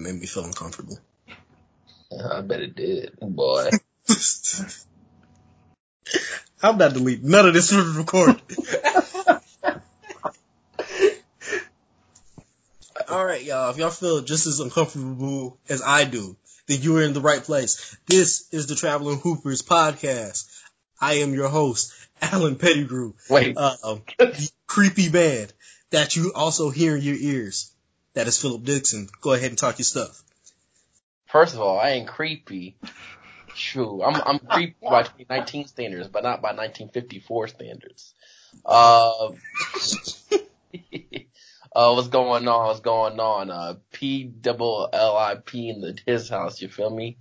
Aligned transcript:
It 0.00 0.04
made 0.04 0.18
me 0.18 0.26
feel 0.26 0.44
uncomfortable. 0.44 0.98
I 2.24 2.40
bet 2.40 2.60
it 2.60 2.74
did, 2.74 3.18
boy. 3.20 3.68
I'm 6.62 6.78
not 6.78 6.94
deleting 6.94 7.28
none 7.28 7.46
of 7.46 7.52
this 7.52 7.70
from 7.70 7.92
the 7.92 7.98
record. 7.98 8.40
All 13.10 13.26
right, 13.26 13.44
y'all. 13.44 13.68
If 13.70 13.76
y'all 13.76 13.90
feel 13.90 14.22
just 14.22 14.46
as 14.46 14.60
uncomfortable 14.60 15.58
as 15.68 15.82
I 15.82 16.04
do, 16.04 16.34
then 16.66 16.80
you 16.80 16.96
are 16.96 17.02
in 17.02 17.12
the 17.12 17.20
right 17.20 17.42
place. 17.42 17.94
This 18.06 18.48
is 18.52 18.68
the 18.68 18.76
Traveling 18.76 19.18
Hoopers 19.18 19.60
podcast. 19.60 20.48
I 20.98 21.16
am 21.16 21.34
your 21.34 21.48
host, 21.48 21.92
Alan 22.22 22.56
Pettigrew. 22.56 23.12
Wait. 23.28 23.54
Uh, 23.58 23.96
creepy 24.66 25.10
band 25.10 25.52
that 25.90 26.16
you 26.16 26.32
also 26.34 26.70
hear 26.70 26.96
in 26.96 27.02
your 27.02 27.16
ears. 27.16 27.70
That 28.14 28.26
is 28.26 28.40
Philip 28.40 28.64
Dixon. 28.64 29.08
Go 29.20 29.32
ahead 29.32 29.50
and 29.50 29.58
talk 29.58 29.78
your 29.78 29.84
stuff. 29.84 30.22
First 31.26 31.54
of 31.54 31.60
all, 31.60 31.78
I 31.78 31.90
ain't 31.90 32.08
creepy. 32.08 32.76
True. 33.54 34.02
I'm 34.02 34.20
I'm 34.24 34.38
creepy 34.40 34.76
by 34.82 35.02
2019 35.02 35.66
standards, 35.68 36.08
but 36.08 36.22
not 36.22 36.42
by 36.42 36.48
1954 36.48 37.48
standards. 37.48 38.14
Uh, 38.64 39.28
uh, 41.74 41.92
what's 41.92 42.08
going 42.08 42.48
on? 42.48 42.66
What's 42.66 42.80
going 42.80 43.20
on? 43.20 43.50
Uh, 43.50 43.74
P 43.92 44.24
double 44.24 44.88
L 44.92 45.16
I 45.16 45.36
P 45.36 45.68
in 45.68 45.80
the 45.80 45.98
his 46.04 46.28
house. 46.28 46.60
You 46.60 46.68
feel 46.68 46.90
me? 46.90 47.18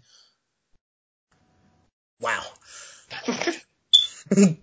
Wow. 2.19 2.43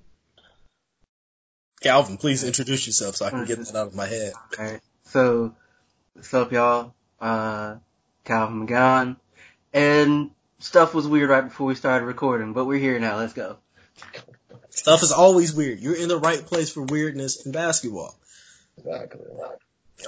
Calvin, 1.81 2.17
please 2.17 2.43
introduce 2.45 2.87
yourself 2.87 3.17
so 3.17 3.27
I 3.27 3.31
can 3.31 3.45
get 3.45 3.59
that 3.59 3.75
out 3.77 3.89
of 3.89 3.95
my 3.95 4.07
head. 4.07 4.33
Alright, 4.59 4.81
so, 5.05 5.55
what's 6.17 6.33
up 6.33 6.51
y'all? 6.51 6.95
Uh, 7.21 7.77
Calvin 8.25 8.67
McGowan. 8.67 9.17
And 9.73 10.31
stuff 10.59 10.95
was 10.95 11.07
weird 11.07 11.29
right 11.29 11.45
before 11.45 11.67
we 11.67 11.75
started 11.75 12.07
recording, 12.07 12.55
but 12.55 12.65
we're 12.65 12.79
here 12.79 12.99
now, 12.99 13.19
let's 13.19 13.35
go. 13.35 13.59
Stuff 14.71 15.03
is 15.03 15.13
always 15.13 15.55
weird. 15.55 15.79
You're 15.79 15.97
in 15.97 16.09
the 16.09 16.19
right 16.19 16.45
place 16.45 16.71
for 16.71 16.83
weirdness 16.83 17.45
in 17.45 17.53
basketball. 17.53 18.19
Exactly. 18.79 19.27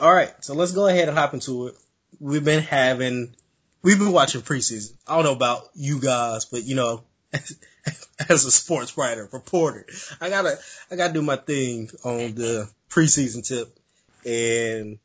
Alright, 0.01 0.45
so 0.45 0.55
let's 0.55 0.73
go 0.73 0.87
ahead 0.87 1.09
and 1.09 1.17
hop 1.17 1.35
into 1.35 1.69
it. 1.69 1.75
We've 2.21 2.45
been 2.45 2.63
having, 2.63 3.35
we've 3.83 3.99
been 3.99 4.13
watching 4.13 4.41
preseason. 4.41 4.95
I 5.07 5.17
don't 5.17 5.25
know 5.25 5.33
about 5.33 5.69
you 5.75 6.01
guys, 6.01 6.47
but 6.47 6.65
you 6.65 6.75
know, 6.75 7.03
as 7.33 8.45
a 8.47 8.51
sports 8.51 8.97
writer, 8.97 9.29
reporter, 9.31 9.87
I 10.21 10.31
gotta, 10.31 10.59
I 10.91 10.97
gotta 10.97 11.13
do 11.13 11.23
my 11.23 11.37
thing 11.37 11.91
on 12.03 12.35
the 12.35 12.71
preseason 12.91 13.47
tip. 13.47 13.75
And 14.25 14.99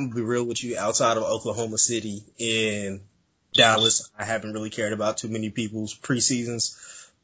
I'm 0.00 0.08
gonna 0.08 0.22
be 0.22 0.26
real 0.26 0.44
with 0.44 0.64
you, 0.64 0.78
outside 0.78 1.18
of 1.18 1.24
Oklahoma 1.24 1.76
City 1.76 2.24
and 2.40 3.00
Dallas, 3.52 4.10
I 4.18 4.24
haven't 4.24 4.54
really 4.54 4.70
cared 4.70 4.94
about 4.94 5.18
too 5.18 5.28
many 5.28 5.50
people's 5.50 5.94
preseasons. 5.94 6.74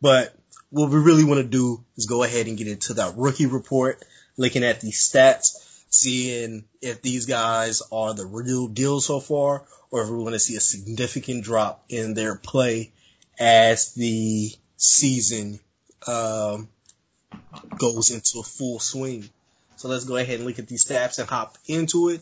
But 0.03 0.37
what 0.69 0.91
we 0.91 0.99
really 0.99 1.25
want 1.25 1.39
to 1.39 1.49
do 1.49 1.83
is 1.97 2.05
go 2.05 2.23
ahead 2.23 2.49
and 2.49 2.59
get 2.59 2.69
into 2.69 2.95
that 2.95 3.15
rookie 3.17 3.47
report, 3.47 4.05
looking 4.37 4.63
at 4.63 4.83
the 4.83 4.91
stats, 4.91 5.57
seeing 5.89 6.65
if 6.83 7.01
these 7.01 7.25
guys 7.25 7.81
are 7.91 8.13
the 8.13 8.27
real 8.27 8.69
deal 8.69 9.01
so 9.01 9.21
far, 9.21 9.63
or 9.91 10.03
if 10.03 10.11
we 10.11 10.19
want 10.19 10.35
to 10.35 10.39
see 10.39 10.57
a 10.57 10.61
significant 10.61 11.45
drop 11.45 11.83
in 11.89 12.13
their 12.13 12.37
play 12.37 12.93
as 13.39 13.95
the 13.95 14.51
season 14.77 15.61
um, 16.07 16.69
goes 17.79 18.11
into 18.11 18.41
a 18.41 18.43
full 18.43 18.81
swing. 18.81 19.31
So 19.77 19.89
let's 19.89 20.05
go 20.05 20.17
ahead 20.17 20.41
and 20.41 20.47
look 20.47 20.59
at 20.59 20.69
these 20.69 20.85
stats 20.85 21.19
and 21.19 21.27
hop 21.27 21.57
into 21.67 22.11
it. 22.11 22.21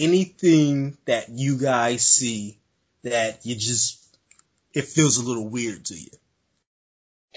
Anything 0.00 0.96
that 1.04 1.28
you 1.28 1.58
guys 1.58 2.06
see 2.06 2.56
that 3.02 3.44
you 3.44 3.54
just 3.54 4.02
it 4.72 4.86
feels 4.86 5.18
a 5.18 5.24
little 5.24 5.48
weird 5.48 5.84
to 5.86 5.94
you. 5.94 6.10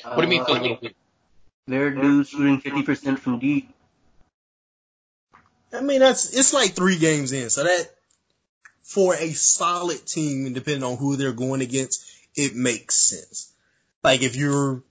What 0.04 0.18
do 0.18 0.22
you 0.24 0.28
mean? 0.30 0.44
What 0.44 0.62
do 0.62 0.70
you 0.70 0.78
mean? 0.82 0.94
There 1.68 1.88
are 1.88 1.92
dudes 1.92 2.30
shooting 2.30 2.62
50% 2.62 3.20
from 3.20 3.40
deep. 3.40 3.70
I 5.74 5.82
mean 5.82 6.00
that's 6.00 6.34
it's 6.38 6.54
like 6.54 6.72
three 6.72 6.98
games 6.98 7.32
in, 7.32 7.50
so 7.50 7.64
that 7.64 7.90
for 8.84 9.16
a 9.16 9.32
solid 9.32 10.06
team, 10.06 10.46
and 10.46 10.56
depending 10.56 10.84
on 10.84 10.98
who 10.98 11.16
they're 11.16 11.32
going 11.32 11.62
against, 11.62 12.06
it 12.36 12.56
makes 12.56 12.96
sense. 12.96 13.52
Like 14.04 14.22
if 14.22 14.36
you're 14.36 14.84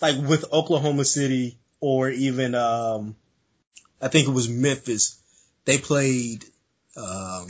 like 0.00 0.16
with 0.16 0.52
Oklahoma 0.52 1.04
City 1.04 1.58
or 1.80 2.08
even 2.10 2.54
um 2.54 3.16
I 4.00 4.08
think 4.08 4.28
it 4.28 4.32
was 4.32 4.48
Memphis, 4.48 5.20
they 5.64 5.78
played 5.78 6.44
um 7.00 7.48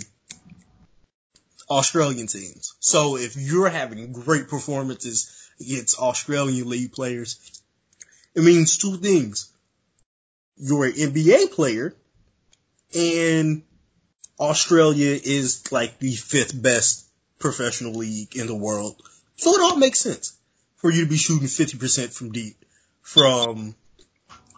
Australian 1.68 2.26
teams. 2.26 2.74
So 2.80 3.16
if 3.16 3.36
you're 3.36 3.68
having 3.68 4.12
great 4.12 4.48
performances 4.48 5.30
against 5.60 5.98
Australian 5.98 6.68
league 6.68 6.92
players, 6.92 7.38
it 8.34 8.42
means 8.42 8.76
two 8.76 8.96
things. 8.96 9.50
You're 10.56 10.86
an 10.86 10.92
NBA 10.92 11.52
player 11.52 11.94
and 12.94 13.62
Australia 14.38 15.18
is 15.22 15.70
like 15.70 15.98
the 15.98 16.12
fifth 16.12 16.60
best 16.60 17.06
professional 17.38 17.92
league 17.92 18.36
in 18.36 18.46
the 18.46 18.54
world. 18.54 19.00
So 19.36 19.54
it 19.54 19.60
all 19.60 19.76
makes 19.76 20.00
sense 20.00 20.36
for 20.76 20.90
you 20.90 21.04
to 21.04 21.10
be 21.10 21.16
shooting 21.16 21.46
50% 21.46 22.12
from 22.12 22.32
deep 22.32 22.56
from 23.02 23.74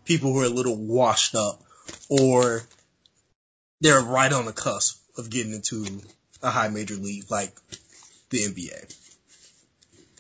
people 0.05 0.33
who 0.33 0.41
are 0.41 0.47
a 0.47 0.49
little 0.49 0.77
washed 0.77 1.35
up 1.35 1.63
or 2.09 2.63
they're 3.83 4.01
right 4.01 4.33
on 4.33 4.47
the 4.47 4.53
cusp 4.53 5.03
of 5.19 5.29
getting 5.29 5.53
into 5.53 5.85
a 6.43 6.51
high 6.51 6.69
major 6.69 6.95
league 6.95 7.31
like 7.31 7.53
the 8.31 8.39
NBA. 8.39 8.97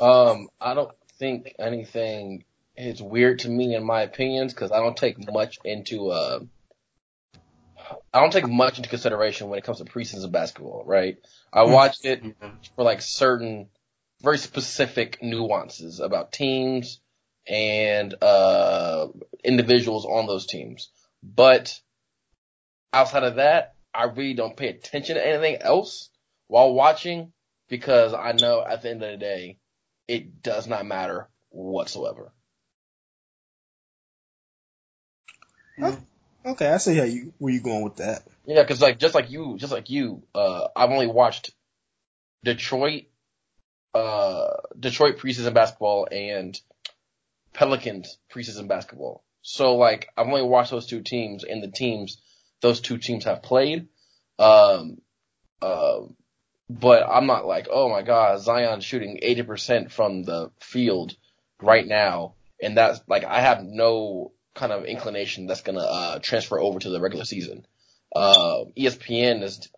Um, 0.00 0.48
I 0.60 0.74
don't 0.74 0.90
think 1.18 1.54
anything 1.58 2.44
is 2.76 3.00
weird 3.00 3.38
to 3.40 3.48
me 3.48 3.74
in 3.74 3.84
my 3.84 4.02
opinions 4.02 4.52
because 4.52 4.72
I 4.72 4.78
don't 4.78 4.96
take 4.96 5.16
much 5.32 5.58
into 5.64 6.10
uh, 6.10 6.40
I 8.12 8.20
don't 8.20 8.32
take 8.32 8.48
much 8.48 8.78
into 8.78 8.90
consideration 8.90 9.48
when 9.48 9.58
it 9.58 9.64
comes 9.64 9.78
to 9.78 9.84
preseason 9.84 10.32
basketball. 10.32 10.82
Right? 10.84 11.18
I 11.52 11.62
watch 11.62 11.98
it 12.02 12.22
for 12.74 12.84
like 12.84 13.00
certain 13.00 13.68
very 14.22 14.38
specific 14.38 15.22
nuances 15.22 16.00
about 16.00 16.32
teams 16.32 17.00
and 17.46 18.14
uh 18.22 19.08
individuals 19.44 20.04
on 20.04 20.26
those 20.26 20.46
teams, 20.46 20.90
but 21.22 21.80
outside 22.92 23.24
of 23.24 23.36
that, 23.36 23.74
I 23.94 24.04
really 24.04 24.34
don't 24.34 24.56
pay 24.56 24.68
attention 24.68 25.16
to 25.16 25.26
anything 25.26 25.56
else 25.60 26.10
while 26.46 26.72
watching 26.72 27.32
because 27.68 28.14
I 28.14 28.32
know 28.32 28.64
at 28.64 28.82
the 28.82 28.90
end 28.90 29.02
of 29.02 29.10
the 29.10 29.16
day, 29.16 29.58
it 30.08 30.42
does 30.42 30.66
not 30.66 30.86
matter 30.86 31.28
whatsoever. 31.50 32.32
Okay, 36.44 36.68
I 36.68 36.76
see 36.78 36.96
how 36.96 37.04
you 37.04 37.32
where 37.38 37.52
you 37.52 37.60
going 37.60 37.82
with 37.82 37.96
that. 37.96 38.24
Yeah, 38.46 38.64
cause 38.64 38.82
like, 38.82 38.98
just 38.98 39.14
like 39.14 39.30
you, 39.30 39.56
just 39.58 39.72
like 39.72 39.90
you, 39.90 40.22
uh, 40.34 40.68
I've 40.74 40.90
only 40.90 41.06
watched 41.06 41.52
Detroit, 42.44 43.04
uh, 43.94 44.48
Detroit 44.78 45.18
preseason 45.18 45.54
basketball 45.54 46.08
and 46.10 46.60
Pelicans 47.54 48.18
preseason 48.32 48.66
basketball. 48.66 49.22
So 49.42 49.76
like, 49.76 50.08
I've 50.16 50.26
only 50.26 50.42
watched 50.42 50.72
those 50.72 50.86
two 50.86 51.02
teams 51.02 51.44
and 51.44 51.62
the 51.62 51.70
teams 51.70 52.20
those 52.62 52.80
two 52.80 52.96
teams 52.96 53.24
have 53.24 53.42
played. 53.42 53.88
Um, 54.38 54.98
uh, 55.60 56.00
but 56.70 57.06
I'm 57.06 57.26
not 57.26 57.46
like, 57.46 57.68
oh 57.70 57.90
my 57.90 58.02
god, 58.02 58.40
Zion's 58.40 58.84
shooting 58.84 59.20
80% 59.22 59.90
from 59.90 60.22
the 60.22 60.50
field 60.60 61.14
right 61.60 61.86
now. 61.86 62.34
And 62.62 62.76
that's 62.76 63.00
like, 63.06 63.24
I 63.24 63.40
have 63.40 63.62
no 63.62 64.32
kind 64.54 64.72
of 64.72 64.84
inclination 64.84 65.46
that's 65.46 65.62
gonna, 65.62 65.80
uh, 65.80 66.18
transfer 66.20 66.58
over 66.58 66.78
to 66.78 66.90
the 66.90 67.00
regular 67.00 67.24
season. 67.24 67.66
Uh, 68.14 68.64
ESPN 68.76 69.42
is 69.42 69.68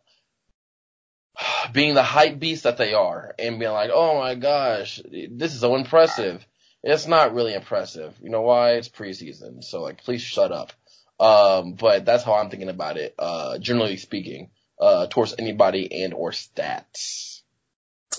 being 1.73 1.95
the 1.95 2.03
hype 2.03 2.39
beast 2.39 2.65
that 2.65 2.77
they 2.77 2.95
are 2.95 3.35
and 3.39 3.59
being 3.59 3.73
like, 3.73 3.91
oh 3.93 4.21
my 4.21 4.35
gosh, 4.35 5.01
this 5.31 5.55
is 5.55 5.61
so 5.61 5.75
impressive. 5.75 6.47
It's 6.83 7.07
not 7.07 7.35
really 7.35 7.55
impressive. 7.55 8.15
You 8.21 8.31
know 8.31 8.43
why? 8.43 8.73
It's 8.73 8.89
preseason. 8.89 9.65
So 9.65 9.83
like, 9.83 10.05
please 10.05 10.23
shut 10.23 10.53
up. 10.53 10.73
Um, 11.19 11.75
but 11.75 12.05
that's 12.05 12.25
how 12.25 12.35
I'm 12.35 12.51
thinking 12.51 12.69
about 12.69 12.97
it, 12.97 13.15
uh, 13.19 13.59
generally 13.59 13.97
speaking, 13.97 14.51
uh, 14.81 15.07
towards 15.07 15.35
anybody 15.39 16.03
and 16.03 16.13
or 16.13 16.31
stats. 16.31 17.43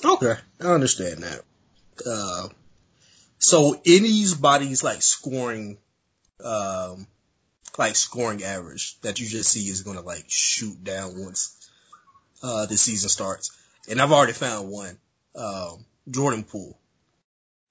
Okay, 0.03 0.36
I 0.62 0.68
understand 0.68 1.24
that. 1.24 1.42
Uh, 2.06 2.50
so 3.38 3.80
anybody's 3.86 4.83
like 4.83 5.01
scoring, 5.01 5.77
um, 6.44 7.07
like 7.77 7.95
scoring 7.95 8.44
average 8.44 9.00
that 9.01 9.19
you 9.19 9.27
just 9.27 9.51
see 9.51 9.68
is 9.68 9.81
gonna 9.81 10.01
like 10.01 10.25
shoot 10.27 10.83
down 10.83 11.21
once, 11.21 11.69
uh, 12.41 12.65
the 12.65 12.77
season 12.77 13.09
starts. 13.09 13.51
And 13.89 14.01
I've 14.01 14.12
already 14.12 14.33
found 14.33 14.69
one, 14.69 14.98
um, 15.36 15.86
Jordan 16.09 16.44
Poole. 16.44 16.77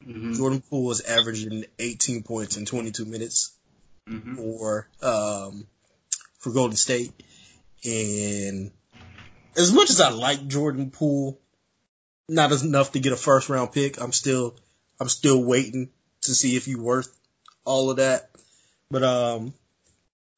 Mm-hmm. 0.06 0.34
Jordan 0.34 0.60
Poole 0.60 0.90
is 0.90 1.00
averaging 1.00 1.64
18 1.78 2.22
points 2.24 2.56
in 2.56 2.66
22 2.66 3.06
minutes 3.06 3.52
Mm-hmm. 4.08 4.36
for 4.36 4.88
um 5.02 5.66
for 6.38 6.52
Golden 6.52 6.76
State. 6.76 7.12
And 7.84 8.70
as 9.56 9.72
much 9.72 9.90
as 9.90 10.00
I 10.00 10.10
like 10.10 10.46
Jordan 10.46 10.90
Poole, 10.90 11.40
not 12.28 12.52
enough 12.52 12.92
to 12.92 13.00
get 13.00 13.12
a 13.12 13.16
first 13.16 13.48
round 13.48 13.72
pick. 13.72 14.00
I'm 14.00 14.12
still, 14.12 14.56
I'm 15.00 15.08
still 15.08 15.42
waiting 15.42 15.90
to 16.22 16.34
see 16.34 16.56
if 16.56 16.64
he's 16.64 16.76
worth 16.76 17.14
all 17.64 17.90
of 17.90 17.96
that. 17.96 18.30
But 18.90 19.02
um, 19.02 19.54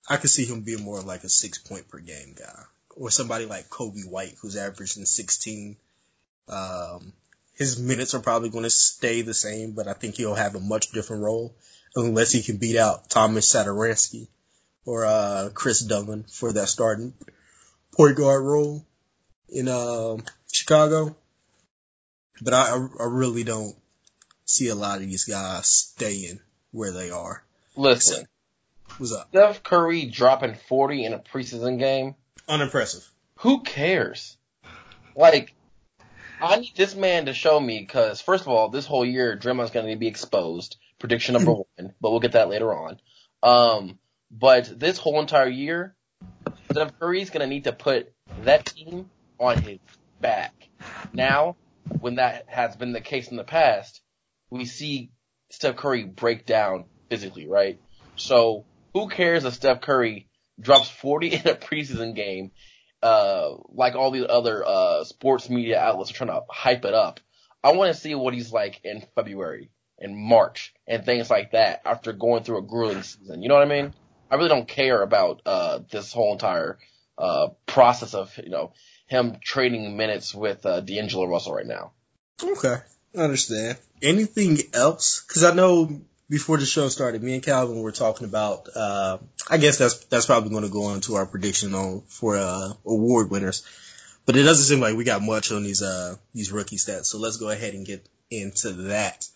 I 0.08 0.16
could 0.16 0.30
see 0.30 0.44
him 0.44 0.62
being 0.62 0.82
more 0.82 1.00
like 1.00 1.24
a 1.24 1.28
six 1.28 1.58
point 1.58 1.88
per 1.88 1.98
game 1.98 2.34
guy, 2.38 2.62
or 2.94 3.10
somebody 3.10 3.46
like 3.46 3.68
Coby 3.68 4.08
White 4.08 4.34
who's 4.40 4.56
averaging 4.56 5.04
16. 5.04 5.76
Um, 6.48 7.12
his 7.54 7.80
minutes 7.80 8.14
are 8.14 8.20
probably 8.20 8.50
going 8.50 8.64
to 8.64 8.70
stay 8.70 9.22
the 9.22 9.34
same, 9.34 9.72
but 9.72 9.88
I 9.88 9.94
think 9.94 10.16
he'll 10.16 10.34
have 10.34 10.54
a 10.54 10.60
much 10.60 10.90
different 10.92 11.22
role 11.22 11.54
unless 11.96 12.32
he 12.32 12.42
can 12.42 12.58
beat 12.58 12.76
out 12.76 13.08
Thomas 13.08 13.52
Satoransky 13.52 14.28
or 14.84 15.04
uh, 15.04 15.50
Kris 15.52 15.80
Dunn 15.80 16.24
for 16.28 16.52
that 16.52 16.68
starting 16.68 17.14
point 17.92 18.16
guard 18.16 18.44
role 18.44 18.84
in 19.48 19.68
uh, 19.68 20.16
Chicago. 20.52 21.16
But 22.40 22.54
I, 22.54 22.86
I 23.00 23.04
really 23.04 23.44
don't 23.44 23.74
see 24.44 24.68
a 24.68 24.74
lot 24.74 25.00
of 25.00 25.06
these 25.06 25.24
guys 25.24 25.66
staying 25.66 26.40
where 26.70 26.92
they 26.92 27.10
are. 27.10 27.42
Listen, 27.76 28.26
What's 28.98 29.12
up? 29.12 29.28
Steph 29.28 29.62
Curry 29.62 30.06
dropping 30.06 30.54
40 30.68 31.04
in 31.04 31.12
a 31.12 31.18
preseason 31.18 31.78
game. 31.78 32.14
Unimpressive. 32.48 33.10
Who 33.40 33.62
cares? 33.62 34.36
Like, 35.14 35.54
I 36.40 36.56
need 36.56 36.72
this 36.76 36.94
man 36.94 37.26
to 37.26 37.34
show 37.34 37.58
me 37.60 37.80
because 37.80 38.20
first 38.20 38.42
of 38.42 38.48
all, 38.48 38.68
this 38.70 38.86
whole 38.86 39.04
year 39.04 39.36
Draymond's 39.36 39.70
going 39.70 39.88
to 39.88 39.96
be 39.96 40.06
exposed. 40.06 40.76
Prediction 40.98 41.34
number 41.34 41.52
one, 41.76 41.94
but 42.00 42.10
we'll 42.10 42.20
get 42.20 42.32
that 42.32 42.48
later 42.48 42.72
on. 42.72 42.98
Um, 43.42 43.98
but 44.30 44.78
this 44.78 44.98
whole 44.98 45.20
entire 45.20 45.48
year, 45.48 45.94
Steph 46.70 46.98
Curry's 46.98 47.30
going 47.30 47.40
to 47.40 47.46
need 47.46 47.64
to 47.64 47.72
put 47.72 48.12
that 48.42 48.66
team 48.66 49.10
on 49.38 49.62
his 49.62 49.78
back. 50.20 50.68
Now, 51.12 51.56
when 52.00 52.16
that 52.16 52.46
has 52.48 52.76
been 52.76 52.92
the 52.92 53.00
case 53.00 53.28
in 53.28 53.36
the 53.36 53.44
past, 53.44 54.00
we 54.50 54.64
see 54.64 55.10
Steph 55.50 55.76
Curry 55.76 56.04
break 56.04 56.46
down 56.46 56.86
physically, 57.08 57.46
right? 57.46 57.80
So 58.16 58.64
who 58.92 59.08
cares 59.08 59.44
if 59.44 59.54
Steph 59.54 59.80
Curry 59.80 60.28
drops 60.60 60.88
40 60.88 61.28
in 61.34 61.40
a 61.40 61.54
preseason 61.54 62.14
game, 62.14 62.50
uh, 63.02 63.50
like 63.68 63.94
all 63.94 64.10
these 64.10 64.26
other, 64.28 64.64
uh, 64.66 65.04
sports 65.04 65.48
media 65.48 65.78
outlets 65.78 66.10
are 66.10 66.14
trying 66.14 66.30
to 66.30 66.42
hype 66.50 66.84
it 66.84 66.94
up. 66.94 67.20
I 67.62 67.72
want 67.72 67.94
to 67.94 68.00
see 68.00 68.14
what 68.14 68.34
he's 68.34 68.52
like 68.52 68.80
in 68.84 69.04
February 69.14 69.70
and 69.98 70.16
March 70.16 70.74
and 70.86 71.04
things 71.04 71.30
like 71.30 71.52
that 71.52 71.82
after 71.84 72.12
going 72.12 72.42
through 72.42 72.58
a 72.58 72.62
grueling 72.62 73.02
season. 73.02 73.42
You 73.42 73.48
know 73.48 73.54
what 73.54 73.64
I 73.64 73.82
mean? 73.82 73.94
I 74.30 74.36
really 74.36 74.48
don't 74.48 74.68
care 74.68 75.02
about, 75.02 75.42
uh, 75.46 75.80
this 75.90 76.12
whole 76.12 76.32
entire, 76.32 76.78
uh, 77.18 77.48
process 77.66 78.14
of, 78.14 78.36
you 78.42 78.50
know, 78.50 78.72
him 79.06 79.36
trading 79.42 79.96
minutes 79.96 80.34
with, 80.34 80.66
uh, 80.66 80.80
D'Angelo 80.80 81.26
Russell 81.26 81.54
right 81.54 81.66
now. 81.66 81.92
Okay, 82.42 82.76
I 83.16 83.18
understand. 83.18 83.78
Anything 84.02 84.58
else? 84.74 85.22
Because 85.26 85.44
I 85.44 85.54
know 85.54 86.02
before 86.28 86.58
the 86.58 86.66
show 86.66 86.88
started, 86.88 87.22
me 87.22 87.34
and 87.34 87.42
Calvin 87.42 87.80
were 87.80 87.92
talking 87.92 88.26
about. 88.26 88.68
Uh, 88.74 89.18
I 89.48 89.58
guess 89.58 89.78
that's 89.78 90.04
that's 90.06 90.26
probably 90.26 90.50
going 90.50 90.64
to 90.64 90.68
go 90.68 90.84
on 90.86 91.00
to 91.02 91.14
our 91.14 91.26
prediction 91.26 91.74
on 91.74 92.02
for 92.08 92.36
uh, 92.36 92.72
award 92.84 93.30
winners. 93.30 93.64
But 94.26 94.36
it 94.36 94.42
doesn't 94.42 94.64
seem 94.64 94.80
like 94.80 94.96
we 94.96 95.04
got 95.04 95.22
much 95.22 95.52
on 95.52 95.62
these 95.62 95.82
uh 95.82 96.16
these 96.34 96.50
rookie 96.50 96.76
stats. 96.76 97.06
So 97.06 97.18
let's 97.18 97.36
go 97.36 97.48
ahead 97.48 97.74
and 97.74 97.86
get 97.86 98.08
into 98.30 98.72
that. 98.88 99.28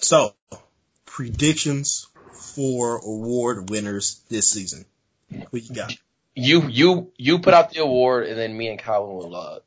So 0.00 0.34
predictions 1.06 2.08
for 2.32 2.98
award 2.98 3.70
winners 3.70 4.20
this 4.28 4.48
season. 4.50 4.84
What 5.50 5.62
you 5.62 5.74
got? 5.74 5.96
You, 6.34 6.68
you, 6.68 7.12
you 7.16 7.38
put 7.38 7.54
out 7.54 7.70
the 7.70 7.82
award 7.82 8.26
and 8.26 8.38
then 8.38 8.56
me 8.56 8.68
and 8.68 8.78
Calvin 8.78 9.14
will, 9.16 9.36
uh, 9.36 9.58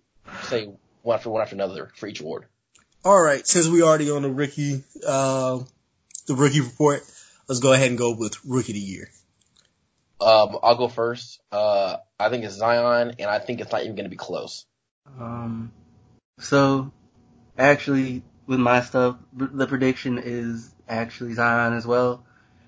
say 0.43 0.69
one 1.01 1.15
after 1.15 1.29
one 1.29 1.41
after 1.41 1.55
another 1.55 1.91
for 1.95 2.07
each 2.07 2.21
award. 2.21 2.45
All 3.05 3.21
right, 3.21 3.45
since 3.45 3.67
we 3.67 3.83
already 3.83 4.09
on 4.09 4.21
the 4.21 4.31
rookie, 4.31 4.83
uh, 5.05 5.59
the 6.25 6.35
rookie 6.35 6.61
report, 6.61 7.03
let's 7.47 7.59
go 7.59 7.73
ahead 7.73 7.89
and 7.89 7.97
go 7.97 8.15
with 8.15 8.37
rookie 8.45 8.71
of 8.71 8.75
the 8.75 8.79
year. 8.79 9.09
Um, 10.21 10.57
I'll 10.63 10.77
go 10.77 10.87
first. 10.87 11.41
Uh, 11.51 11.97
I 12.17 12.29
think 12.29 12.45
it's 12.45 12.55
Zion, 12.55 13.15
and 13.19 13.29
I 13.29 13.39
think 13.39 13.59
it's 13.59 13.73
not 13.73 13.83
even 13.83 13.95
going 13.95 14.05
to 14.05 14.09
be 14.09 14.15
close. 14.15 14.65
Um, 15.19 15.73
so 16.39 16.91
actually, 17.57 18.23
with 18.47 18.59
my 18.59 18.81
stuff, 18.81 19.17
the 19.33 19.67
prediction 19.67 20.19
is 20.21 20.73
actually 20.87 21.33
Zion 21.33 21.73
as 21.73 21.87
well. 21.87 22.23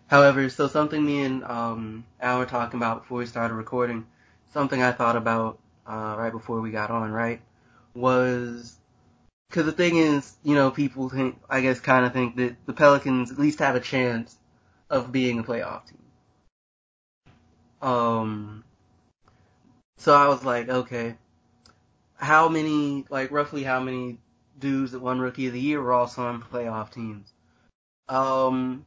However, 0.07 0.50
so 0.50 0.68
something 0.68 1.04
me 1.04 1.24
and 1.24 1.44
um 1.44 2.06
Al 2.22 2.39
were 2.39 2.45
talking 2.45 2.80
about 2.80 3.01
before 3.01 3.19
we 3.19 3.25
started 3.25 3.56
recording, 3.56 4.06
something 4.54 4.81
I 4.81 4.92
thought 4.92 5.16
about 5.16 5.60
uh, 5.88 6.16
right 6.18 6.31
before 6.31 6.62
we 6.62 6.72
got 6.72 6.92
on, 6.92 7.12
right, 7.12 7.42
was 7.94 8.77
because 9.50 9.66
the 9.66 9.72
thing 9.72 9.98
is, 9.98 10.36
you 10.44 10.56
know, 10.56 10.72
people 10.72 11.10
think, 11.10 11.39
I 11.50 11.62
guess, 11.62 11.80
kind 11.80 12.06
of 12.06 12.13
think 12.13 12.36
that 12.38 12.56
the 12.66 12.74
Pelicans 12.74 13.31
at 13.31 13.39
least 13.39 13.60
have 13.60 13.75
a 13.75 13.80
chance 13.80 14.38
of 14.89 15.12
being 15.12 15.39
a 15.39 15.44
playoff 15.44 15.83
team. 15.88 15.98
Um, 17.81 18.63
so 19.98 20.13
I 20.13 20.27
was 20.27 20.44
like, 20.44 20.68
okay, 20.69 21.16
how 22.16 22.50
many, 22.50 23.06
like 23.10 23.31
roughly 23.31 23.63
how 23.63 23.80
many 23.80 24.18
dudes 24.59 24.91
that 24.91 24.99
won 24.99 25.19
Rookie 25.19 25.47
of 25.47 25.53
the 25.53 25.59
Year 25.59 25.81
were 25.81 25.93
also 25.93 26.23
on 26.23 26.41
playoff 26.41 26.91
teams? 26.91 27.31
Um, 28.07 28.85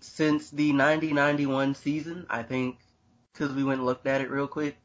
since 0.00 0.50
the 0.50 0.72
90-91 0.72 1.76
season, 1.76 2.26
I 2.30 2.42
think, 2.42 2.78
because 3.32 3.52
we 3.52 3.64
went 3.64 3.78
and 3.78 3.86
looked 3.86 4.06
at 4.06 4.20
it 4.20 4.30
real 4.30 4.46
quick, 4.46 4.76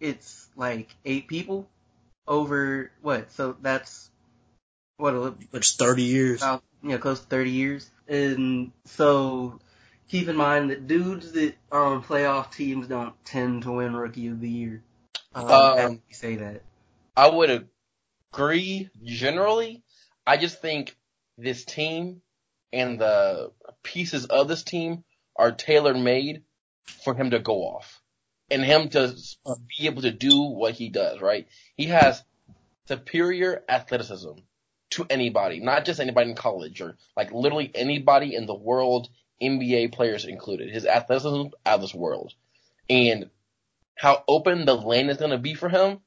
it's 0.00 0.48
like 0.56 0.94
eight 1.04 1.28
people 1.28 1.68
over 2.26 2.90
what? 3.02 3.32
So 3.32 3.56
that's 3.60 4.10
what? 4.96 5.34
It's 5.52 5.76
30 5.76 6.02
years. 6.02 6.42
About, 6.42 6.62
yeah, 6.82 6.98
close 6.98 7.20
to 7.20 7.26
30 7.26 7.50
years. 7.50 7.90
And 8.08 8.72
so 8.84 9.60
keep 10.08 10.28
in 10.28 10.36
mind 10.36 10.70
that 10.70 10.86
dudes 10.86 11.32
that 11.32 11.54
are 11.70 11.84
on 11.84 12.02
playoff 12.02 12.52
teams 12.52 12.86
don't 12.86 13.14
tend 13.24 13.62
to 13.64 13.72
win 13.72 13.94
Rookie 13.94 14.28
of 14.28 14.40
the 14.40 14.48
Year. 14.48 14.82
Um, 15.34 15.46
Um, 15.48 15.78
how 15.78 15.88
do 15.88 15.94
you 15.94 16.14
say 16.14 16.36
that? 16.36 16.62
I 17.16 17.28
would 17.28 17.68
agree 18.32 18.88
generally. 19.02 19.82
I 20.26 20.36
just 20.36 20.60
think 20.60 20.96
this 21.36 21.64
team 21.64 22.22
and 22.72 22.98
the 22.98 23.52
pieces 23.82 24.26
of 24.26 24.48
this 24.48 24.62
team 24.62 25.04
are 25.36 25.52
tailor 25.52 25.94
made 25.94 26.42
for 27.04 27.14
him 27.14 27.30
to 27.30 27.38
go 27.38 27.62
off 27.62 28.00
and 28.50 28.64
him 28.64 28.88
to 28.90 29.14
be 29.68 29.86
able 29.86 30.02
to 30.02 30.10
do 30.10 30.42
what 30.42 30.74
he 30.74 30.88
does, 30.88 31.20
right? 31.20 31.46
He 31.76 31.86
has 31.86 32.22
superior 32.86 33.62
athleticism 33.68 34.40
to 34.90 35.06
anybody, 35.08 35.60
not 35.60 35.84
just 35.84 36.00
anybody 36.00 36.30
in 36.30 36.36
college 36.36 36.80
or 36.80 36.96
like 37.16 37.32
literally 37.32 37.70
anybody 37.74 38.34
in 38.34 38.46
the 38.46 38.54
world, 38.54 39.08
NBA 39.42 39.92
players 39.92 40.24
included. 40.24 40.70
His 40.70 40.86
athleticism 40.86 41.48
out 41.66 41.74
of 41.74 41.80
this 41.80 41.94
world. 41.94 42.32
And 42.88 43.30
how 43.94 44.22
open 44.28 44.64
the 44.64 44.74
lane 44.74 45.08
is 45.08 45.16
going 45.16 45.30
to 45.30 45.38
be 45.38 45.54
for 45.54 45.68
him 45.68 46.00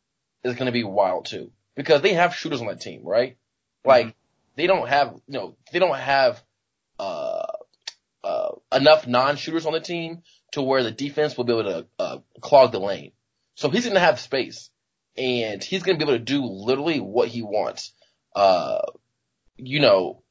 is 0.44 0.56
going 0.56 0.68
to 0.68 0.72
be 0.72 0.84
wild 0.84 1.26
too. 1.26 1.52
Because 1.76 2.02
they 2.02 2.14
have 2.14 2.36
shooters 2.36 2.62
on 2.62 2.68
that 2.68 2.82
team, 2.82 3.02
right? 3.04 3.38
Like, 3.84 4.16
they 4.56 4.68
don't 4.68 4.88
have, 4.88 5.14
you 5.28 5.38
know, 5.40 5.58
they 5.72 5.80
don't 5.80 5.98
have, 5.98 6.42
uh, 7.00 7.46
uh, 8.24 8.52
enough 8.72 9.06
non-shooters 9.08 9.66
on 9.66 9.74
the 9.74 9.80
team 9.80 10.24
to 10.54 10.62
where 10.62 10.84
the 10.84 10.92
defense 10.92 11.38
will 11.38 11.44
be 11.44 11.54
able 11.54 11.64
to, 11.64 11.88
uh, 12.00 12.18
clog 12.42 12.72
the 12.72 12.80
lane. 12.80 13.12
So 13.56 13.70
he's 13.70 13.84
going 13.84 13.96
to 13.96 14.00
have 14.00 14.20
space 14.20 14.70
and 15.18 15.64
he's 15.64 15.84
going 15.84 16.00
to 16.00 16.06
be 16.06 16.10
able 16.10 16.20
to 16.20 16.24
do 16.24 16.44
literally 16.44 17.00
what 17.00 17.28
he 17.28 17.42
wants. 17.42 17.94
Uh, 18.36 18.82
you 19.58 19.80
know, 19.80 20.24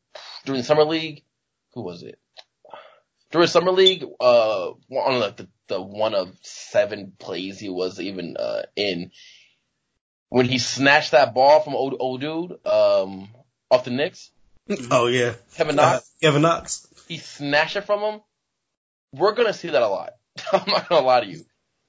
during 0.44 0.60
the 0.60 0.66
summer 0.66 0.84
league, 0.84 1.24
who 1.74 1.82
was 1.82 2.02
it? 2.02 2.18
During 3.30 3.48
summer 3.48 3.72
league, 3.72 4.04
uh, 4.20 4.70
on 4.70 5.20
like 5.20 5.36
the, 5.36 5.48
the 5.68 5.80
one 5.80 6.14
of 6.14 6.34
seven 6.42 7.12
plays 7.18 7.58
he 7.58 7.68
was 7.68 8.00
even, 8.00 8.36
uh, 8.36 8.62
in, 8.76 9.10
when 10.34 10.46
he 10.46 10.58
snatched 10.58 11.12
that 11.12 11.32
ball 11.32 11.60
from 11.60 11.76
old, 11.76 11.94
old 12.00 12.20
dude, 12.20 12.66
um, 12.66 13.28
off 13.70 13.84
the 13.84 13.92
Knicks, 13.92 14.32
Oh 14.90 15.06
yeah, 15.06 15.34
Kevin 15.54 15.76
Knox, 15.76 15.98
Uh, 15.98 16.26
Kevin 16.26 16.42
Knox. 16.42 16.88
he 17.06 17.18
snatched 17.18 17.76
it 17.76 17.82
from 17.82 18.00
him. 18.00 18.20
We're 19.12 19.34
gonna 19.34 19.52
see 19.52 19.68
that 19.68 19.80
a 19.82 19.86
lot. 19.86 20.14
I'm 20.52 20.68
not 20.68 20.88
gonna 20.88 21.06
lie 21.06 21.20
to 21.20 21.26
you. 21.26 21.44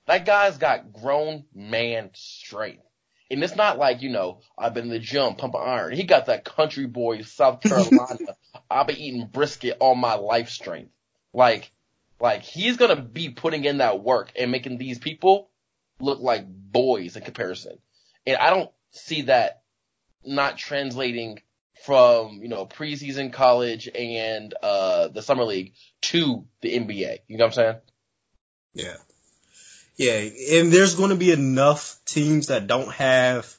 That 0.06 0.28
guy's 0.28 0.60
got 0.60 0.94
grown 0.94 1.46
man 1.56 2.12
strength. 2.14 2.84
And 3.32 3.44
it's 3.44 3.56
not 3.56 3.80
like, 3.80 4.04
you 4.04 4.10
know, 4.10 4.42
I've 4.56 4.76
been 4.76 4.84
in 4.84 4.90
the 4.92 5.00
gym 5.00 5.34
pumping 5.34 5.62
iron. 5.64 5.96
He 5.96 6.04
got 6.04 6.28
that 6.28 6.46
country 6.46 6.86
boy 6.86 7.24
South 7.24 7.62
Carolina. 7.62 8.36
I've 8.70 8.86
been 8.86 8.98
eating 8.98 9.26
brisket 9.26 9.78
all 9.80 9.96
my 9.96 10.14
life 10.14 10.50
strength. 10.50 10.92
Like, 11.34 11.72
like 12.20 12.44
he's 12.44 12.78
gonna 12.78 13.02
be 13.02 13.30
putting 13.30 13.66
in 13.66 13.80
that 13.80 14.04
work 14.04 14.32
and 14.40 14.52
making 14.52 14.78
these 14.78 15.00
people 15.00 15.50
look 16.00 16.20
like 16.20 16.46
boys 16.48 17.16
in 17.16 17.24
comparison. 17.24 17.80
And 18.26 18.38
I 18.38 18.50
don't 18.50 18.72
see 18.92 19.24
that 19.24 19.64
not 20.26 20.58
translating 20.58 21.42
from, 21.86 22.40
you 22.42 22.48
know, 22.48 22.66
preseason 22.66 23.32
college 23.32 23.88
and, 23.94 24.54
uh, 24.64 25.10
the 25.10 25.22
summer 25.22 25.44
league 25.44 25.74
to 26.02 26.46
the 26.62 26.76
NBA. 26.76 27.20
You 27.28 27.38
know 27.38 27.46
what 27.46 27.50
I'm 27.50 27.54
saying? 27.54 27.76
Yeah. 28.74 28.98
Yeah, 29.98 30.18
and 30.60 30.74
there's 30.74 30.96
going 30.96 31.12
to 31.12 31.16
be 31.16 31.32
enough 31.32 32.00
teams 32.06 32.48
that 32.48 32.68
don't 32.68 32.92
have 32.94 33.54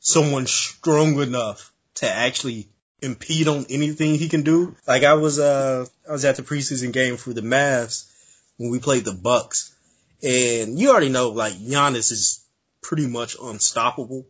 someone 0.00 0.46
strong 0.46 1.20
enough 1.20 1.72
to 1.96 2.10
actually 2.10 2.68
impede 3.02 3.48
on 3.48 3.66
anything 3.68 4.14
he 4.14 4.28
can 4.28 4.42
do. 4.42 4.76
Like 4.86 5.02
I 5.02 5.14
was, 5.14 5.38
uh, 5.38 5.84
I 6.08 6.12
was 6.12 6.24
at 6.24 6.36
the 6.36 6.42
preseason 6.42 6.92
game 6.92 7.18
for 7.18 7.34
the 7.34 7.42
Mavs 7.42 8.10
when 8.56 8.70
we 8.70 8.78
played 8.78 9.04
the 9.04 9.12
Bucks, 9.12 9.74
and 10.22 10.78
you 10.78 10.90
already 10.90 11.10
know 11.10 11.30
like 11.30 11.52
Giannis 11.52 12.12
is 12.12 12.40
pretty 12.82 13.06
much 13.06 13.36
unstoppable. 13.40 14.26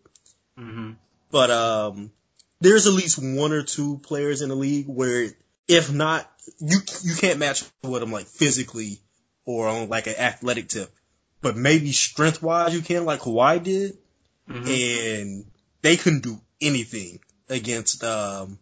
hmm 0.56 0.92
But 1.30 1.50
um, 1.50 2.10
there's 2.60 2.86
at 2.86 2.92
least 2.92 3.18
one 3.18 3.52
or 3.52 3.62
two 3.62 3.98
players 3.98 4.42
in 4.42 4.48
the 4.48 4.56
league 4.56 4.86
where, 4.88 5.30
if 5.66 5.92
not, 5.92 6.30
you 6.58 6.78
you 7.02 7.14
can't 7.16 7.38
match 7.38 7.62
with 7.82 8.00
them 8.00 8.12
like 8.12 8.26
physically 8.26 8.98
or 9.44 9.68
on 9.68 9.88
like 9.88 10.06
an 10.06 10.16
athletic 10.16 10.68
tip, 10.68 10.90
but 11.40 11.56
maybe 11.56 11.92
strength 11.92 12.42
wise 12.42 12.74
you 12.74 12.80
can, 12.82 13.04
like 13.04 13.20
Kawhi 13.20 13.62
did, 13.62 13.98
hmm 14.46 14.66
and 14.66 15.44
they 15.82 15.96
couldn't 15.96 16.22
do 16.22 16.40
anything 16.60 17.20
against 17.48 18.02
um 18.02 18.58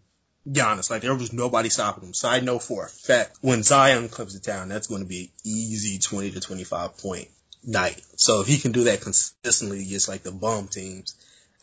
Giannis. 0.49 0.91
Like 0.91 1.03
there 1.03 1.15
was 1.15 1.33
nobody 1.33 1.69
stopping 1.71 2.05
him. 2.05 2.15
So 2.15 2.29
I 2.29 2.41
know 2.41 2.59
for 2.59 2.85
a 2.85 2.89
fact 2.89 3.39
when 3.41 3.63
Zion 3.63 4.09
comes 4.09 4.35
to 4.35 4.41
town, 4.41 4.69
that's 4.69 4.87
going 4.87 5.03
to 5.03 5.09
be 5.09 5.23
an 5.23 5.31
easy 5.45 5.99
twenty 5.99 6.31
to 6.33 6.41
twenty 6.41 6.65
five 6.65 6.99
point 6.99 7.29
night. 7.67 8.01
So 8.17 8.41
if 8.41 8.47
he 8.47 8.59
can 8.59 8.73
do 8.73 8.85
that 8.85 9.01
consistently 9.01 9.83
against 9.83 10.09
like 10.09 10.23
the 10.23 10.33
bum 10.33 10.69
teams, 10.69 11.15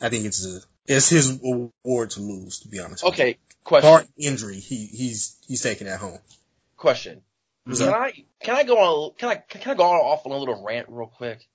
I 0.01 0.09
think 0.09 0.25
it's 0.25 0.45
a 0.45 0.59
it's 0.85 1.09
his 1.09 1.39
award 1.41 2.11
to 2.11 2.19
lose. 2.19 2.59
To 2.59 2.67
be 2.67 2.79
honest. 2.79 3.03
Okay, 3.03 3.37
question. 3.63 3.89
Heart 3.89 4.07
injury, 4.17 4.59
he 4.59 4.85
he's 4.85 5.37
he's 5.47 5.61
taking 5.61 5.87
that 5.87 5.99
home. 5.99 6.19
Question. 6.77 7.21
Can? 7.65 7.89
I 7.89 8.11
can 8.41 8.55
I 8.55 8.63
go 8.63 8.77
on 8.77 9.13
can 9.17 9.29
I 9.29 9.35
can 9.35 9.71
I 9.71 9.75
go 9.75 9.83
on 9.83 9.95
off 9.95 10.25
on 10.25 10.33
a 10.33 10.37
little 10.37 10.63
rant 10.63 10.87
real 10.89 11.07
quick? 11.07 11.47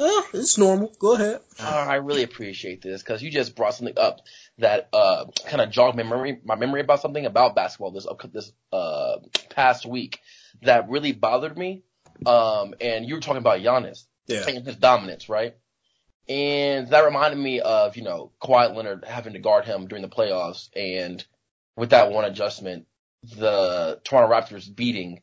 Uh, 0.00 0.22
it's 0.32 0.56
normal. 0.56 0.90
Go 0.98 1.14
ahead. 1.14 1.40
Uh, 1.60 1.66
I 1.66 1.96
really 1.96 2.22
appreciate 2.22 2.80
this 2.80 3.02
because 3.02 3.22
you 3.22 3.30
just 3.30 3.54
brought 3.54 3.74
something 3.74 3.98
up 3.98 4.20
that 4.58 4.88
uh 4.94 5.26
kind 5.46 5.60
of 5.60 5.70
jogged 5.70 5.96
my 5.96 6.02
memory 6.02 6.40
my 6.42 6.54
memory 6.56 6.80
about 6.80 7.02
something 7.02 7.26
about 7.26 7.54
basketball 7.54 7.90
this 7.90 8.06
up 8.06 8.20
this 8.32 8.50
uh 8.72 9.16
past 9.50 9.84
week 9.84 10.20
that 10.62 10.88
really 10.88 11.12
bothered 11.12 11.56
me. 11.56 11.82
Um, 12.26 12.74
and 12.80 13.06
you 13.06 13.14
were 13.14 13.20
talking 13.20 13.38
about 13.38 13.60
Giannis 13.60 14.04
Yeah. 14.26 14.44
and 14.48 14.66
his 14.66 14.76
dominance, 14.76 15.28
right? 15.28 15.56
And 16.28 16.88
that 16.88 17.04
reminded 17.04 17.38
me 17.38 17.60
of 17.60 17.96
you 17.96 18.02
know 18.04 18.32
Kawhi 18.40 18.74
Leonard 18.74 19.04
having 19.04 19.32
to 19.32 19.38
guard 19.40 19.64
him 19.64 19.88
during 19.88 20.02
the 20.02 20.08
playoffs, 20.08 20.68
and 20.76 21.24
with 21.76 21.90
that 21.90 22.10
one 22.12 22.24
adjustment, 22.24 22.86
the 23.24 24.00
Toronto 24.04 24.32
Raptors 24.32 24.74
beating 24.74 25.22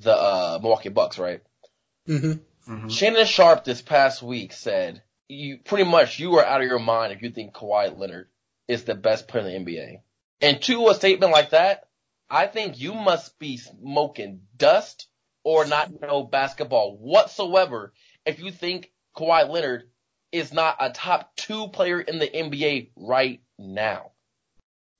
the 0.00 0.14
uh 0.14 0.58
Milwaukee 0.60 0.88
Bucks, 0.88 1.18
right? 1.18 1.42
hmm 2.06 2.32
hmm 2.64 2.88
Shannon 2.88 3.26
Sharpe 3.26 3.64
this 3.64 3.82
past 3.82 4.22
week 4.22 4.52
said, 4.52 5.02
"You 5.28 5.58
pretty 5.58 5.84
much 5.84 6.18
you 6.18 6.34
are 6.38 6.44
out 6.44 6.60
of 6.60 6.66
your 6.66 6.80
mind 6.80 7.12
if 7.12 7.22
you 7.22 7.30
think 7.30 7.54
Kawhi 7.54 7.96
Leonard 7.96 8.28
is 8.66 8.84
the 8.84 8.94
best 8.96 9.28
player 9.28 9.46
in 9.46 9.64
the 9.64 9.72
NBA." 9.72 10.02
And 10.40 10.60
to 10.62 10.88
a 10.88 10.94
statement 10.94 11.32
like 11.32 11.50
that, 11.50 11.88
I 12.28 12.48
think 12.48 12.80
you 12.80 12.94
must 12.94 13.38
be 13.38 13.58
smoking 13.58 14.42
dust 14.56 15.06
or 15.44 15.64
not 15.64 16.00
know 16.00 16.22
basketball 16.24 16.96
whatsoever 16.96 17.92
if 18.24 18.40
you 18.40 18.50
think 18.50 18.92
Kawhi 19.16 19.48
Leonard 19.48 19.84
is 20.30 20.52
not 20.52 20.76
a 20.80 20.90
top 20.90 21.34
two 21.36 21.68
player 21.68 22.00
in 22.00 22.18
the 22.18 22.26
NBA 22.26 22.90
right 22.96 23.40
now. 23.58 24.12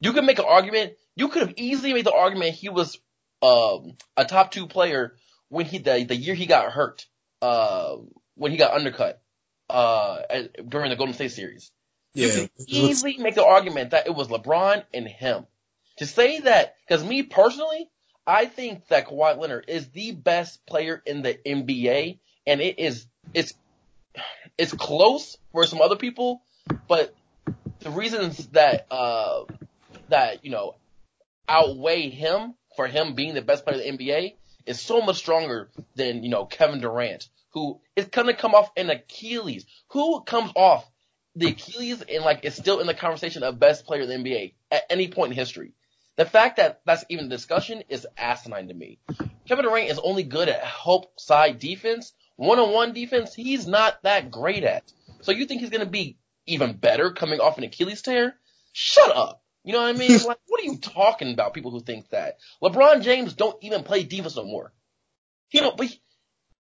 You 0.00 0.12
can 0.12 0.26
make 0.26 0.38
an 0.38 0.44
argument. 0.46 0.94
You 1.16 1.28
could 1.28 1.42
have 1.42 1.54
easily 1.56 1.94
made 1.94 2.04
the 2.04 2.12
argument 2.12 2.54
he 2.54 2.68
was 2.68 2.98
um, 3.40 3.96
a 4.16 4.24
top 4.24 4.50
two 4.50 4.66
player 4.66 5.16
when 5.48 5.66
he 5.66 5.78
the, 5.78 6.04
the 6.04 6.16
year 6.16 6.34
he 6.34 6.46
got 6.46 6.72
hurt 6.72 7.06
uh, 7.40 7.96
when 8.34 8.52
he 8.52 8.58
got 8.58 8.74
undercut 8.74 9.22
uh, 9.70 10.18
during 10.68 10.90
the 10.90 10.96
Golden 10.96 11.14
State 11.14 11.32
series. 11.32 11.70
Yeah. 12.14 12.26
You 12.26 12.32
can 12.32 12.50
easily 12.66 13.16
make 13.18 13.34
the 13.34 13.44
argument 13.44 13.90
that 13.90 14.06
it 14.06 14.14
was 14.14 14.28
LeBron 14.28 14.84
and 14.92 15.08
him. 15.08 15.46
To 15.98 16.06
say 16.06 16.40
that, 16.40 16.76
because 16.86 17.04
me 17.04 17.22
personally, 17.22 17.88
I 18.26 18.46
think 18.46 18.86
that 18.88 19.08
Kawhi 19.08 19.36
Leonard 19.38 19.64
is 19.68 19.88
the 19.88 20.12
best 20.12 20.64
player 20.66 21.02
in 21.04 21.22
the 21.22 21.34
NBA, 21.34 22.18
and 22.46 22.60
it 22.60 22.78
is 22.78 23.06
it's 23.34 23.52
it's 24.56 24.72
close 24.72 25.36
for 25.52 25.66
some 25.66 25.80
other 25.80 25.96
people, 25.96 26.42
but 26.88 27.14
the 27.80 27.90
reasons 27.90 28.46
that 28.48 28.86
uh 28.90 29.44
that 30.08 30.44
you 30.44 30.50
know 30.50 30.76
outweigh 31.48 32.10
him 32.10 32.54
for 32.76 32.86
him 32.86 33.14
being 33.14 33.34
the 33.34 33.42
best 33.42 33.64
player 33.64 33.80
in 33.80 33.96
the 33.96 34.04
NBA 34.06 34.34
is 34.66 34.80
so 34.80 35.00
much 35.00 35.16
stronger 35.16 35.70
than 35.96 36.22
you 36.22 36.30
know 36.30 36.44
Kevin 36.44 36.80
Durant, 36.80 37.28
who 37.50 37.80
is 37.96 38.06
gonna 38.06 38.36
come 38.36 38.54
off 38.54 38.70
an 38.76 38.88
Achilles. 38.90 39.66
Who 39.88 40.22
comes 40.22 40.52
off 40.54 40.88
the 41.34 41.48
Achilles 41.48 42.02
and 42.02 42.24
like 42.24 42.44
is 42.44 42.54
still 42.54 42.78
in 42.78 42.86
the 42.86 42.94
conversation 42.94 43.42
of 43.42 43.58
best 43.58 43.84
player 43.84 44.02
in 44.02 44.08
the 44.08 44.14
NBA 44.14 44.54
at 44.70 44.84
any 44.90 45.08
point 45.08 45.32
in 45.32 45.38
history? 45.38 45.72
The 46.16 46.26
fact 46.26 46.58
that 46.58 46.80
that's 46.84 47.04
even 47.08 47.26
a 47.26 47.28
discussion 47.28 47.82
is 47.88 48.06
asinine 48.16 48.68
to 48.68 48.74
me. 48.74 48.98
Kevin 49.46 49.64
Durant 49.64 49.90
is 49.90 49.98
only 49.98 50.22
good 50.22 50.48
at 50.48 50.62
help 50.62 51.18
side 51.18 51.58
defense, 51.58 52.12
one 52.36 52.58
on 52.58 52.72
one 52.72 52.92
defense. 52.92 53.34
He's 53.34 53.66
not 53.66 54.02
that 54.02 54.30
great 54.30 54.64
at. 54.64 54.92
So 55.22 55.32
you 55.32 55.46
think 55.46 55.60
he's 55.60 55.70
gonna 55.70 55.86
be 55.86 56.18
even 56.46 56.76
better 56.76 57.12
coming 57.12 57.40
off 57.40 57.58
an 57.58 57.64
Achilles 57.64 58.02
tear? 58.02 58.34
Shut 58.72 59.14
up. 59.14 59.42
You 59.64 59.72
know 59.72 59.80
what 59.80 59.94
I 59.94 59.98
mean? 59.98 60.10
like, 60.26 60.38
what 60.46 60.60
are 60.60 60.64
you 60.64 60.78
talking 60.78 61.32
about? 61.32 61.54
People 61.54 61.70
who 61.70 61.80
think 61.80 62.10
that 62.10 62.38
LeBron 62.62 63.02
James 63.02 63.34
don't 63.34 63.56
even 63.62 63.82
play 63.82 64.02
defense 64.02 64.36
no 64.36 64.44
more. 64.44 64.72
He 65.48 65.60
don't. 65.60 65.80
He, 65.80 66.00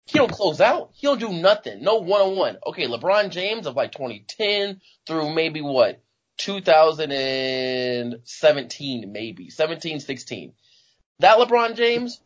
he 0.08 0.20
don't 0.20 0.32
close 0.32 0.62
out. 0.62 0.92
He 0.94 1.08
don't 1.08 1.20
do 1.20 1.34
nothing. 1.34 1.84
No 1.84 1.98
one 1.98 2.22
on 2.22 2.36
one. 2.36 2.58
Okay, 2.68 2.88
LeBron 2.88 3.32
James 3.32 3.66
of 3.66 3.76
like 3.76 3.92
2010 3.92 4.80
through 5.08 5.34
maybe 5.34 5.62
what 5.62 6.02
2017, 6.38 9.12
maybe 9.12 9.50
17, 9.50 10.00
16. 10.00 10.54
That 11.20 11.38
LeBron 11.38 11.76
James, 11.76 12.20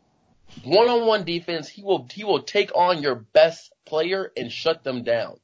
one 0.64 0.88
on 0.90 1.06
one 1.06 1.26
defense, 1.26 1.70
he 1.70 1.84
will 1.84 2.08
he 2.12 2.24
will 2.24 2.44
take 2.44 2.72
on 2.76 3.04
your 3.04 3.16
best 3.16 3.72
player 3.86 4.32
and 4.36 4.52
shut 4.52 4.84
them 4.84 5.04
down. 5.04 5.40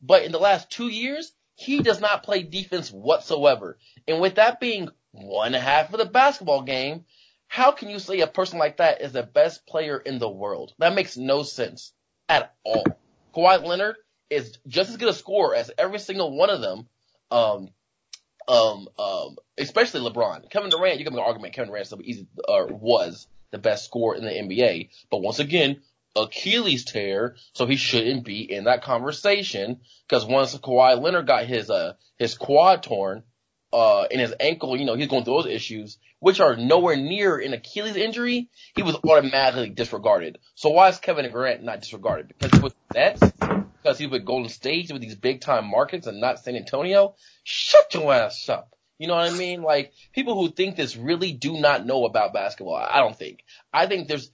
But 0.00 0.24
in 0.24 0.32
the 0.32 0.38
last 0.38 0.70
two 0.70 0.88
years, 0.88 1.32
he 1.54 1.80
does 1.80 2.00
not 2.00 2.22
play 2.22 2.42
defense 2.42 2.90
whatsoever. 2.90 3.78
And 4.06 4.20
with 4.20 4.36
that 4.36 4.60
being 4.60 4.88
one 5.12 5.52
half 5.52 5.92
of 5.92 5.98
the 5.98 6.06
basketball 6.06 6.62
game, 6.62 7.04
how 7.48 7.72
can 7.72 7.88
you 7.88 7.98
say 7.98 8.20
a 8.20 8.26
person 8.26 8.58
like 8.58 8.76
that 8.76 9.00
is 9.00 9.12
the 9.12 9.22
best 9.22 9.66
player 9.66 9.98
in 9.98 10.18
the 10.18 10.28
world? 10.28 10.74
That 10.78 10.94
makes 10.94 11.16
no 11.16 11.42
sense 11.42 11.92
at 12.28 12.54
all. 12.62 12.84
Kawhi 13.34 13.64
Leonard 13.64 13.96
is 14.30 14.58
just 14.66 14.90
as 14.90 14.96
good 14.96 15.08
a 15.08 15.14
scorer 15.14 15.54
as 15.54 15.70
every 15.78 15.98
single 15.98 16.36
one 16.36 16.50
of 16.50 16.60
them. 16.60 16.88
Um, 17.30 17.70
um, 18.48 18.88
um, 18.98 19.36
especially 19.58 20.00
LeBron. 20.00 20.50
Kevin 20.50 20.70
Durant, 20.70 20.98
you 20.98 21.04
can 21.04 21.14
make 21.14 21.22
an 21.22 21.26
argument 21.26 21.54
Kevin 21.54 21.70
Durant 21.70 21.92
easy, 22.04 22.26
or 22.48 22.66
was 22.66 23.26
the 23.50 23.58
best 23.58 23.84
scorer 23.84 24.16
in 24.16 24.24
the 24.24 24.30
NBA. 24.30 24.90
But 25.10 25.22
once 25.22 25.38
again, 25.38 25.80
Achilles 26.16 26.84
tear, 26.84 27.36
so 27.52 27.66
he 27.66 27.76
shouldn't 27.76 28.24
be 28.24 28.50
in 28.50 28.64
that 28.64 28.82
conversation. 28.82 29.80
Because 30.08 30.24
once 30.24 30.56
Kawhi 30.56 31.00
Leonard 31.00 31.26
got 31.26 31.44
his 31.46 31.70
uh 31.70 31.94
his 32.18 32.36
quad 32.36 32.82
torn, 32.82 33.22
uh, 33.72 34.04
and 34.10 34.20
his 34.20 34.34
ankle, 34.40 34.76
you 34.76 34.84
know, 34.84 34.94
he's 34.94 35.08
going 35.08 35.24
through 35.24 35.42
those 35.42 35.46
issues, 35.46 35.98
which 36.20 36.40
are 36.40 36.56
nowhere 36.56 36.96
near 36.96 37.38
an 37.38 37.52
Achilles 37.52 37.96
injury. 37.96 38.48
He 38.74 38.82
was 38.82 38.96
automatically 39.04 39.70
disregarded. 39.70 40.38
So 40.54 40.70
why 40.70 40.88
is 40.88 40.98
Kevin 40.98 41.30
Durant 41.30 41.62
not 41.62 41.80
disregarded? 41.80 42.28
Because 42.28 42.58
he 42.58 42.62
was 42.62 42.74
Nets, 42.94 43.20
because 43.82 43.98
he's 43.98 44.10
with 44.10 44.24
Golden 44.24 44.48
State, 44.48 44.92
with 44.92 45.02
these 45.02 45.14
big 45.14 45.40
time 45.40 45.70
markets, 45.70 46.06
and 46.06 46.20
not 46.20 46.38
San 46.38 46.56
Antonio. 46.56 47.14
Shut 47.44 47.94
your 47.94 48.12
ass 48.12 48.48
up. 48.48 48.74
You 48.98 49.06
know 49.06 49.14
what 49.14 49.32
I 49.32 49.36
mean? 49.36 49.62
Like 49.62 49.92
people 50.12 50.34
who 50.34 50.50
think 50.50 50.76
this 50.76 50.96
really 50.96 51.32
do 51.32 51.60
not 51.60 51.86
know 51.86 52.04
about 52.04 52.32
basketball. 52.32 52.74
I 52.74 52.98
don't 52.98 53.16
think. 53.16 53.44
I 53.72 53.86
think 53.86 54.08
there's 54.08 54.30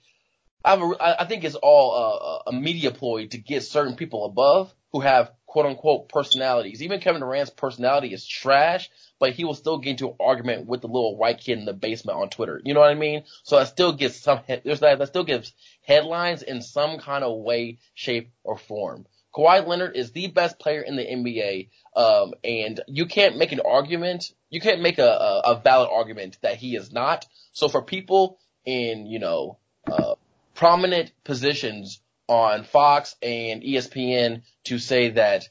I, 0.65 0.71
have 0.71 0.81
a, 0.81 1.23
I 1.23 1.27
think 1.27 1.45
it's 1.45 1.57
all 1.57 2.45
uh, 2.47 2.51
a 2.51 2.53
media 2.53 2.91
ploy 2.91 3.27
to 3.27 3.39
get 3.39 3.65
certain 3.65 3.97
people 3.97 4.25
above 4.25 4.75
who 4.93 5.01
have 5.01 5.31
quote 5.45 5.67
unquote 5.67 6.09
personalities. 6.09 6.83
Even 6.83 7.01
Kevin 7.01 7.21
Durant's 7.21 7.51
personality 7.51 8.15
is 8.15 8.27
trash, 8.27 8.91
but 9.21 9.35
he 9.35 9.45
will 9.45 9.55
still 9.55 9.79
get 9.79 9.91
into 9.91 10.09
an 10.09 10.17
argument 10.19 10.67
with 10.67 10.81
the 10.81 10.87
little 10.87 11.19
white 11.19 11.41
kid 11.41 11.59
in 11.59 11.67
the 11.67 11.75
basement 11.75 12.19
on 12.19 12.31
Twitter. 12.31 12.63
You 12.65 12.73
know 12.73 12.81
what 12.81 12.91
I 12.91 12.95
mean? 12.95 13.25
So 13.43 13.59
that 13.59 13.69
still 13.69 13.93
gets 13.93 14.17
some 14.17 14.41
there's 14.47 14.81
that 14.81 14.99
that 14.99 15.09
still 15.09 15.25
gives 15.25 15.53
headlines 15.83 16.43
in 16.43 16.63
some 16.63 16.99
kind 16.99 17.23
of 17.23 17.43
way, 17.43 17.79
shape, 17.93 18.33
or 18.43 18.57
form. 18.57 19.05
Kawhi 19.35 19.67
Leonard 19.67 19.97
is 19.97 20.13
the 20.13 20.29
best 20.29 20.59
player 20.59 20.81
in 20.81 20.97
the 20.97 21.03
NBA, 21.03 21.69
um, 21.97 22.35
and 22.45 22.81
you 22.87 23.07
can't 23.07 23.37
make 23.37 23.53
an 23.53 23.61
argument. 23.61 24.33
You 24.51 24.61
can't 24.61 24.81
make 24.81 24.99
a, 24.99 25.09
a, 25.09 25.41
a 25.53 25.61
valid 25.61 25.89
argument 25.93 26.39
that 26.43 26.57
he 26.57 26.77
is 26.77 26.93
not. 26.93 27.27
So 27.53 27.69
for 27.69 27.83
people 27.83 28.39
in 28.65 29.07
you 29.07 29.19
know 29.19 29.59
uh, 29.91 30.15
prominent 30.55 31.13
positions 31.25 32.01
on 32.27 32.65
Fox 32.65 33.17
and 33.23 33.63
ESPN 33.63 34.43
to 34.65 34.79
say 34.79 35.11
that, 35.11 35.49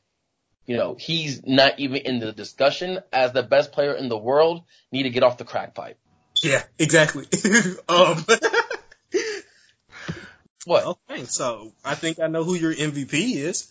you 0.65 0.77
know, 0.77 0.95
he's 0.97 1.41
not 1.45 1.79
even 1.79 1.97
in 1.97 2.19
the 2.19 2.31
discussion 2.31 2.99
as 3.11 3.31
the 3.31 3.43
best 3.43 3.71
player 3.71 3.93
in 3.93 4.09
the 4.09 4.17
world 4.17 4.63
need 4.91 5.03
to 5.03 5.09
get 5.09 5.23
off 5.23 5.37
the 5.37 5.45
crack 5.45 5.75
pipe. 5.75 5.99
Yeah, 6.41 6.63
exactly. 6.79 7.25
um, 7.89 8.25
What? 10.65 10.85
okay, 10.85 11.25
so 11.25 11.73
I 11.83 11.95
think 11.95 12.19
I 12.19 12.27
know 12.27 12.43
who 12.43 12.55
your 12.55 12.73
MVP 12.73 13.35
is. 13.35 13.67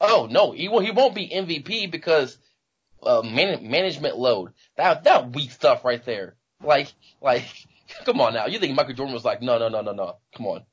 Oh 0.00 0.28
no, 0.30 0.52
he 0.52 0.68
will, 0.68 0.80
he 0.80 0.90
won't 0.90 1.14
be 1.14 1.28
MVP 1.28 1.90
because 1.90 2.38
uh, 3.02 3.22
man, 3.22 3.68
management 3.68 4.16
load. 4.16 4.52
That 4.76 5.04
that 5.04 5.34
weak 5.34 5.50
stuff 5.50 5.84
right 5.84 6.04
there. 6.04 6.36
Like 6.62 6.92
like, 7.20 7.44
come 8.04 8.20
on 8.20 8.34
now. 8.34 8.46
You 8.46 8.58
think 8.58 8.74
Michael 8.74 8.94
Jordan 8.94 9.14
was 9.14 9.24
like, 9.24 9.42
no 9.42 9.58
no 9.58 9.68
no 9.68 9.80
no 9.80 9.92
no, 9.92 10.16
come 10.34 10.46
on, 10.46 10.64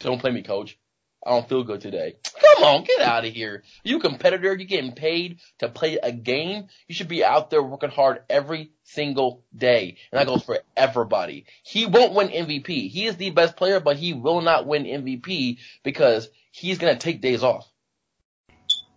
don't 0.00 0.20
play 0.20 0.30
me, 0.30 0.42
coach. 0.42 0.78
I 1.26 1.30
don't 1.30 1.48
feel 1.48 1.64
good 1.64 1.80
today. 1.80 2.14
Come 2.40 2.64
on, 2.64 2.84
get 2.84 3.00
out 3.00 3.24
of 3.24 3.32
here. 3.32 3.64
You 3.82 3.98
competitor, 3.98 4.44
you're 4.44 4.54
getting 4.54 4.92
paid 4.92 5.40
to 5.58 5.68
play 5.68 5.98
a 6.00 6.12
game. 6.12 6.68
You 6.86 6.94
should 6.94 7.08
be 7.08 7.24
out 7.24 7.50
there 7.50 7.62
working 7.62 7.90
hard 7.90 8.22
every 8.30 8.70
single 8.84 9.42
day. 9.54 9.96
And 10.12 10.20
that 10.20 10.28
goes 10.28 10.44
for 10.44 10.60
everybody. 10.76 11.46
He 11.64 11.84
won't 11.84 12.14
win 12.14 12.28
MVP. 12.28 12.90
He 12.90 13.06
is 13.06 13.16
the 13.16 13.30
best 13.30 13.56
player, 13.56 13.80
but 13.80 13.96
he 13.96 14.12
will 14.12 14.40
not 14.40 14.68
win 14.68 14.84
MVP 14.84 15.58
because 15.82 16.28
he's 16.52 16.78
gonna 16.78 16.96
take 16.96 17.20
days 17.20 17.42
off. 17.42 17.68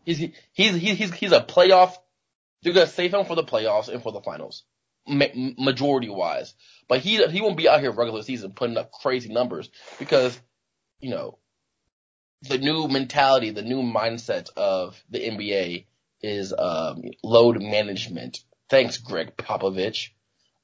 He's, 0.05 0.19
he's, 0.19 0.31
he's, 0.53 0.75
he's, 0.75 1.11
he's 1.11 1.31
a 1.31 1.41
playoff. 1.41 1.95
They're 2.61 2.73
gonna 2.73 2.85
save 2.85 3.15
him 3.15 3.25
for 3.25 3.35
the 3.35 3.43
playoffs 3.43 3.89
and 3.89 4.03
for 4.03 4.11
the 4.11 4.21
finals. 4.21 4.65
Ma- 5.07 5.25
majority 5.33 6.09
wise. 6.09 6.53
But 6.87 6.99
he, 6.99 7.25
he 7.25 7.41
won't 7.41 7.57
be 7.57 7.67
out 7.67 7.79
here 7.79 7.91
regular 7.91 8.21
season 8.21 8.51
putting 8.51 8.77
up 8.77 8.91
crazy 8.91 9.33
numbers 9.33 9.71
because, 9.97 10.39
you 10.99 11.09
know, 11.09 11.39
the 12.43 12.57
new 12.57 12.87
mentality, 12.87 13.49
the 13.51 13.61
new 13.61 13.81
mindset 13.81 14.49
of 14.55 15.01
the 15.09 15.19
NBA 15.19 15.85
is 16.21 16.53
um, 16.57 17.03
load 17.23 17.61
management. 17.61 18.39
Thanks, 18.69 18.97
Gregg 18.97 19.35
Popovich. 19.37 20.09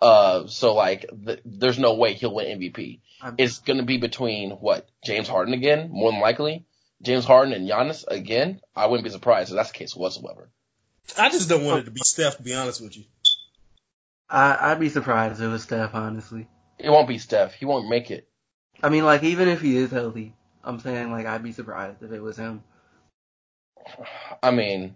Uh, 0.02 0.48
so 0.48 0.74
like, 0.74 1.06
th- 1.26 1.40
there's 1.46 1.80
no 1.80 1.96
way 1.96 2.14
he'll 2.14 2.34
win 2.34 2.60
MVP. 2.60 3.00
I'm- 3.22 3.36
It's 3.38 3.60
gonna 3.60 3.84
be 3.84 3.98
between 3.98 4.52
what 4.52 4.88
James 5.04 5.28
Harden 5.28 5.54
again, 5.54 5.90
more 5.92 6.12
than 6.12 6.22
likely. 6.22 6.66
James 7.02 7.26
Harden 7.26 7.54
and 7.54 7.68
Giannis 7.70 8.06
again. 8.08 8.62
I 8.76 8.88
wouldn't 8.88 9.04
be 9.04 9.10
surprised 9.10 9.50
if 9.52 9.56
that's 9.56 9.72
the 9.72 9.78
case 9.78 9.96
whatsoever. 9.96 10.50
I 11.18 11.30
just 11.30 11.50
don't 11.50 11.66
want 11.66 11.82
it 11.82 11.86
to 11.86 11.92
be 11.92 12.02
Steph, 12.04 12.38
to 12.38 12.44
be 12.44 12.54
honest 12.54 12.82
with 12.82 12.98
you. 12.98 13.04
I, 14.30 14.72
I'd 14.72 14.80
be 14.80 14.90
surprised 14.90 15.40
if 15.40 15.46
it 15.46 15.48
was 15.50 15.64
Steph, 15.64 15.94
honestly. 15.94 16.48
It 16.80 16.90
won't 16.90 17.08
be 17.08 17.18
Steph. 17.20 17.54
He 17.54 17.66
won't 17.66 17.90
make 17.90 18.12
it. 18.12 18.28
I 18.82 18.90
mean, 18.90 19.06
like, 19.06 19.24
even 19.24 19.48
if 19.48 19.62
he 19.62 19.78
is 19.78 19.92
healthy, 19.92 20.34
I'm 20.66 20.80
saying, 20.80 21.12
like, 21.12 21.28
I'd 21.28 21.44
be 21.44 21.52
surprised 21.52 22.02
if 22.02 22.12
it 22.12 22.22
was 22.22 22.38
him. 22.38 22.64
I 24.42 24.50
mean, 24.52 24.96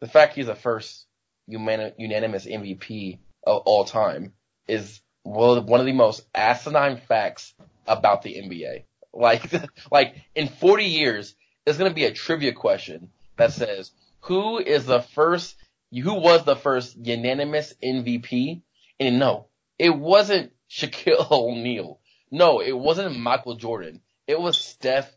the 0.00 0.08
fact 0.08 0.34
he's 0.34 0.46
the 0.46 0.54
first 0.54 1.06
unanimous 1.46 2.46
MVP 2.46 3.18
of 3.46 3.62
all 3.66 3.84
time 3.84 4.32
is 4.66 5.00
one 5.22 5.80
of 5.80 5.86
the 5.86 5.92
most 5.92 6.26
asinine 6.34 6.96
facts 6.96 7.54
about 7.86 8.22
the 8.22 8.34
NBA. 8.34 8.84
Like, 9.18 9.50
like 9.90 10.14
in 10.34 10.46
40 10.46 10.84
years, 10.84 11.34
there's 11.64 11.78
gonna 11.78 11.94
be 11.94 12.04
a 12.04 12.12
trivia 12.12 12.52
question 12.52 13.08
that 13.38 13.50
says, 13.50 13.90
who 14.20 14.58
is 14.58 14.84
the 14.84 15.00
first, 15.00 15.56
who 15.90 16.12
was 16.12 16.44
the 16.44 16.54
first 16.54 16.98
unanimous 16.98 17.72
MVP? 17.82 18.60
And 19.00 19.18
no, 19.18 19.46
it 19.78 19.96
wasn't 19.96 20.52
Shaquille 20.70 21.30
O'Neal. 21.30 21.98
No, 22.30 22.60
it 22.60 22.76
wasn't 22.76 23.18
Michael 23.18 23.54
Jordan. 23.54 24.02
It 24.26 24.38
was 24.40 24.58
Steph 24.58 25.10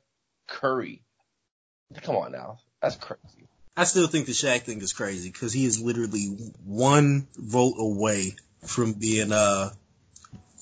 Curry. 0.48 1.02
Come 2.04 2.16
on 2.16 2.32
now. 2.32 2.60
That's 2.82 2.96
crazy. 2.96 3.48
I 3.76 3.86
still 3.86 4.08
think 4.08 4.26
the 4.26 4.34
Shaq 4.34 4.62
thing 4.62 4.82
is 4.82 4.94
crazy 4.94 5.30
because 5.30 5.54
he 5.54 5.66
is 5.66 5.82
literally 5.82 6.28
one 6.66 7.28
vote 7.36 7.76
away 7.80 8.36
from 8.66 8.94
being 8.94 9.32
uh 9.32 9.70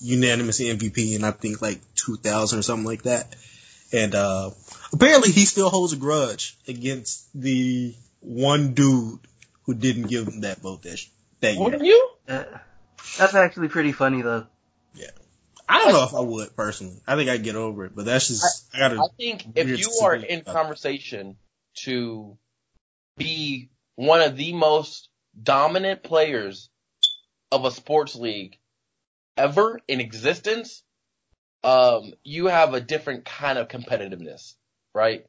unanimous 0.00 0.60
MVP 0.60 1.16
in 1.16 1.24
I 1.24 1.32
think 1.32 1.60
like 1.60 1.80
2000 1.96 2.58
or 2.58 2.62
something 2.62 2.86
like 2.86 3.02
that. 3.02 3.34
And 3.92 4.14
uh 4.14 4.50
apparently 4.92 5.32
he 5.32 5.44
still 5.44 5.68
holds 5.68 5.92
a 5.92 5.96
grudge 5.96 6.56
against 6.66 7.26
the 7.34 7.94
one 8.20 8.74
dude 8.74 9.18
who 9.64 9.74
didn't 9.74 10.06
give 10.08 10.26
him 10.26 10.40
that 10.42 10.58
vote 10.58 10.82
that 10.82 10.98
sh- 10.98 11.08
that 11.40 11.54
year. 11.54 11.62
Wouldn't 11.62 11.84
you? 11.84 12.10
Uh, 12.26 12.44
that's 13.18 13.34
actually 13.34 13.68
pretty 13.68 13.92
funny, 13.92 14.22
though. 14.22 14.46
I 15.68 15.78
don't 15.78 15.92
know 15.92 16.04
if 16.04 16.14
I 16.14 16.20
would 16.20 16.56
personally. 16.56 17.00
I 17.06 17.16
think 17.16 17.28
I'd 17.28 17.42
get 17.42 17.56
over 17.56 17.84
it, 17.84 17.94
but 17.94 18.06
that's 18.06 18.28
just 18.28 18.66
I, 18.74 18.78
gotta. 18.78 19.00
I 19.00 19.06
think 19.16 19.46
if 19.54 19.78
you 19.78 20.00
are 20.02 20.14
in 20.14 20.22
about 20.22 20.32
it. 20.32 20.46
conversation 20.46 21.36
to 21.84 22.38
be 23.16 23.70
one 23.96 24.22
of 24.22 24.36
the 24.36 24.52
most 24.52 25.08
dominant 25.40 26.02
players 26.02 26.70
of 27.52 27.64
a 27.64 27.70
sports 27.70 28.16
league 28.16 28.56
ever 29.36 29.80
in 29.86 30.00
existence, 30.00 30.82
um, 31.64 32.12
you 32.24 32.46
have 32.46 32.74
a 32.74 32.80
different 32.80 33.24
kind 33.24 33.58
of 33.58 33.68
competitiveness, 33.68 34.54
right? 34.94 35.26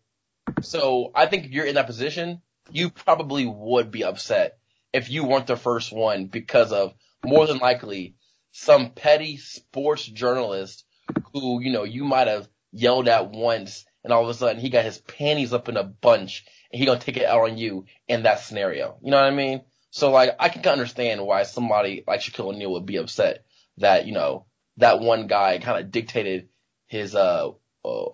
So 0.61 1.11
I 1.13 1.25
think 1.25 1.45
if 1.45 1.51
you're 1.51 1.65
in 1.65 1.75
that 1.75 1.87
position, 1.87 2.41
you 2.71 2.89
probably 2.89 3.45
would 3.45 3.91
be 3.91 4.03
upset 4.03 4.57
if 4.93 5.09
you 5.09 5.23
weren't 5.23 5.47
the 5.47 5.57
first 5.57 5.91
one 5.91 6.25
because 6.25 6.71
of 6.71 6.93
more 7.23 7.45
than 7.45 7.57
likely 7.57 8.15
some 8.51 8.91
petty 8.91 9.37
sports 9.37 10.05
journalist 10.05 10.85
who, 11.33 11.61
you 11.61 11.71
know, 11.71 11.83
you 11.83 12.03
might 12.03 12.27
have 12.27 12.47
yelled 12.71 13.07
at 13.07 13.31
once 13.31 13.85
and 14.03 14.13
all 14.13 14.23
of 14.23 14.29
a 14.29 14.33
sudden 14.33 14.61
he 14.61 14.69
got 14.69 14.85
his 14.85 14.97
panties 14.97 15.53
up 15.53 15.69
in 15.69 15.77
a 15.77 15.83
bunch 15.83 16.45
and 16.71 16.79
he 16.79 16.85
gonna 16.85 16.99
take 16.99 17.17
it 17.17 17.25
out 17.25 17.49
on 17.49 17.57
you 17.57 17.85
in 18.07 18.23
that 18.23 18.39
scenario. 18.39 18.97
You 19.01 19.11
know 19.11 19.17
what 19.17 19.31
I 19.31 19.35
mean? 19.35 19.61
So 19.91 20.11
like, 20.11 20.35
I 20.39 20.49
can 20.49 20.65
understand 20.71 21.25
why 21.25 21.43
somebody 21.43 22.03
like 22.07 22.21
Shaquille 22.21 22.53
O'Neal 22.53 22.73
would 22.73 22.85
be 22.85 22.97
upset 22.97 23.43
that, 23.77 24.05
you 24.05 24.13
know, 24.13 24.45
that 24.77 24.99
one 24.99 25.27
guy 25.27 25.57
kind 25.59 25.83
of 25.83 25.91
dictated 25.91 26.49
his, 26.87 27.15
uh, 27.15 27.49
uh, 27.83 28.05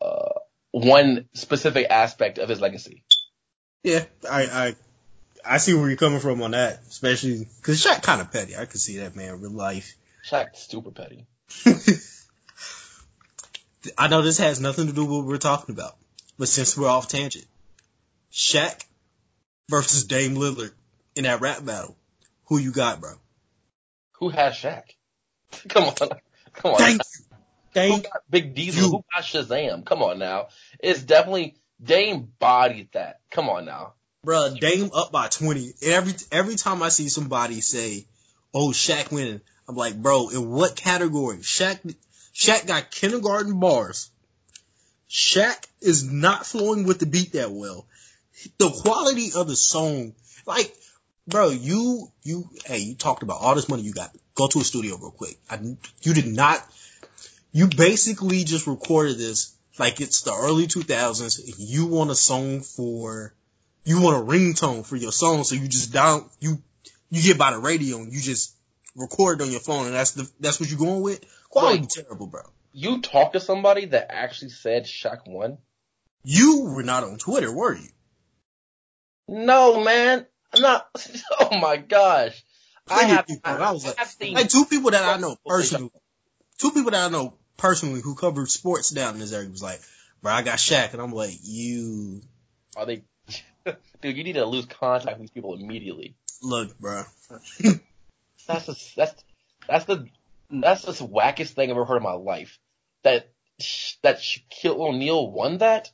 uh, 0.00 0.32
one 0.72 1.28
specific 1.34 1.86
aspect 1.90 2.38
of 2.38 2.48
his 2.48 2.60
legacy. 2.60 3.04
Yeah, 3.82 4.04
I 4.30 4.42
I 4.42 4.76
I 5.44 5.58
see 5.58 5.74
where 5.74 5.88
you're 5.88 5.96
coming 5.96 6.20
from 6.20 6.42
on 6.42 6.52
that, 6.52 6.80
especially 6.88 7.46
because 7.56 7.84
Shaq 7.84 8.02
kind 8.02 8.20
of 8.20 8.32
petty. 8.32 8.56
I 8.56 8.66
could 8.66 8.80
see 8.80 8.98
that 8.98 9.16
man 9.16 9.34
in 9.34 9.40
real 9.40 9.50
life. 9.50 9.96
Shaq, 10.28 10.56
super 10.56 10.90
petty. 10.90 11.26
I 13.96 14.08
know 14.08 14.22
this 14.22 14.38
has 14.38 14.60
nothing 14.60 14.88
to 14.88 14.92
do 14.92 15.04
with 15.04 15.18
what 15.18 15.26
we're 15.26 15.38
talking 15.38 15.74
about, 15.74 15.96
but 16.38 16.48
since 16.48 16.76
we're 16.76 16.88
off 16.88 17.08
tangent, 17.08 17.46
Shaq 18.32 18.84
versus 19.68 20.04
Dame 20.04 20.34
Lillard 20.34 20.72
in 21.16 21.24
that 21.24 21.40
rap 21.40 21.64
battle, 21.64 21.96
who 22.46 22.58
you 22.58 22.72
got, 22.72 23.00
bro? 23.00 23.14
Who 24.18 24.28
has 24.28 24.54
Shaq? 24.54 24.82
Come 25.68 25.84
on. 25.84 25.94
Come 26.52 26.72
on. 26.72 26.78
Thank 26.78 27.00
you. 27.74 27.94
Who 27.94 28.02
got 28.02 28.22
Big 28.28 28.54
Diesel? 28.54 28.82
you. 28.82 28.90
Who 28.90 29.04
got 29.14 29.22
Shazam? 29.22 29.86
Come 29.86 30.02
on 30.02 30.18
now. 30.18 30.48
It's 30.78 31.02
definitely 31.02 31.56
Dame 31.82 32.28
bodied 32.38 32.92
that. 32.92 33.20
Come 33.30 33.48
on 33.48 33.64
now. 33.64 33.94
Bro, 34.22 34.56
Dame 34.60 34.90
up 34.92 35.12
by 35.12 35.28
20. 35.28 35.72
Every 35.80 36.14
every 36.30 36.56
time 36.56 36.82
I 36.82 36.90
see 36.90 37.08
somebody 37.08 37.62
say, 37.62 38.04
"Oh, 38.52 38.68
Shaq 38.68 39.10
winning," 39.10 39.40
I'm 39.66 39.76
like, 39.76 39.96
"Bro, 39.96 40.28
in 40.28 40.50
what 40.50 40.76
category?" 40.76 41.38
Shaq 41.38 41.94
Shaq 42.34 42.66
got 42.66 42.90
kindergarten 42.90 43.58
bars. 43.58 44.10
Shaq 45.08 45.64
is 45.80 46.04
not 46.04 46.44
flowing 46.44 46.84
with 46.84 46.98
the 46.98 47.06
beat 47.06 47.32
that 47.32 47.50
well. 47.50 47.86
The 48.58 48.68
quality 48.68 49.32
of 49.32 49.48
the 49.48 49.56
song, 49.56 50.14
like, 50.44 50.76
bro, 51.26 51.48
you 51.48 52.12
you 52.22 52.50
hey, 52.66 52.78
you 52.78 52.96
talked 52.96 53.22
about 53.22 53.40
all 53.40 53.54
this 53.54 53.70
money 53.70 53.84
you 53.84 53.94
got. 53.94 54.14
Go 54.34 54.48
to 54.48 54.60
a 54.60 54.64
studio 54.64 54.98
real 54.98 55.12
quick. 55.12 55.38
I, 55.48 55.58
you 56.02 56.12
did 56.12 56.26
not. 56.26 56.62
You 57.52 57.68
basically 57.68 58.44
just 58.44 58.66
recorded 58.66 59.16
this 59.16 59.54
like 59.78 60.02
it's 60.02 60.20
the 60.22 60.34
early 60.34 60.66
2000s. 60.66 61.54
You 61.56 61.86
want 61.86 62.10
a 62.10 62.14
song 62.14 62.60
for 62.60 63.32
you 63.84 64.00
want 64.00 64.16
a 64.16 64.26
ringtone 64.32 64.84
for 64.84 64.96
your 64.96 65.12
song, 65.12 65.44
so 65.44 65.54
you 65.54 65.68
just 65.68 65.92
down 65.92 66.28
you 66.40 66.62
you 67.10 67.22
get 67.22 67.38
by 67.38 67.52
the 67.52 67.58
radio 67.58 67.98
and 67.98 68.12
you 68.12 68.20
just 68.20 68.54
record 68.96 69.40
it 69.40 69.44
on 69.44 69.50
your 69.50 69.60
phone, 69.60 69.86
and 69.86 69.94
that's 69.94 70.12
the 70.12 70.30
that's 70.40 70.60
what 70.60 70.68
you're 70.70 70.78
going 70.78 71.02
with. 71.02 71.24
Quality 71.48 71.80
Wait. 71.80 71.90
terrible, 71.90 72.26
bro. 72.26 72.42
You 72.72 73.00
talked 73.00 73.32
to 73.32 73.40
somebody 73.40 73.86
that 73.86 74.06
actually 74.10 74.50
said 74.50 74.84
Shaq 74.84 75.26
won? 75.26 75.58
You 76.22 76.66
were 76.66 76.82
not 76.84 77.02
on 77.02 77.18
Twitter, 77.18 77.52
were 77.52 77.74
you? 77.74 77.88
No, 79.28 79.82
man. 79.82 80.26
I'm 80.52 80.62
not. 80.62 80.88
Oh 81.40 81.58
my 81.58 81.76
gosh. 81.78 82.44
I 82.88 83.04
have. 83.04 83.26
people. 83.26 83.42
I, 83.44 83.56
I 83.56 83.70
was 83.72 83.84
like- 83.84 83.96
have 83.96 84.08
seen. 84.08 84.34
Like 84.34 84.48
two 84.48 84.66
people 84.66 84.90
that 84.90 85.02
I 85.04 85.16
know 85.20 85.36
personally, 85.44 85.90
two 86.58 86.70
people 86.70 86.90
that 86.90 87.06
I 87.06 87.08
know 87.08 87.34
personally 87.56 88.00
who 88.00 88.14
covered 88.14 88.50
sports 88.50 88.90
down 88.90 89.14
in 89.14 89.20
this 89.20 89.32
area 89.32 89.48
was 89.48 89.62
like, 89.62 89.80
bro, 90.22 90.32
I 90.32 90.42
got 90.42 90.58
Shaq, 90.58 90.92
and 90.92 91.00
I'm 91.02 91.12
like, 91.12 91.34
you 91.42 92.20
Are 92.76 92.86
they? 92.86 93.02
Dude, 94.00 94.16
you 94.16 94.24
need 94.24 94.34
to 94.34 94.46
lose 94.46 94.66
contact 94.66 95.18
with 95.18 95.20
these 95.20 95.30
people 95.30 95.54
immediately. 95.54 96.14
look, 96.42 96.78
bro. 96.78 97.02
That's 98.46 98.66
the 98.66 98.92
that's 98.96 99.24
that's 99.68 99.84
the 99.84 100.06
that's 100.50 100.82
the 100.82 100.92
wackest 101.06 101.50
thing 101.50 101.70
I've 101.70 101.76
ever 101.76 101.84
heard 101.84 101.98
in 101.98 102.02
my 102.02 102.12
life. 102.12 102.58
That 103.04 103.28
that 104.02 104.18
Shaquille 104.18 104.78
O'Neal 104.78 105.30
won 105.30 105.58
that? 105.58 105.90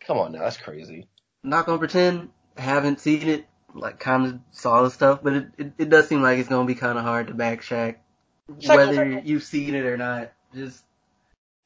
Come 0.00 0.18
on 0.18 0.32
now, 0.32 0.40
that's 0.40 0.56
crazy. 0.56 1.08
Not 1.42 1.66
gonna 1.66 1.78
pretend, 1.78 2.30
haven't 2.56 3.00
seen 3.00 3.28
it, 3.28 3.46
like 3.74 3.98
kind 3.98 4.26
of 4.26 4.40
saw 4.52 4.82
the 4.82 4.90
stuff, 4.90 5.20
but 5.22 5.32
it, 5.32 5.46
it, 5.58 5.72
it 5.78 5.90
does 5.90 6.08
seem 6.08 6.22
like 6.22 6.38
it's 6.38 6.48
gonna 6.48 6.66
be 6.66 6.74
kind 6.74 6.98
of 6.98 7.04
hard 7.04 7.28
to 7.28 7.34
back 7.34 7.62
Shaq, 7.62 7.96
Shaq- 8.60 8.76
whether 8.76 9.18
you've 9.24 9.42
seen 9.42 9.74
it 9.74 9.84
or 9.84 9.96
not. 9.96 10.32
Just 10.54 10.84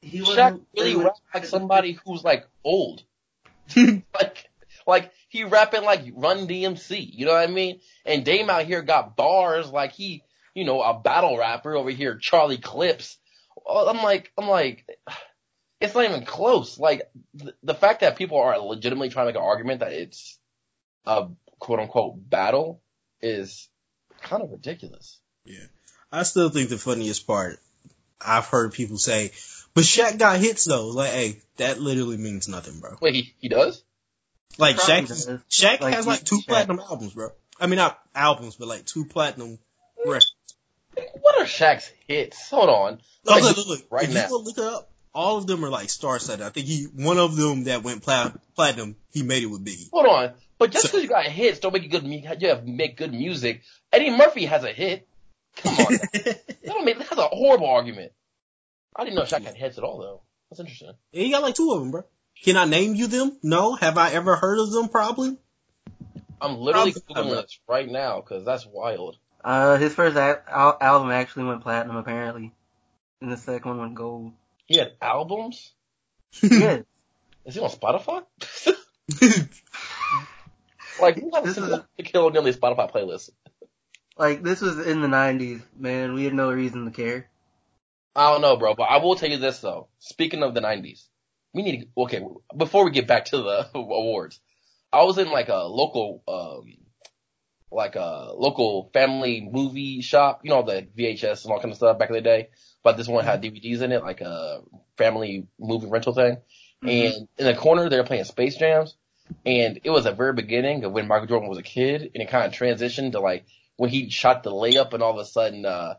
he 0.01 0.21
Shaq 0.21 0.59
really 0.75 0.91
he 0.91 0.95
rapped 0.95 1.21
like 1.33 1.45
somebody 1.45 1.99
who's 2.03 2.23
like 2.23 2.47
old. 2.63 3.03
like 3.75 4.49
like 4.87 5.11
he 5.31 5.45
rapping 5.45 5.83
like 5.83 6.01
Run 6.13 6.45
DMC. 6.45 7.09
You 7.13 7.25
know 7.25 7.31
what 7.31 7.49
I 7.49 7.51
mean? 7.51 7.79
And 8.05 8.25
Dame 8.25 8.49
out 8.49 8.65
here 8.65 8.81
got 8.81 9.15
bars 9.15 9.69
like 9.69 9.93
he, 9.93 10.25
you 10.53 10.65
know, 10.65 10.81
a 10.81 10.99
battle 10.99 11.37
rapper 11.37 11.73
over 11.73 11.89
here, 11.89 12.17
Charlie 12.17 12.57
Clips. 12.57 13.17
I'm 13.65 14.03
like, 14.03 14.29
I'm 14.37 14.49
like, 14.49 14.85
it's 15.79 15.95
not 15.95 16.03
even 16.03 16.25
close. 16.25 16.77
Like 16.77 17.03
the, 17.33 17.53
the 17.63 17.73
fact 17.73 18.01
that 18.01 18.17
people 18.17 18.39
are 18.39 18.59
legitimately 18.59 19.07
trying 19.07 19.27
to 19.27 19.29
make 19.29 19.37
an 19.37 19.47
argument 19.47 19.79
that 19.79 19.93
it's 19.93 20.37
a 21.05 21.29
quote 21.59 21.79
unquote 21.79 22.29
battle 22.29 22.81
is 23.21 23.69
kind 24.21 24.43
of 24.43 24.51
ridiculous. 24.51 25.17
Yeah. 25.45 25.63
I 26.11 26.23
still 26.23 26.49
think 26.49 26.67
the 26.67 26.77
funniest 26.77 27.25
part, 27.25 27.57
I've 28.19 28.47
heard 28.47 28.73
people 28.73 28.97
say, 28.97 29.31
but 29.73 29.85
Shaq 29.85 30.19
got 30.19 30.41
hits 30.41 30.65
though. 30.65 30.89
Like, 30.89 31.11
hey, 31.11 31.39
that 31.55 31.79
literally 31.79 32.17
means 32.17 32.49
nothing, 32.49 32.81
bro. 32.81 32.97
Wait, 32.99 33.15
he, 33.15 33.33
he 33.39 33.47
does? 33.47 33.81
Like 34.57 34.77
Probably 34.77 34.93
Shaq, 35.03 35.07
does. 35.07 35.27
Shaq 35.49 35.79
Like, 35.81 35.93
has 35.95 36.07
like 36.07 36.23
two 36.23 36.37
Shaq. 36.39 36.47
platinum 36.47 36.79
albums, 36.79 37.13
bro. 37.13 37.29
I 37.59 37.67
mean, 37.67 37.77
not 37.77 37.99
albums, 38.15 38.55
but 38.55 38.67
like 38.67 38.85
two 38.85 39.05
platinum 39.05 39.59
records. 40.05 40.33
What 41.21 41.39
are 41.39 41.45
Shaq's 41.45 41.89
hits? 42.07 42.49
Hold 42.49 42.69
on. 42.69 42.99
Oh, 43.27 43.31
Like, 43.31 43.43
look, 43.43 43.57
look, 43.57 43.67
look. 43.67 43.81
right 43.91 44.03
if 44.03 44.13
now. 44.13 44.23
you 44.23 44.29
go 44.29 44.37
look 44.39 44.57
it 44.57 44.63
up, 44.63 44.89
all 45.13 45.37
of 45.37 45.47
them 45.47 45.63
are 45.63 45.69
like 45.69 45.89
star 45.89 46.19
studded. 46.19 46.45
I 46.45 46.49
think 46.49 46.67
he, 46.67 46.83
one 46.85 47.17
of 47.17 47.35
them 47.35 47.65
that 47.65 47.83
went 47.83 48.01
plat- 48.03 48.37
platinum, 48.55 48.95
he 49.11 49.23
made 49.23 49.43
it 49.43 49.47
with 49.47 49.63
Biggie. 49.65 49.89
Hold 49.91 50.05
on. 50.07 50.33
But 50.57 50.71
just 50.71 50.85
So- 50.85 50.89
because 50.89 51.03
you 51.03 51.09
got 51.09 51.25
hits 51.25 51.59
don't 51.59 51.73
make 51.73 51.83
you 51.83 51.89
good. 51.89 52.03
mu- 52.05 52.21
You 52.39 52.47
have 52.49 52.65
make 52.67 52.97
good 52.97 53.13
music. 53.13 53.61
Eddie 53.93 54.09
Murphy 54.11 54.45
has 54.45 54.63
a 54.63 54.71
hit. 54.71 55.07
Come 55.57 55.73
on. 55.75 55.85
that 56.13 56.57
don't 56.65 56.85
make, 56.85 56.97
that's 56.97 57.11
a 57.11 57.27
horrible 57.27 57.67
argument. 57.69 58.11
I 58.95 59.03
didn't 59.03 59.15
know 59.15 59.23
Shaq 59.23 59.43
had 59.43 59.55
hits 59.55 59.77
at 59.77 59.83
all 59.83 59.97
though. 59.99 60.21
That's 60.49 60.59
interesting. 60.59 60.91
Yeah, 61.13 61.23
he 61.23 61.31
got 61.31 61.41
like 61.41 61.55
two 61.55 61.71
of 61.71 61.79
them, 61.79 61.91
bro. 61.91 62.03
Can 62.43 62.57
I 62.57 62.65
name 62.65 62.95
you 62.95 63.07
them? 63.07 63.37
No. 63.43 63.75
Have 63.75 63.97
I 63.97 64.11
ever 64.11 64.35
heard 64.35 64.59
of 64.59 64.71
them? 64.71 64.89
Probably. 64.89 65.37
I'm 66.39 66.57
literally 66.57 66.93
Probably- 66.93 67.33
googling 67.33 67.41
this 67.43 67.59
right 67.67 67.89
now 67.89 68.21
because 68.21 68.43
that's 68.45 68.65
wild. 68.65 69.17
Uh, 69.43 69.77
his 69.77 69.93
first 69.93 70.15
a- 70.17 70.41
al- 70.47 70.77
album 70.81 71.11
actually 71.11 71.45
went 71.45 71.61
platinum 71.61 71.95
apparently, 71.95 72.51
and 73.21 73.31
the 73.31 73.37
second 73.37 73.69
one 73.71 73.79
went 73.79 73.95
gold. 73.95 74.33
He 74.65 74.77
had 74.77 74.93
albums. 75.01 75.71
yeah, 76.41 76.81
Is 77.45 77.55
he 77.55 77.59
on 77.61 77.69
Spotify? 77.71 78.23
like 81.01 81.19
who 81.19 81.31
has 81.33 81.43
This 81.43 81.57
a 81.57 81.61
is- 81.63 81.69
single 81.69 81.85
Kill 82.03 82.29
Nearly 82.31 82.53
Spotify 82.53 82.91
playlist? 82.91 83.31
like 84.17 84.43
this 84.43 84.61
was 84.61 84.77
in 84.85 85.01
the 85.01 85.07
'90s, 85.07 85.61
man. 85.77 86.13
We 86.13 86.25
had 86.25 86.33
no 86.33 86.51
reason 86.51 86.85
to 86.85 86.91
care. 86.91 87.29
I 88.15 88.31
don't 88.31 88.41
know, 88.41 88.57
bro, 88.57 88.75
but 88.75 88.83
I 88.83 88.97
will 88.97 89.15
tell 89.15 89.29
you 89.29 89.37
this 89.37 89.59
though. 89.59 89.87
Speaking 89.99 90.43
of 90.43 90.53
the 90.53 90.61
'90s, 90.61 91.07
we 91.53 91.63
need 91.63 91.81
to. 91.81 92.01
Okay, 92.03 92.23
before 92.55 92.85
we 92.85 92.91
get 92.91 93.07
back 93.07 93.25
to 93.25 93.37
the 93.37 93.69
awards, 93.75 94.39
I 94.91 95.03
was 95.03 95.17
in 95.17 95.29
like 95.31 95.49
a 95.49 95.63
local, 95.63 96.23
um, 96.27 96.73
like 97.71 97.95
a 97.95 98.31
local 98.35 98.89
family 98.93 99.47
movie 99.51 100.01
shop. 100.01 100.41
You 100.43 100.51
know 100.51 100.63
the 100.63 100.87
VHS 100.97 101.43
and 101.43 101.53
all 101.53 101.59
kind 101.59 101.71
of 101.71 101.77
stuff 101.77 101.97
back 101.97 102.09
in 102.09 102.15
the 102.15 102.21
day. 102.21 102.49
But 102.83 102.97
this 102.97 103.07
one 103.07 103.25
had 103.25 103.43
DVDs 103.43 103.81
in 103.81 103.91
it, 103.91 104.01
like 104.01 104.21
a 104.21 104.61
family 104.97 105.47
movie 105.59 105.87
rental 105.87 106.13
thing. 106.13 106.37
And 106.83 107.27
in 107.37 107.45
the 107.45 107.53
corner, 107.53 107.89
they 107.89 107.97
were 107.97 108.03
playing 108.03 108.23
Space 108.23 108.55
Jams. 108.55 108.95
And 109.45 109.79
it 109.83 109.91
was 109.91 110.05
the 110.05 110.13
very 110.13 110.33
beginning 110.33 110.83
of 110.83 110.91
when 110.91 111.07
Michael 111.07 111.27
Jordan 111.27 111.47
was 111.47 111.59
a 111.59 111.63
kid, 111.63 112.01
and 112.01 112.23
it 112.23 112.29
kind 112.29 112.45
of 112.45 112.53
transitioned 112.53 113.11
to 113.11 113.19
like 113.19 113.45
when 113.77 113.89
he 113.89 114.09
shot 114.09 114.43
the 114.43 114.51
layup, 114.51 114.93
and 114.93 115.03
all 115.03 115.11
of 115.11 115.19
a 115.19 115.25
sudden, 115.25 115.65
uh, 115.65 115.95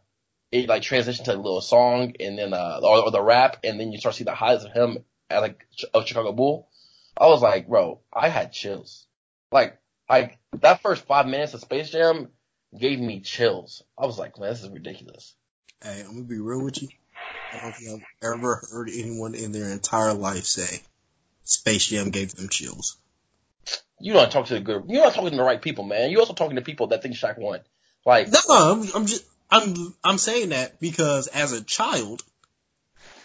it 0.51 0.69
like 0.69 0.83
transitioned 0.83 1.25
to 1.25 1.35
a 1.35 1.37
little 1.37 1.61
song, 1.61 2.15
and 2.21 2.37
then 2.37 2.53
uh, 2.53 2.81
or, 2.83 3.05
or 3.05 3.11
the 3.11 3.23
rap, 3.23 3.59
and 3.65 3.79
then 3.79 3.93
you 3.93 3.99
start 3.99 4.15
to 4.15 4.19
see 4.19 4.25
the 4.25 4.35
highs 4.35 4.65
of 4.65 4.73
him 4.73 4.99
like 5.41 5.67
a 5.95 6.07
Chicago 6.07 6.33
Bull. 6.33 6.69
I 7.17 7.27
was 7.27 7.43
like, 7.43 7.69
bro, 7.69 8.01
I 8.13 8.29
had 8.29 8.53
chills. 8.53 9.07
Like, 9.51 9.79
like 10.09 10.39
that 10.61 10.83
first 10.83 11.07
five 11.07 11.27
minutes 11.27 11.55
of 11.55 11.61
Space 11.61 11.91
Jam 11.91 12.29
gave 12.79 12.99
me 12.99 13.21
chills. 13.21 13.83
I 13.99 14.07
was 14.07 14.19
like, 14.19 14.39
man, 14.39 14.51
this 14.51 14.63
is 14.63 14.71
ridiculous. 14.71 15.35
Hey, 15.83 16.01
I'm 16.01 16.15
gonna 16.15 16.23
be 16.23 16.39
real 16.39 16.65
with 16.65 16.81
you. 16.83 16.89
I 17.53 17.61
don't 17.61 17.75
think 17.75 18.03
I've 18.23 18.35
ever 18.35 18.63
heard 18.71 18.89
anyone 18.89 19.35
in 19.35 19.53
their 19.53 19.71
entire 19.71 20.15
life 20.15 20.45
say 20.45 20.81
Space 21.45 21.87
Jam 21.87 22.11
gave 22.11 22.35
them 22.35 22.49
chills. 22.49 22.97
You 24.01 24.15
don't 24.15 24.33
talk 24.33 24.47
to 24.47 24.55
the 24.55 24.61
good. 24.61 24.85
You're 24.89 25.05
not 25.05 25.15
talking 25.15 25.31
to 25.31 25.37
the 25.37 25.43
right 25.43 25.61
people, 25.61 25.85
man. 25.85 26.11
You're 26.11 26.21
also 26.21 26.33
talking 26.33 26.57
to 26.57 26.63
people 26.63 26.89
that 26.89 27.03
think 27.03 27.15
Shaq 27.15 27.39
won. 27.39 27.61
Like, 28.05 28.29
No, 28.29 28.41
I'm, 28.49 28.89
I'm 28.95 29.07
just 29.07 29.25
I'm 29.51 29.95
I'm 30.03 30.19
saying 30.19 30.49
that 30.49 30.81
because 30.81 31.27
as 31.27 31.53
a 31.53 31.63
child, 31.63 32.23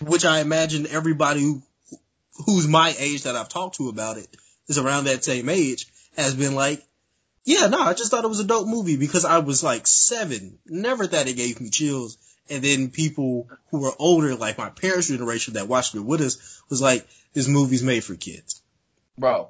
which 0.01 0.25
I 0.25 0.39
imagine 0.41 0.85
everybody 0.87 1.41
who, 1.41 1.63
who's 2.45 2.67
my 2.67 2.93
age 2.97 3.23
that 3.23 3.35
I've 3.35 3.49
talked 3.49 3.77
to 3.77 3.89
about 3.89 4.17
it 4.17 4.27
is 4.67 4.77
around 4.77 5.05
that 5.05 5.23
same 5.23 5.49
age 5.49 5.87
has 6.15 6.35
been 6.35 6.55
like, 6.55 6.83
yeah, 7.43 7.67
no, 7.67 7.79
I 7.79 7.93
just 7.93 8.11
thought 8.11 8.25
it 8.25 8.29
was 8.29 8.39
a 8.39 8.45
dope 8.45 8.67
movie 8.67 8.97
because 8.97 9.23
I 9.23 9.39
was 9.39 9.63
like 9.63 9.87
seven, 9.87 10.59
never 10.65 11.07
thought 11.07 11.27
it 11.27 11.37
gave 11.37 11.61
me 11.61 11.69
chills. 11.69 12.17
And 12.49 12.63
then 12.63 12.89
people 12.89 13.49
who 13.71 13.81
were 13.81 13.93
older, 13.99 14.35
like 14.35 14.57
my 14.57 14.69
parents' 14.69 15.07
generation 15.07 15.55
that 15.55 15.67
watched 15.67 15.95
it 15.95 15.99
with 15.99 16.21
us, 16.21 16.61
was 16.69 16.81
like, 16.81 17.07
this 17.33 17.47
movie's 17.47 17.83
made 17.83 18.03
for 18.03 18.15
kids. 18.15 18.61
bro, 19.17 19.49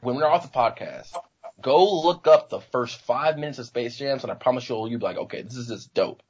when 0.00 0.16
we're 0.16 0.26
off 0.26 0.42
the 0.42 0.58
podcast, 0.58 1.16
go 1.60 2.02
look 2.02 2.26
up 2.26 2.50
the 2.50 2.60
first 2.60 3.00
five 3.02 3.36
minutes 3.36 3.58
of 3.58 3.66
Space 3.66 3.96
Jams, 3.96 4.22
and 4.22 4.32
I 4.32 4.34
promise 4.34 4.68
you, 4.68 4.86
you'll 4.88 5.00
be 5.00 5.04
like, 5.04 5.18
okay, 5.18 5.42
this 5.42 5.56
is 5.56 5.68
just 5.68 5.94
dope. 5.94 6.22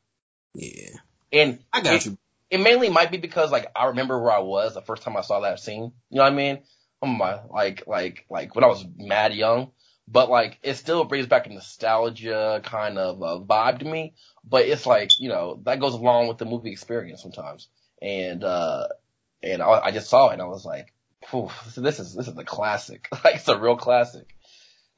Yeah, 0.55 0.91
And 1.33 1.59
I 1.73 1.81
got 1.81 1.95
it, 1.95 2.07
you. 2.07 2.19
It 2.53 2.61
mainly 2.61 2.91
might 2.91 3.11
be 3.11 3.17
because 3.17 3.51
like 3.51 3.67
I 3.75 3.87
remember 3.87 4.21
where 4.21 4.31
I 4.31 4.41
was 4.41 4.75
the 4.75 4.83
first 4.83 5.03
time 5.03 5.17
I 5.17 5.23
saw 5.23 5.41
that 5.41 5.59
scene. 5.59 5.93
You 6.11 6.19
know 6.19 6.25
what 6.25 6.33
I 6.33 6.37
mean? 6.37 6.59
I'm 7.01 7.17
my 7.17 7.41
like 7.49 7.85
like 7.87 8.27
like 8.29 8.55
when 8.55 8.63
I 8.63 8.67
was 8.69 8.85
mad 8.97 9.33
young. 9.33 9.73
But 10.07 10.29
like 10.29 10.59
it 10.63 10.75
still 10.75 11.05
brings 11.05 11.27
back 11.27 11.47
a 11.47 11.51
nostalgia 11.51 12.61
kind 12.63 12.99
of 12.99 13.23
uh, 13.23 13.41
vibe 13.43 13.79
to 13.79 13.87
me. 13.87 14.13
But 14.45 14.67
it's 14.67 14.85
like 14.85 15.19
you 15.19 15.31
know 15.31 15.61
that 15.65 15.81
goes 15.81 15.95
along 15.95 16.29
with 16.29 16.37
the 16.37 16.45
movie 16.45 16.73
experience 16.73 17.23
sometimes. 17.23 17.69
And 18.03 18.45
uh 18.45 18.89
and 19.43 19.63
I, 19.63 19.87
I 19.87 19.91
just 19.91 20.11
saw 20.11 20.29
it 20.29 20.35
and 20.35 20.43
I 20.43 20.47
was 20.47 20.67
like, 20.67 20.93
Phew, 21.31 21.49
this 21.79 22.01
is 22.01 22.15
this 22.15 22.29
is 22.29 22.37
a 22.37 22.45
classic. 22.45 23.09
like 23.25 23.37
it's 23.37 23.49
a 23.49 23.59
real 23.59 23.77
classic. 23.77 24.27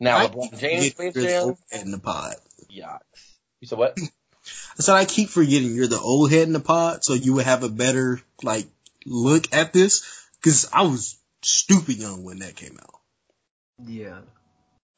Now 0.00 0.26
LeBron 0.26 0.58
James 0.58 0.90
Space 0.90 1.14
the 1.14 1.22
Jam, 1.22 1.54
in 1.70 1.92
the 1.92 2.00
pod. 2.00 2.34
yeah. 2.68 2.98
You 3.60 3.68
said 3.68 3.78
what? 3.78 3.96
I 4.78 4.82
said 4.82 4.94
I 4.94 5.04
keep 5.04 5.28
forgetting 5.30 5.74
you're 5.74 5.86
the 5.86 6.00
old 6.00 6.30
head 6.30 6.46
in 6.46 6.52
the 6.52 6.60
pod, 6.60 7.04
so 7.04 7.14
you 7.14 7.34
would 7.34 7.44
have 7.44 7.62
a 7.62 7.68
better 7.68 8.20
like 8.42 8.66
look 9.06 9.52
at 9.52 9.72
this 9.72 10.26
because 10.40 10.68
I 10.72 10.82
was 10.82 11.16
stupid 11.42 11.96
young 11.96 12.24
when 12.24 12.40
that 12.40 12.56
came 12.56 12.78
out, 12.80 13.00
Yeah, 13.86 14.20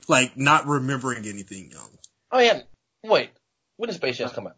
like 0.09 0.37
not 0.37 0.67
remembering 0.67 1.27
anything 1.27 1.71
young. 1.71 1.91
Oh 2.33 2.41
yeah. 2.41 2.61
Wait, 3.05 3.31
when 3.77 3.89
did 3.89 3.97
Space 3.97 4.19
Jam 4.19 4.31
come 4.31 4.49
out? 4.49 4.57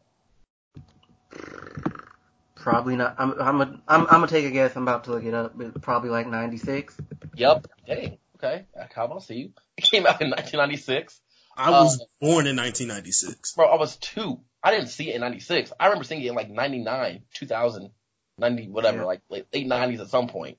probably 2.68 2.96
not. 2.96 3.14
I'm 3.18 3.32
I'm 3.40 3.60
a, 3.60 3.64
I'm 3.88 4.00
I'm 4.02 4.06
gonna 4.06 4.26
take 4.26 4.44
a 4.44 4.50
guess. 4.50 4.76
I'm 4.76 4.82
about 4.82 5.04
to 5.04 5.12
look 5.12 5.24
it 5.24 5.34
up, 5.34 5.56
but 5.56 5.80
probably 5.80 6.10
like 6.10 6.26
'96. 6.26 6.94
Yep. 7.34 7.66
Dang. 7.86 8.18
Okay. 8.36 8.66
How 8.94 9.06
about 9.06 9.22
see 9.22 9.34
you? 9.34 9.50
It 9.78 9.84
came 9.84 10.06
out 10.06 10.20
in 10.20 10.30
1996. 10.30 11.20
I 11.56 11.70
was 11.70 12.00
um, 12.00 12.06
born 12.20 12.46
in 12.46 12.56
1996. 12.56 13.54
Bro, 13.54 13.68
I 13.68 13.76
was 13.76 13.96
two. 13.96 14.40
I 14.62 14.72
didn't 14.72 14.88
see 14.88 15.10
it 15.10 15.14
in 15.14 15.20
96. 15.20 15.72
I 15.78 15.86
remember 15.86 16.04
seeing 16.04 16.22
it 16.22 16.28
in 16.28 16.34
like 16.34 16.50
99, 16.50 17.22
2000, 17.34 17.90
90, 18.38 18.68
whatever, 18.68 18.98
Yeah. 18.98 19.04
like 19.04 19.20
late, 19.30 19.46
late 19.52 19.66
90s 19.66 20.00
at 20.00 20.08
some 20.08 20.28
point. 20.28 20.58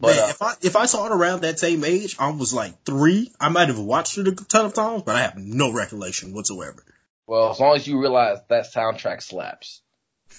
But, 0.00 0.16
Man, 0.16 0.24
uh, 0.24 0.28
if 0.28 0.42
I 0.42 0.54
if 0.62 0.76
I 0.76 0.86
saw 0.86 1.06
it 1.06 1.12
around 1.12 1.42
that 1.42 1.60
same 1.60 1.84
age, 1.84 2.16
I 2.18 2.30
was 2.30 2.52
like 2.52 2.82
three. 2.84 3.30
I 3.38 3.48
might 3.50 3.68
have 3.68 3.78
watched 3.78 4.18
it 4.18 4.26
a 4.26 4.32
ton 4.32 4.66
of 4.66 4.74
times, 4.74 5.02
but 5.02 5.14
I 5.14 5.22
have 5.22 5.36
no 5.36 5.72
recollection 5.72 6.34
whatsoever. 6.34 6.82
well, 7.26 7.50
as 7.52 7.60
long 7.60 7.76
as 7.76 7.86
you 7.86 8.00
realize 8.00 8.38
that 8.48 8.72
soundtrack 8.72 9.22
slaps. 9.22 9.82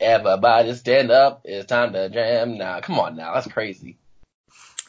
Everybody 0.00 0.74
stand 0.74 1.10
up. 1.10 1.42
It's 1.44 1.66
time 1.66 1.92
to 1.92 2.08
jam 2.08 2.58
now. 2.58 2.80
Come 2.80 2.98
on 2.98 3.16
now. 3.16 3.34
That's 3.34 3.46
crazy. 3.46 3.96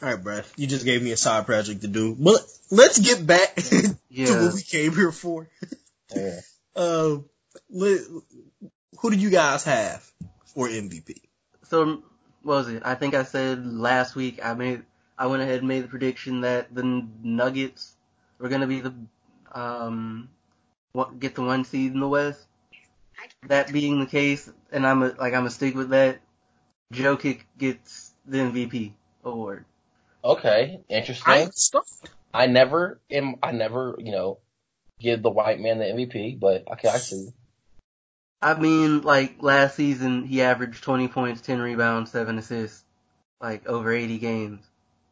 All 0.02 0.10
right, 0.10 0.22
bro, 0.22 0.40
you 0.56 0.66
just 0.66 0.84
gave 0.84 1.02
me 1.02 1.12
a 1.12 1.16
side 1.16 1.46
project 1.46 1.80
to 1.82 1.88
do, 1.88 2.14
but 2.18 2.40
let's 2.70 2.98
get 2.98 3.26
back 3.26 3.54
to 3.56 3.96
what 4.10 4.54
we 4.54 4.62
came 4.62 4.94
here 4.94 5.12
for. 5.12 5.48
Yeah. 6.14 6.40
Uh, 6.74 7.18
who 7.70 9.10
do 9.10 9.16
you 9.16 9.30
guys 9.30 9.64
have 9.64 10.10
for 10.44 10.68
MVP? 10.68 11.20
so 11.68 12.02
what 12.42 12.54
was 12.54 12.68
it? 12.68 12.82
I 12.84 12.94
think 12.94 13.14
I 13.14 13.24
said 13.24 13.66
last 13.66 14.14
week. 14.14 14.44
I 14.44 14.54
made 14.54 14.82
I 15.18 15.26
went 15.26 15.42
ahead 15.42 15.60
and 15.60 15.68
made 15.68 15.84
the 15.84 15.88
prediction 15.88 16.42
that 16.42 16.74
the 16.74 17.06
Nuggets 17.22 17.96
were 18.38 18.48
gonna 18.48 18.66
be 18.66 18.80
the 18.80 18.94
um 19.52 20.28
what, 20.92 21.18
get 21.18 21.34
the 21.34 21.42
one 21.42 21.64
seed 21.64 21.92
in 21.92 22.00
the 22.00 22.08
West. 22.08 22.46
That 23.48 23.72
being 23.72 24.00
the 24.00 24.06
case, 24.06 24.50
and 24.70 24.86
I'm 24.86 25.02
a, 25.02 25.06
like 25.08 25.32
I'm 25.32 25.40
gonna 25.40 25.50
stick 25.50 25.74
with 25.74 25.90
that. 25.90 26.20
Jokic 26.92 27.40
gets 27.58 28.14
the 28.24 28.38
MVP 28.38 28.92
award. 29.24 29.64
Okay. 30.24 30.80
Interesting. 30.88 31.32
I. 31.32 31.50
I 32.32 32.46
never 32.46 33.00
am. 33.10 33.36
I 33.42 33.52
never, 33.52 33.96
you 33.98 34.12
know, 34.12 34.38
give 34.98 35.22
the 35.22 35.30
white 35.30 35.60
man 35.60 35.78
the 35.78 35.84
MVP. 35.84 36.38
But 36.38 36.66
okay, 36.72 36.88
I 36.88 36.98
see. 36.98 37.32
I 38.42 38.54
mean, 38.54 39.02
like 39.02 39.42
last 39.42 39.76
season, 39.76 40.24
he 40.24 40.42
averaged 40.42 40.82
20 40.82 41.08
points, 41.08 41.40
10 41.40 41.60
rebounds, 41.60 42.10
7 42.10 42.38
assists, 42.38 42.84
like 43.40 43.66
over 43.66 43.92
80 43.92 44.18
games. 44.18 44.60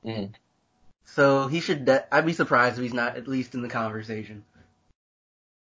Mhm. 0.04 0.34
So 1.06 1.48
he 1.48 1.60
should. 1.60 1.84
De- 1.84 2.14
I'd 2.14 2.26
be 2.26 2.32
surprised 2.32 2.76
if 2.78 2.82
he's 2.82 2.94
not 2.94 3.16
at 3.16 3.28
least 3.28 3.54
in 3.54 3.62
the 3.62 3.68
conversation. 3.68 4.44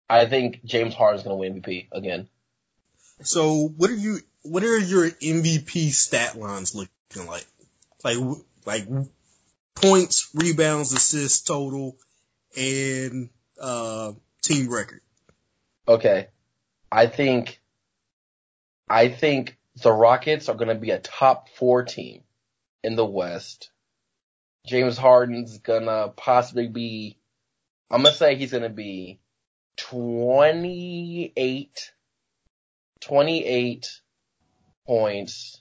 I 0.08 0.26
think 0.26 0.64
James 0.64 0.94
Harden 0.94 1.18
is 1.18 1.24
going 1.24 1.34
to 1.34 1.40
win 1.40 1.62
MVP 1.62 1.88
again. 1.92 2.28
So 3.22 3.68
what 3.68 3.90
are 3.90 3.96
you? 3.96 4.18
What 4.42 4.62
are 4.64 4.78
your 4.78 5.08
MVP 5.08 5.90
stat 5.90 6.36
lines 6.38 6.74
looking 6.74 7.26
like? 7.26 7.46
Like 8.02 8.18
like 8.66 8.86
points, 9.74 10.28
rebounds, 10.34 10.92
assists 10.92 11.42
total, 11.42 11.96
and 12.56 13.30
uh, 13.60 14.12
team 14.42 14.72
record. 14.72 15.00
Okay. 15.86 16.28
I 16.90 17.06
think, 17.06 17.60
I 18.88 19.08
think 19.08 19.58
the 19.82 19.92
Rockets 19.92 20.48
are 20.48 20.54
going 20.54 20.68
to 20.68 20.74
be 20.74 20.90
a 20.90 20.98
top 20.98 21.48
four 21.48 21.82
team 21.82 22.22
in 22.82 22.96
the 22.96 23.04
West. 23.04 23.70
James 24.66 24.96
Harden's 24.96 25.58
gonna 25.58 26.08
possibly 26.16 26.68
be, 26.68 27.18
I'm 27.90 28.02
gonna 28.02 28.14
say 28.14 28.36
he's 28.36 28.52
gonna 28.52 28.70
be 28.70 29.18
28, 29.76 31.92
28 33.00 34.00
points, 34.86 35.60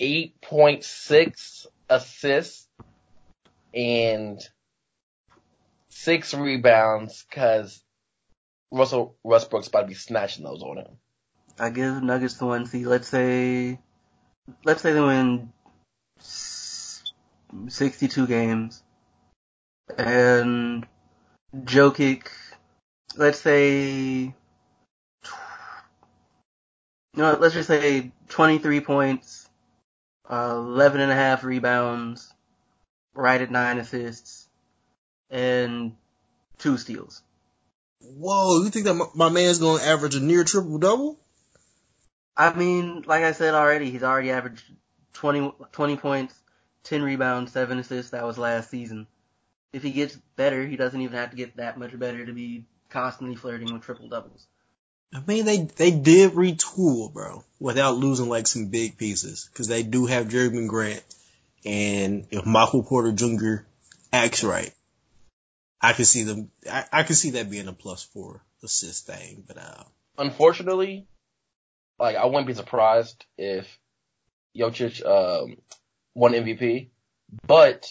8.6 0.00 1.66
assists, 1.88 2.68
and 3.72 4.40
six 5.98 6.32
rebounds 6.32 7.24
because 7.28 7.82
Russell 8.70 9.16
Westbrook's 9.24 9.66
about 9.66 9.82
to 9.82 9.88
be 9.88 9.94
snatching 9.94 10.44
those 10.44 10.62
on 10.62 10.78
him. 10.78 10.96
I 11.58 11.70
give 11.70 12.02
Nuggets 12.02 12.34
the 12.34 12.46
one 12.46 12.66
seed. 12.66 12.86
Let's 12.86 13.08
say, 13.08 13.80
let's 14.64 14.82
say 14.82 14.92
they 14.92 15.00
win 15.00 15.52
62 16.20 18.26
games, 18.28 18.82
and 19.96 20.86
Jokic, 21.56 22.28
let's 23.16 23.40
say, 23.40 24.34
no, 27.14 27.36
let's 27.40 27.54
just 27.54 27.66
say 27.66 28.12
23 28.28 28.80
points, 28.80 29.48
uh, 30.30 30.54
11 30.56 31.00
and 31.00 31.10
a 31.10 31.16
half 31.16 31.42
rebounds, 31.42 32.32
right 33.14 33.40
at 33.40 33.50
nine 33.50 33.78
assists, 33.78 34.47
and 35.30 35.96
two 36.58 36.76
steals. 36.76 37.22
Whoa, 38.00 38.62
you 38.62 38.70
think 38.70 38.86
that 38.86 39.10
my, 39.14 39.28
man's 39.28 39.58
gonna 39.58 39.82
average 39.82 40.14
a 40.14 40.20
near 40.20 40.44
triple 40.44 40.78
double? 40.78 41.18
I 42.36 42.54
mean, 42.54 43.02
like 43.06 43.24
I 43.24 43.32
said 43.32 43.54
already, 43.54 43.90
he's 43.90 44.04
already 44.04 44.30
averaged 44.30 44.64
20, 45.14 45.52
20 45.72 45.96
points, 45.96 46.34
10 46.84 47.02
rebounds, 47.02 47.52
7 47.52 47.78
assists. 47.78 48.12
That 48.12 48.24
was 48.24 48.38
last 48.38 48.70
season. 48.70 49.06
If 49.72 49.82
he 49.82 49.90
gets 49.90 50.16
better, 50.36 50.64
he 50.64 50.76
doesn't 50.76 51.00
even 51.00 51.16
have 51.16 51.30
to 51.30 51.36
get 51.36 51.56
that 51.56 51.78
much 51.78 51.98
better 51.98 52.24
to 52.24 52.32
be 52.32 52.64
constantly 52.88 53.36
flirting 53.36 53.72
with 53.72 53.82
triple 53.82 54.08
doubles. 54.08 54.46
I 55.12 55.22
mean, 55.26 55.46
they 55.46 55.58
they 55.62 55.90
did 55.90 56.32
retool, 56.32 57.12
bro, 57.12 57.42
without 57.58 57.96
losing 57.96 58.28
like 58.28 58.46
some 58.46 58.66
big 58.66 58.98
pieces, 58.98 59.48
because 59.50 59.66
they 59.66 59.82
do 59.82 60.06
have 60.06 60.28
Jerami 60.28 60.68
Grant, 60.68 61.02
and 61.64 62.26
if 62.30 62.44
Michael 62.44 62.82
Porter 62.82 63.12
Jr. 63.12 63.64
acts 64.12 64.44
right, 64.44 64.72
I 65.80 65.92
can 65.92 66.04
see 66.04 66.24
them. 66.24 66.50
I, 66.70 66.84
I 66.92 67.02
can 67.04 67.14
see 67.14 67.30
that 67.30 67.50
being 67.50 67.68
a 67.68 67.72
plus 67.72 68.02
four 68.02 68.42
assist 68.62 69.06
thing, 69.06 69.44
but 69.46 69.58
uh, 69.58 69.84
Unfortunately, 70.18 71.06
like 71.98 72.16
I 72.16 72.26
wouldn't 72.26 72.46
be 72.46 72.54
surprised 72.54 73.24
if 73.36 73.66
Jokic 74.56 75.04
um, 75.06 75.56
won 76.14 76.32
MVP, 76.32 76.88
but 77.46 77.88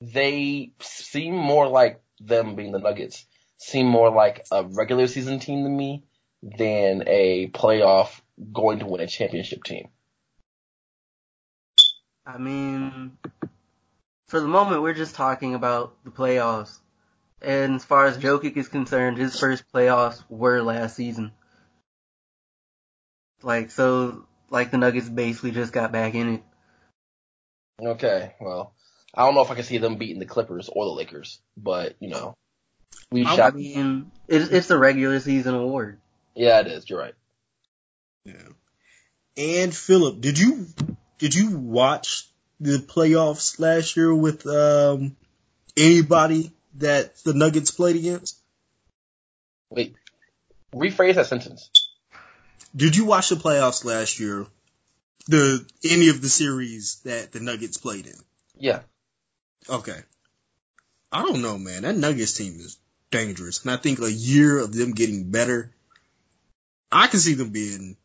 they 0.00 0.72
seem 0.80 1.34
more 1.34 1.66
like 1.66 2.02
them 2.20 2.54
being 2.54 2.72
the 2.72 2.78
Nuggets 2.78 3.24
seem 3.58 3.86
more 3.86 4.10
like 4.10 4.46
a 4.52 4.64
regular 4.64 5.06
season 5.06 5.40
team 5.40 5.64
to 5.64 5.70
me 5.70 6.04
than 6.42 7.04
a 7.06 7.48
playoff 7.48 8.20
going 8.52 8.78
to 8.78 8.86
win 8.86 9.00
a 9.00 9.06
championship 9.06 9.64
team. 9.64 9.88
I 12.24 12.38
mean, 12.38 13.18
for 14.28 14.40
the 14.40 14.46
moment, 14.46 14.82
we're 14.82 14.94
just 14.94 15.14
talking 15.14 15.54
about 15.54 15.96
the 16.04 16.10
playoffs. 16.10 16.78
And 17.40 17.76
as 17.76 17.84
far 17.84 18.06
as 18.06 18.18
Jokic 18.18 18.56
is 18.56 18.68
concerned, 18.68 19.16
his 19.16 19.38
first 19.38 19.64
playoffs 19.72 20.22
were 20.28 20.62
last 20.62 20.96
season. 20.96 21.32
Like, 23.42 23.70
so, 23.70 24.26
like 24.50 24.70
the 24.70 24.78
Nuggets 24.78 25.08
basically 25.08 25.52
just 25.52 25.72
got 25.72 25.92
back 25.92 26.14
in 26.14 26.34
it. 26.34 26.42
Okay, 27.80 28.34
well, 28.40 28.72
I 29.14 29.24
don't 29.24 29.34
know 29.34 29.42
if 29.42 29.50
I 29.50 29.54
can 29.54 29.62
see 29.62 29.78
them 29.78 29.96
beating 29.96 30.18
the 30.18 30.26
Clippers 30.26 30.68
or 30.68 30.84
the 30.84 30.90
Lakers, 30.90 31.38
but 31.56 31.94
you 32.00 32.08
know, 32.08 32.34
we 33.12 33.24
I 33.24 33.36
shall. 33.36 33.48
I 33.48 33.50
mean, 33.52 34.10
it's, 34.26 34.50
it's 34.50 34.66
the 34.66 34.78
regular 34.78 35.20
season 35.20 35.54
award. 35.54 36.00
Yeah, 36.34 36.60
it 36.60 36.66
is. 36.66 36.90
You're 36.90 36.98
right. 36.98 37.14
yeah. 38.24 38.34
And 39.36 39.74
Philip, 39.74 40.20
did 40.20 40.40
you 40.40 40.66
did 41.18 41.36
you 41.36 41.56
watch 41.56 42.28
the 42.58 42.78
playoffs 42.78 43.60
last 43.60 43.96
year 43.96 44.12
with 44.12 44.44
um 44.46 45.16
anybody 45.76 46.50
that 46.76 47.16
the 47.24 47.34
Nuggets 47.34 47.70
played 47.70 47.96
against? 47.96 48.38
Wait, 49.70 49.96
rephrase 50.74 51.14
that 51.14 51.26
sentence. 51.26 51.70
Did 52.74 52.96
you 52.96 53.04
watch 53.04 53.30
the 53.30 53.36
playoffs 53.36 53.84
last 53.84 54.20
year? 54.20 54.46
The 55.26 55.66
any 55.84 56.08
of 56.08 56.22
the 56.22 56.28
series 56.28 57.00
that 57.04 57.32
the 57.32 57.40
Nuggets 57.40 57.76
played 57.76 58.06
in? 58.06 58.14
Yeah. 58.56 58.80
Okay. 59.68 59.98
I 61.12 61.22
don't 61.22 61.42
know, 61.42 61.58
man. 61.58 61.82
That 61.82 61.96
Nuggets 61.96 62.34
team 62.34 62.54
is 62.60 62.78
dangerous. 63.10 63.62
And 63.62 63.70
I 63.70 63.76
think 63.76 64.00
a 64.00 64.10
year 64.10 64.58
of 64.58 64.72
them 64.72 64.92
getting 64.92 65.30
better, 65.30 65.74
I 66.90 67.06
can 67.06 67.20
see 67.20 67.34
them 67.34 67.50
being 67.50 67.96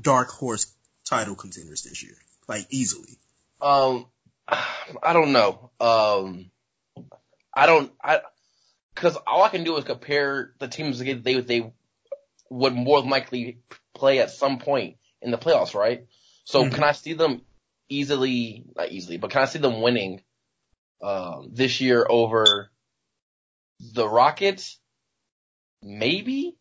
dark 0.00 0.28
horse 0.28 0.72
title 1.04 1.34
contenders 1.34 1.82
this 1.82 2.02
year. 2.02 2.16
Like 2.48 2.66
easily. 2.70 3.18
Um, 3.60 4.06
I 4.48 5.12
don't 5.12 5.32
know. 5.32 5.70
Um, 5.80 6.50
I 7.54 7.66
don't. 7.66 7.92
I 8.02 8.20
because 8.94 9.16
all 9.26 9.42
I 9.42 9.48
can 9.48 9.64
do 9.64 9.76
is 9.76 9.84
compare 9.84 10.54
the 10.58 10.68
teams 10.68 10.98
that 10.98 11.24
they 11.24 11.40
they 11.40 11.72
would 12.50 12.74
more 12.74 13.00
than 13.00 13.10
likely 13.10 13.58
play 13.94 14.20
at 14.20 14.30
some 14.30 14.58
point 14.58 14.96
in 15.20 15.30
the 15.30 15.38
playoffs, 15.38 15.74
right? 15.74 16.06
So 16.44 16.64
Mhm. 16.64 16.74
can 16.74 16.84
I 16.84 16.92
see 16.92 17.14
them 17.14 17.44
easily, 17.88 18.64
not 18.76 18.90
easily, 18.92 19.16
but 19.16 19.30
can 19.30 19.42
I 19.42 19.46
see 19.46 19.58
them 19.58 19.80
winning 19.80 20.22
um, 21.02 21.50
this 21.52 21.80
year 21.80 22.06
over 22.08 22.70
the 23.80 24.08
Rockets? 24.08 24.78
Maybe. 25.82 26.56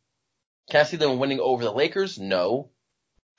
Can 0.70 0.82
I 0.82 0.84
see 0.84 0.98
them 0.98 1.20
winning 1.20 1.40
over 1.40 1.64
the 1.64 1.72
Lakers? 1.72 2.18
No, 2.18 2.72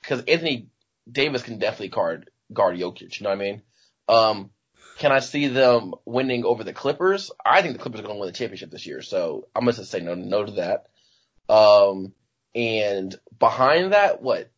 because 0.01 0.23
Anthony 0.25 0.69
Davis 1.11 1.43
can 1.43 1.59
definitely 1.59 1.89
guard 1.89 2.29
guard 2.53 2.77
Jokic. 2.77 3.19
You 3.19 3.23
know 3.23 3.29
what 3.29 3.39
I 3.39 3.43
mean? 3.43 3.61
Um, 4.07 4.51
can 4.97 5.11
I 5.11 5.19
see 5.19 5.47
them 5.47 5.93
winning 6.05 6.45
over 6.45 6.63
the 6.63 6.73
Clippers? 6.73 7.31
I 7.45 7.61
think 7.61 7.73
the 7.73 7.79
Clippers 7.79 7.99
are 7.99 8.03
going 8.03 8.15
to 8.15 8.19
win 8.21 8.27
the 8.27 8.37
championship 8.37 8.71
this 8.71 8.85
year, 8.85 9.01
so 9.01 9.47
I'm 9.55 9.63
going 9.63 9.75
to 9.75 9.85
say 9.85 9.99
no, 9.99 10.15
no 10.15 10.45
to 10.45 10.51
that. 10.53 10.87
Um, 11.53 12.13
and 12.53 13.15
behind 13.37 13.93
that, 13.93 14.21
what? 14.21 14.49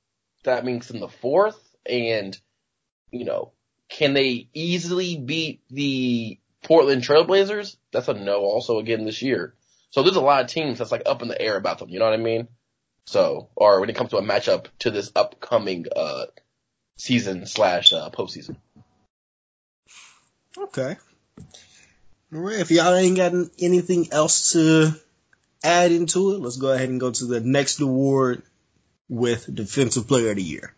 That 0.43 0.63
means 0.63 0.91
in 0.91 0.99
the 0.99 1.09
fourth, 1.09 1.59
and 1.85 2.37
you 3.11 3.25
know, 3.25 3.51
can 3.89 4.13
they 4.13 4.47
easily 4.53 5.17
beat 5.17 5.61
the 5.69 6.39
Portland 6.63 7.01
Trailblazers? 7.01 7.75
That's 7.91 8.07
a 8.07 8.13
no. 8.13 8.41
Also, 8.41 8.79
again 8.79 9.05
this 9.05 9.21
year. 9.21 9.55
So 9.89 10.03
there's 10.03 10.15
a 10.15 10.21
lot 10.21 10.43
of 10.43 10.47
teams 10.47 10.77
that's 10.77 10.91
like 10.91 11.03
up 11.05 11.21
in 11.21 11.27
the 11.27 11.41
air 11.41 11.57
about 11.57 11.79
them. 11.79 11.89
You 11.89 11.99
know 11.99 12.05
what 12.05 12.13
I 12.13 12.23
mean? 12.23 12.47
So, 13.05 13.49
or 13.55 13.79
when 13.79 13.89
it 13.89 13.95
comes 13.95 14.11
to 14.11 14.17
a 14.17 14.21
matchup 14.21 14.67
to 14.79 14.91
this 14.91 15.11
upcoming 15.15 15.85
uh 15.95 16.25
season 16.97 17.45
slash 17.45 17.93
uh, 17.93 18.09
postseason. 18.09 18.57
Okay. 20.57 20.97
All 22.33 22.39
right. 22.39 22.59
If 22.59 22.71
y'all 22.71 22.93
ain't 22.93 23.17
got 23.17 23.33
anything 23.59 24.11
else 24.11 24.53
to 24.53 24.91
add 25.63 25.91
into 25.91 26.33
it, 26.33 26.39
let's 26.39 26.57
go 26.57 26.71
ahead 26.71 26.89
and 26.89 26.99
go 26.99 27.11
to 27.11 27.25
the 27.25 27.39
next 27.39 27.79
award 27.79 28.43
with 29.09 29.53
Defensive 29.53 30.07
Player 30.07 30.31
of 30.31 30.35
the 30.35 30.43
Year. 30.43 30.73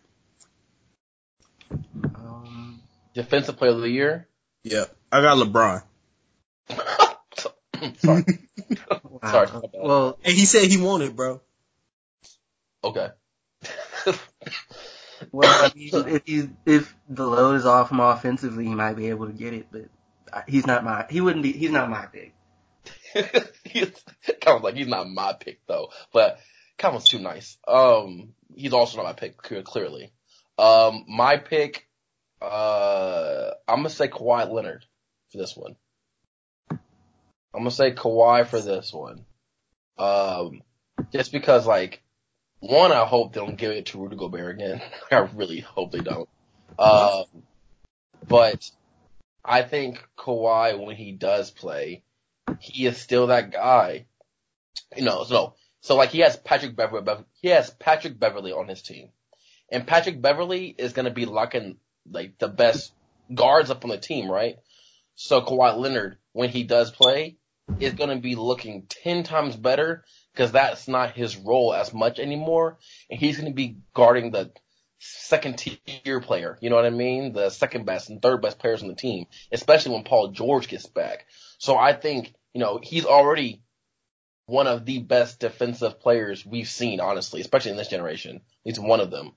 Um, 2.14 2.82
Defensive 3.14 3.56
Player 3.56 3.72
of 3.72 3.80
the 3.80 3.88
Year. 3.88 4.28
Yep. 4.64 4.94
I 5.10 5.20
got 5.22 5.38
LeBron. 5.38 5.82
Sorry. 7.98 8.24
wow. 9.02 9.20
Sorry. 9.24 9.48
Well, 9.74 10.18
And 10.24 10.34
he 10.34 10.44
said 10.44 10.64
he 10.64 10.80
wanted, 10.80 11.16
bro. 11.16 11.40
Okay. 12.84 13.08
well, 15.32 15.64
I 15.64 15.72
mean, 15.76 15.90
if 15.92 16.22
you 16.28 16.56
if 16.66 16.94
the 17.08 17.26
load 17.26 17.56
is 17.56 17.66
off 17.66 17.90
him 17.90 18.00
offensively, 18.00 18.66
he 18.66 18.74
might 18.74 18.94
be 18.94 19.08
able 19.08 19.26
to 19.26 19.32
get 19.32 19.54
it, 19.54 19.66
but 19.70 20.44
he's 20.48 20.66
not 20.66 20.84
my 20.84 21.06
he 21.10 21.20
wouldn't 21.20 21.42
be 21.42 21.52
he's 21.52 21.70
not 21.70 21.90
my 21.90 22.06
pick. 22.06 22.34
Calvin's 24.40 24.64
like, 24.64 24.74
he's 24.74 24.86
not 24.86 25.08
my 25.08 25.32
pick 25.32 25.60
though, 25.66 25.90
but 26.12 26.38
Calvin's 26.78 27.08
too 27.08 27.18
nice. 27.18 27.58
Um, 27.66 28.34
he's 28.54 28.72
also 28.72 28.96
not 28.96 29.04
my 29.04 29.12
pick, 29.12 29.36
clearly. 29.36 30.12
Um, 30.58 31.04
my 31.08 31.36
pick, 31.36 31.86
uh, 32.40 33.50
I'm 33.68 33.78
gonna 33.78 33.90
say 33.90 34.08
Kawhi 34.08 34.50
Leonard. 34.50 34.84
for 35.30 35.38
this 35.38 35.56
one. 35.56 35.76
I'm 36.70 36.78
gonna 37.52 37.70
say 37.70 37.92
Kawhi 37.92 38.46
for 38.46 38.60
this 38.60 38.92
one. 38.92 39.24
Um, 39.98 40.62
just 41.12 41.32
because 41.32 41.66
like, 41.66 42.02
one, 42.60 42.92
I 42.92 43.04
hope 43.06 43.32
they 43.32 43.40
don't 43.40 43.56
give 43.56 43.72
it 43.72 43.86
to 43.86 43.98
Rudy 43.98 44.16
Gobert 44.16 44.56
again. 44.56 44.80
I 45.10 45.18
really 45.34 45.60
hope 45.60 45.92
they 45.92 46.00
don't. 46.00 46.28
Um, 46.78 47.24
but 48.28 48.70
I 49.44 49.62
think 49.62 50.06
Kawhi, 50.16 50.78
when 50.78 50.96
he 50.96 51.12
does 51.12 51.50
play, 51.50 52.02
he 52.58 52.86
is 52.86 52.98
still 52.98 53.28
that 53.28 53.50
guy. 53.50 54.06
You 54.96 55.04
know, 55.04 55.24
so, 55.24 55.54
so 55.80 55.96
like 55.96 56.10
he 56.10 56.20
has 56.20 56.36
Patrick 56.36 56.76
Beverley, 56.76 57.24
he 57.40 57.48
has 57.48 57.70
Patrick 57.70 58.18
Beverley 58.18 58.52
on 58.52 58.68
his 58.68 58.82
team. 58.82 59.08
And 59.70 59.86
Patrick 59.86 60.20
Beverley 60.20 60.74
is 60.76 60.92
gonna 60.92 61.10
be 61.10 61.26
locking 61.26 61.76
like 62.10 62.38
the 62.38 62.48
best 62.48 62.92
guards 63.32 63.70
up 63.70 63.84
on 63.84 63.90
the 63.90 63.98
team, 63.98 64.30
right? 64.30 64.56
So 65.14 65.40
Kawhi 65.40 65.76
Leonard, 65.76 66.18
when 66.32 66.50
he 66.50 66.64
does 66.64 66.90
play, 66.90 67.36
is 67.78 67.94
gonna 67.94 68.18
be 68.18 68.34
looking 68.34 68.86
ten 68.88 69.22
times 69.22 69.56
better 69.56 70.04
because 70.32 70.52
that's 70.52 70.88
not 70.88 71.12
his 71.12 71.36
role 71.36 71.74
as 71.74 71.92
much 71.92 72.18
anymore. 72.18 72.78
And 73.10 73.18
he's 73.18 73.38
gonna 73.38 73.52
be 73.52 73.78
guarding 73.94 74.30
the 74.30 74.52
second 75.00 75.56
tier 75.56 76.20
player. 76.20 76.58
You 76.60 76.70
know 76.70 76.76
what 76.76 76.84
I 76.84 76.90
mean? 76.90 77.32
The 77.32 77.50
second 77.50 77.86
best 77.86 78.10
and 78.10 78.20
third 78.20 78.42
best 78.42 78.58
players 78.58 78.82
on 78.82 78.88
the 78.88 78.94
team, 78.94 79.26
especially 79.50 79.92
when 79.94 80.04
Paul 80.04 80.28
George 80.28 80.68
gets 80.68 80.86
back. 80.86 81.26
So 81.58 81.76
I 81.76 81.94
think, 81.94 82.34
you 82.52 82.60
know, 82.60 82.78
he's 82.82 83.06
already 83.06 83.62
one 84.46 84.66
of 84.66 84.84
the 84.84 84.98
best 84.98 85.40
defensive 85.40 86.00
players 86.00 86.44
we've 86.44 86.68
seen, 86.68 87.00
honestly, 87.00 87.40
especially 87.40 87.70
in 87.70 87.76
this 87.76 87.88
generation. 87.88 88.42
He's 88.62 88.78
one 88.78 89.00
of 89.00 89.10
them. 89.10 89.32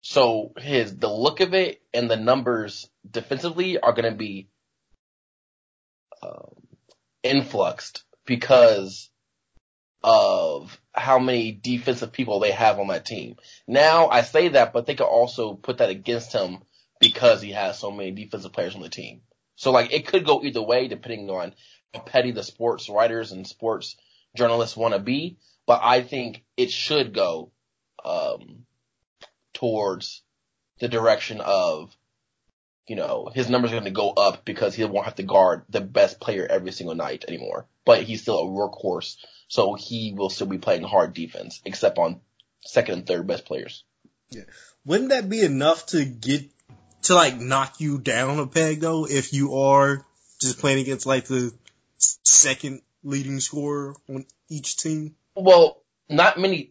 So 0.00 0.52
his, 0.58 0.96
the 0.96 1.08
look 1.08 1.40
of 1.40 1.54
it 1.54 1.82
and 1.92 2.10
the 2.10 2.16
numbers 2.16 2.88
defensively 3.08 3.78
are 3.78 3.92
going 3.92 4.10
to 4.10 4.16
be, 4.16 4.48
um, 6.22 6.54
influxed 7.22 8.04
because 8.26 9.10
of 10.04 10.78
how 10.92 11.18
many 11.18 11.50
defensive 11.50 12.12
people 12.12 12.38
they 12.38 12.50
have 12.50 12.78
on 12.78 12.88
that 12.88 13.06
team. 13.06 13.36
Now 13.66 14.08
I 14.08 14.20
say 14.20 14.48
that, 14.48 14.74
but 14.74 14.84
they 14.84 14.94
could 14.94 15.06
also 15.06 15.54
put 15.54 15.78
that 15.78 15.88
against 15.88 16.30
him 16.30 16.58
because 17.00 17.40
he 17.40 17.52
has 17.52 17.78
so 17.78 17.90
many 17.90 18.10
defensive 18.10 18.52
players 18.52 18.74
on 18.74 18.82
the 18.82 18.90
team. 18.90 19.22
So 19.56 19.70
like 19.70 19.94
it 19.94 20.06
could 20.06 20.26
go 20.26 20.42
either 20.42 20.62
way 20.62 20.88
depending 20.88 21.30
on 21.30 21.54
how 21.94 22.00
petty 22.00 22.32
the 22.32 22.42
sports 22.42 22.90
writers 22.90 23.32
and 23.32 23.46
sports 23.46 23.96
journalists 24.36 24.76
want 24.76 24.92
to 24.92 25.00
be. 25.00 25.38
But 25.66 25.80
I 25.82 26.02
think 26.02 26.44
it 26.58 26.70
should 26.70 27.14
go 27.14 27.50
um, 28.04 28.66
towards 29.54 30.22
the 30.80 30.88
direction 30.88 31.40
of 31.40 31.96
you 32.86 32.96
know, 32.96 33.30
his 33.34 33.48
numbers 33.48 33.70
are 33.70 33.76
going 33.76 33.84
to 33.84 33.90
go 33.90 34.10
up 34.10 34.44
because 34.44 34.74
he 34.74 34.84
won't 34.84 35.06
have 35.06 35.14
to 35.14 35.22
guard 35.22 35.62
the 35.70 35.80
best 35.80 36.20
player 36.20 36.46
every 36.48 36.72
single 36.72 36.94
night 36.94 37.24
anymore. 37.26 37.66
But 37.86 38.02
he's 38.02 38.20
still 38.20 38.38
a 38.40 38.44
workhorse, 38.44 39.16
so 39.48 39.74
he 39.74 40.14
will 40.16 40.30
still 40.30 40.46
be 40.46 40.58
playing 40.58 40.82
hard 40.82 41.14
defense, 41.14 41.60
except 41.64 41.98
on 41.98 42.20
second 42.64 42.94
and 42.94 43.06
third 43.06 43.26
best 43.26 43.44
players. 43.44 43.84
Yeah. 44.30 44.42
Wouldn't 44.84 45.10
that 45.10 45.28
be 45.28 45.40
enough 45.40 45.86
to 45.86 46.04
get 46.04 46.50
to 47.02 47.14
like 47.14 47.38
knock 47.38 47.80
you 47.80 47.98
down 47.98 48.38
a 48.38 48.46
peg 48.46 48.80
though 48.80 49.06
if 49.06 49.32
you 49.32 49.54
are 49.54 50.04
just 50.40 50.58
playing 50.58 50.80
against 50.80 51.06
like 51.06 51.26
the 51.26 51.52
second 51.98 52.82
leading 53.02 53.40
scorer 53.40 53.94
on 54.08 54.26
each 54.48 54.76
team? 54.76 55.14
Well, 55.34 55.82
not 56.08 56.38
many. 56.38 56.68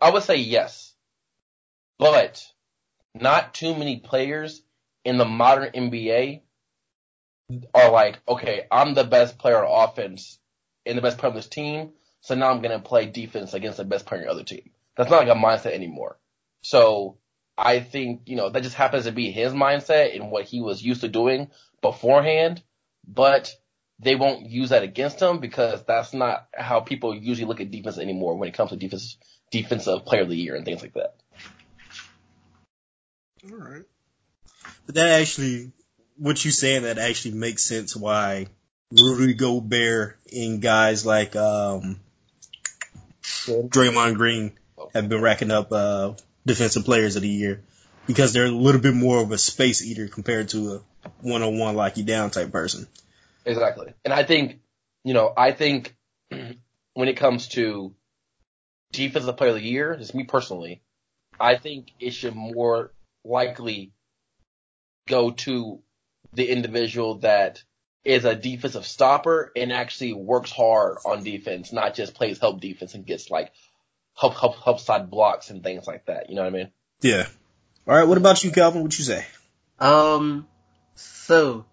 I 0.00 0.10
would 0.10 0.22
say 0.22 0.36
yes, 0.36 0.92
but 1.98 2.44
not 3.14 3.54
too 3.54 3.74
many 3.74 3.98
players 4.00 4.62
in 5.04 5.18
the 5.18 5.24
modern 5.24 5.72
NBA 5.72 6.40
are 7.74 7.90
like, 7.90 8.18
okay, 8.26 8.66
I'm 8.70 8.94
the 8.94 9.04
best 9.04 9.38
player 9.38 9.62
on 9.64 9.88
offense 9.88 10.38
and 10.86 10.96
the 10.96 11.02
best 11.02 11.18
player 11.18 11.30
on 11.30 11.36
this 11.36 11.48
team, 11.48 11.92
so 12.22 12.34
now 12.34 12.50
I'm 12.50 12.62
gonna 12.62 12.80
play 12.80 13.06
defense 13.06 13.52
against 13.52 13.76
the 13.76 13.84
best 13.84 14.06
player 14.06 14.20
on 14.20 14.24
your 14.24 14.32
other 14.32 14.44
team. 14.44 14.70
That's 14.96 15.10
not 15.10 15.26
like 15.26 15.36
a 15.36 15.38
mindset 15.38 15.74
anymore. 15.74 16.18
So 16.62 17.18
I 17.58 17.80
think, 17.80 18.22
you 18.26 18.36
know, 18.36 18.48
that 18.48 18.62
just 18.62 18.76
happens 18.76 19.04
to 19.04 19.12
be 19.12 19.30
his 19.30 19.52
mindset 19.52 20.14
and 20.14 20.30
what 20.30 20.44
he 20.44 20.60
was 20.60 20.82
used 20.82 21.02
to 21.02 21.08
doing 21.08 21.50
beforehand, 21.82 22.62
but 23.06 23.52
they 23.98 24.14
won't 24.14 24.48
use 24.48 24.70
that 24.70 24.82
against 24.82 25.20
him 25.20 25.40
because 25.40 25.84
that's 25.84 26.14
not 26.14 26.46
how 26.54 26.80
people 26.80 27.14
usually 27.14 27.46
look 27.46 27.60
at 27.60 27.70
defense 27.70 27.98
anymore 27.98 28.36
when 28.36 28.48
it 28.48 28.54
comes 28.54 28.70
to 28.70 28.76
defense, 28.76 29.16
defensive 29.50 30.04
player 30.06 30.22
of 30.22 30.28
the 30.28 30.36
year 30.36 30.54
and 30.54 30.64
things 30.64 30.80
like 30.80 30.94
that. 30.94 31.16
All 33.50 33.56
right. 33.56 33.82
But 34.86 34.94
that 34.94 35.20
actually, 35.20 35.72
what 36.16 36.44
you 36.44 36.52
saying, 36.52 36.82
that 36.82 36.98
actually 36.98 37.34
makes 37.34 37.64
sense 37.64 37.96
why 37.96 38.46
Rudy 38.92 39.34
Gobert 39.34 40.18
and 40.32 40.60
guys 40.60 41.04
like 41.04 41.34
um, 41.36 42.00
Draymond 43.46 44.16
Green 44.16 44.52
have 44.94 45.08
been 45.08 45.20
racking 45.20 45.50
up 45.50 45.72
uh, 45.72 46.12
defensive 46.46 46.84
players 46.84 47.16
of 47.16 47.22
the 47.22 47.28
year 47.28 47.62
because 48.06 48.32
they're 48.32 48.46
a 48.46 48.50
little 48.50 48.80
bit 48.80 48.94
more 48.94 49.22
of 49.22 49.30
a 49.30 49.38
space 49.38 49.82
eater 49.82 50.08
compared 50.08 50.48
to 50.50 50.82
a 51.04 51.08
one-on-one 51.20 51.74
lock 51.76 51.96
you 51.96 52.04
down 52.04 52.30
type 52.30 52.50
person. 52.50 52.86
Exactly. 53.44 53.92
And 54.04 54.12
I 54.12 54.22
think, 54.24 54.60
you 55.04 55.14
know, 55.14 55.32
I 55.36 55.52
think 55.52 55.94
when 56.30 57.08
it 57.08 57.16
comes 57.16 57.48
to 57.48 57.94
defensive 58.92 59.36
player 59.36 59.50
of 59.50 59.56
the 59.56 59.62
year, 59.62 59.96
just 59.96 60.14
me 60.14 60.24
personally, 60.24 60.82
I 61.38 61.56
think 61.56 61.92
it 61.98 62.10
should 62.10 62.36
more 62.36 62.92
likely 63.24 63.92
go 65.08 65.30
to 65.30 65.80
the 66.32 66.48
individual 66.48 67.16
that 67.16 67.62
is 68.04 68.24
a 68.24 68.34
defensive 68.34 68.86
stopper 68.86 69.52
and 69.54 69.72
actually 69.72 70.12
works 70.12 70.50
hard 70.50 70.98
on 71.04 71.22
defense, 71.22 71.72
not 71.72 71.94
just 71.94 72.14
plays 72.14 72.38
help 72.38 72.60
defense 72.60 72.94
and 72.94 73.06
gets 73.06 73.30
like 73.30 73.52
help 74.18 74.34
help 74.34 74.56
help 74.62 74.80
side 74.80 75.10
blocks 75.10 75.50
and 75.50 75.62
things 75.62 75.86
like 75.86 76.06
that. 76.06 76.28
You 76.28 76.36
know 76.36 76.42
what 76.42 76.54
I 76.54 76.56
mean? 76.56 76.70
Yeah. 77.00 77.26
All 77.86 77.96
right. 77.96 78.06
What 78.06 78.18
about 78.18 78.42
you, 78.44 78.50
Calvin? 78.50 78.82
What 78.82 78.98
you 78.98 79.04
say? 79.04 79.24
Um. 79.78 80.46
So 80.94 81.64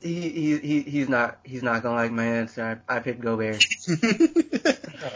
he 0.00 0.28
he, 0.28 0.58
he 0.58 0.80
he's 0.82 1.08
not 1.08 1.38
he's 1.44 1.62
not 1.62 1.82
gonna 1.82 1.94
like 1.94 2.12
my 2.12 2.24
answer. 2.24 2.80
I, 2.88 2.96
I 2.96 3.00
picked 3.00 3.20
Gobert. 3.20 3.64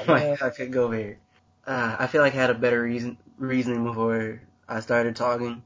I, 0.09 0.37
I 0.41 0.51
picked 0.51 0.71
Gobert. 0.71 1.19
Uh, 1.67 1.97
I 1.99 2.07
feel 2.07 2.23
like 2.23 2.35
I 2.35 2.39
had 2.39 2.51
a 2.51 2.55
better 2.55 2.83
reason 2.83 3.19
reasoning 3.39 3.85
before 3.85 4.41
I 4.69 4.81
started 4.81 5.17
talking, 5.17 5.63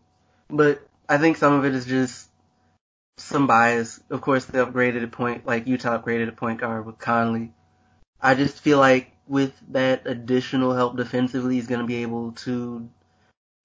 but 0.49 0.87
I 1.09 1.19
think 1.19 1.37
some 1.37 1.53
of 1.53 1.65
it 1.65 1.75
is 1.75 1.87
just 1.87 2.29
some 3.17 3.47
bias. 3.47 4.01
Of 4.11 4.21
course, 4.21 4.45
they 4.45 4.59
upgraded 4.59 5.05
a 5.05 5.09
point, 5.09 5.47
like 5.47 5.67
Utah 5.67 5.99
upgraded 5.99 6.29
a 6.29 6.33
point 6.33 6.61
guard 6.61 6.87
with 6.87 6.99
Conley. 6.99 7.53
I 8.21 8.35
just 8.35 8.61
feel 8.61 8.79
like 8.79 9.13
with 9.27 9.53
that 9.69 10.07
additional 10.07 10.75
help 10.75 10.97
defensively, 10.97 11.55
he's 11.57 11.67
going 11.67 11.81
to 11.81 11.87
be 11.87 12.03
able 12.03 12.33
to. 12.33 12.89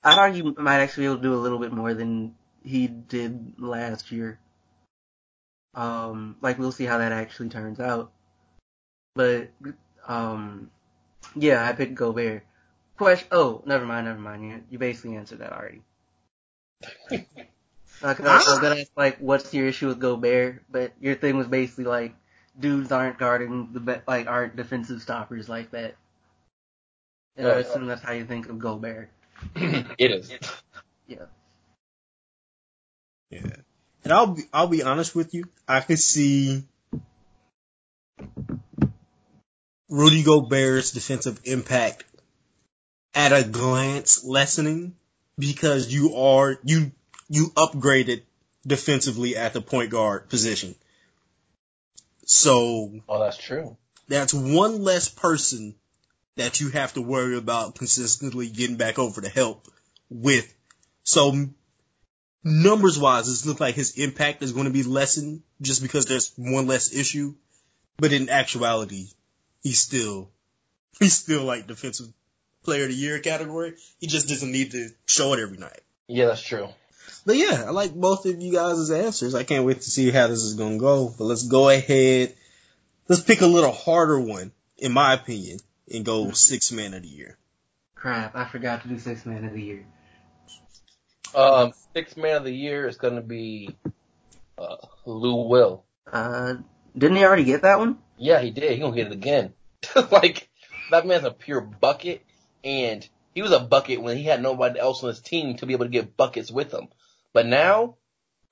I'd 0.03 0.17
argue 0.17 0.53
might 0.57 0.79
actually 0.79 1.03
be 1.03 1.05
able 1.07 1.17
to 1.17 1.23
do 1.23 1.33
a 1.33 1.43
little 1.43 1.59
bit 1.59 1.73
more 1.73 1.93
than 1.93 2.35
he 2.63 2.87
did 2.87 3.55
last 3.59 4.11
year. 4.11 4.39
Um, 5.75 6.37
like 6.41 6.57
we'll 6.57 6.71
see 6.71 6.85
how 6.85 6.97
that 6.97 7.11
actually 7.11 7.49
turns 7.49 7.79
out. 7.79 8.11
But 9.15 9.49
um, 10.07 10.71
yeah, 11.35 11.67
I 11.67 11.73
picked 11.73 11.95
Gobert. 11.95 12.43
Question. 12.97 13.27
Oh, 13.31 13.63
never 13.65 13.85
mind, 13.85 14.07
never 14.07 14.19
mind. 14.19 14.43
You, 14.43 14.63
you 14.71 14.79
basically 14.79 15.15
answered 15.15 15.39
that 15.39 15.53
already. 15.53 15.81
Uh, 18.01 18.15
I 18.19 18.35
was 18.35 18.59
gonna 18.59 18.81
ask 18.81 18.91
like, 18.95 19.17
what's 19.17 19.53
your 19.53 19.67
issue 19.67 19.87
with 19.87 19.99
Gobert? 19.99 20.63
But 20.69 20.93
your 21.01 21.15
thing 21.15 21.37
was 21.37 21.47
basically 21.47 21.85
like, 21.85 22.15
dudes 22.59 22.91
aren't 22.91 23.17
guarding 23.17 23.69
the 23.73 23.79
be- 23.79 24.01
like 24.07 24.27
aren't 24.27 24.55
defensive 24.55 25.01
stoppers 25.01 25.49
like 25.49 25.71
that. 25.71 25.95
And 27.35 27.47
I 27.47 27.59
assume 27.59 27.87
that's 27.87 28.01
how 28.01 28.11
you 28.11 28.25
think 28.25 28.49
of 28.49 28.59
Gobert. 28.59 29.09
it 29.55 30.11
is. 30.11 30.31
Yeah. 31.07 31.25
Yeah. 33.29 33.55
And 34.03 34.13
I'll 34.13 34.27
be 34.27 34.43
I'll 34.53 34.67
be 34.67 34.83
honest 34.83 35.15
with 35.15 35.33
you. 35.33 35.45
I 35.67 35.81
could 35.81 35.99
see 35.99 36.63
Rudy 39.89 40.23
Gobert's 40.23 40.91
defensive 40.91 41.39
impact 41.45 42.03
at 43.13 43.31
a 43.33 43.43
glance 43.43 44.23
lessening 44.23 44.95
because 45.37 45.91
you 45.91 46.15
are 46.15 46.59
you 46.63 46.91
you 47.29 47.51
upgraded 47.55 48.23
defensively 48.65 49.37
at 49.37 49.53
the 49.53 49.61
point 49.61 49.91
guard 49.91 50.29
position. 50.29 50.75
So 52.25 53.01
Oh, 53.07 53.19
that's 53.19 53.37
true. 53.37 53.77
that's 54.07 54.33
one 54.33 54.83
less 54.83 55.09
person 55.09 55.75
that 56.35 56.59
you 56.59 56.69
have 56.69 56.93
to 56.93 57.01
worry 57.01 57.37
about 57.37 57.75
consistently 57.75 58.49
getting 58.49 58.77
back 58.77 58.99
over 58.99 59.21
to 59.21 59.29
help 59.29 59.67
with. 60.09 60.51
So 61.03 61.47
numbers 62.43 62.97
wise, 62.99 63.27
it 63.27 63.47
looks 63.47 63.59
like 63.59 63.75
his 63.75 63.97
impact 63.97 64.43
is 64.43 64.51
going 64.53 64.65
to 64.65 64.71
be 64.71 64.83
lessened 64.83 65.41
just 65.61 65.81
because 65.81 66.05
there's 66.05 66.31
one 66.37 66.67
less 66.67 66.93
issue. 66.93 67.35
But 67.97 68.13
in 68.13 68.29
actuality, 68.29 69.07
he's 69.61 69.79
still, 69.79 70.29
he's 70.99 71.13
still 71.17 71.43
like 71.43 71.67
defensive 71.67 72.07
player 72.63 72.83
of 72.83 72.89
the 72.89 72.95
year 72.95 73.19
category. 73.19 73.75
He 73.99 74.07
just 74.07 74.29
doesn't 74.29 74.51
need 74.51 74.71
to 74.71 74.89
show 75.05 75.33
it 75.33 75.39
every 75.39 75.57
night. 75.57 75.81
Yeah, 76.07 76.27
that's 76.27 76.41
true. 76.41 76.69
But 77.25 77.37
yeah, 77.37 77.65
I 77.67 77.71
like 77.71 77.93
both 77.93 78.25
of 78.25 78.41
you 78.41 78.51
guys' 78.51 78.89
answers. 78.91 79.35
I 79.35 79.43
can't 79.43 79.65
wait 79.65 79.81
to 79.81 79.89
see 79.89 80.11
how 80.11 80.27
this 80.27 80.43
is 80.43 80.55
gonna 80.55 80.77
go. 80.77 81.13
But 81.17 81.25
let's 81.25 81.43
go 81.43 81.69
ahead. 81.69 82.35
Let's 83.07 83.21
pick 83.21 83.41
a 83.41 83.47
little 83.47 83.71
harder 83.71 84.19
one, 84.19 84.51
in 84.77 84.91
my 84.91 85.13
opinion, 85.13 85.59
and 85.91 86.05
go 86.05 86.31
six 86.31 86.71
man 86.71 86.93
of 86.93 87.03
the 87.03 87.07
year. 87.07 87.37
Crap, 87.95 88.35
I 88.35 88.45
forgot 88.45 88.83
to 88.83 88.87
do 88.87 88.99
six 88.99 89.25
man 89.25 89.45
of 89.45 89.53
the 89.53 89.61
year. 89.61 89.85
Um, 91.35 91.73
sixth 91.93 92.17
man 92.17 92.37
of 92.37 92.43
the 92.43 92.55
year 92.55 92.87
is 92.87 92.97
going 92.97 93.15
to 93.15 93.21
be 93.21 93.75
uh, 94.57 94.77
Lou 95.05 95.47
Will. 95.47 95.83
Uh, 96.11 96.55
didn't 96.97 97.17
he 97.17 97.23
already 97.23 97.43
get 97.43 97.63
that 97.63 97.79
one? 97.79 97.97
Yeah, 98.17 98.41
he 98.41 98.51
did. 98.51 98.71
He 98.71 98.79
gonna 98.79 98.95
get 98.95 99.07
it 99.07 99.13
again. 99.13 99.53
like 100.11 100.49
that 100.91 101.05
man's 101.05 101.23
a 101.23 101.31
pure 101.31 101.61
bucket, 101.61 102.25
and 102.63 103.07
he 103.33 103.41
was 103.41 103.51
a 103.51 103.59
bucket 103.59 104.01
when 104.01 104.17
he 104.17 104.23
had 104.23 104.41
nobody 104.41 104.79
else 104.79 105.03
on 105.03 105.09
his 105.09 105.21
team 105.21 105.55
to 105.57 105.65
be 105.65 105.73
able 105.73 105.85
to 105.85 105.91
get 105.91 106.17
buckets 106.17 106.51
with 106.51 106.73
him. 106.73 106.89
But 107.33 107.45
now, 107.45 107.95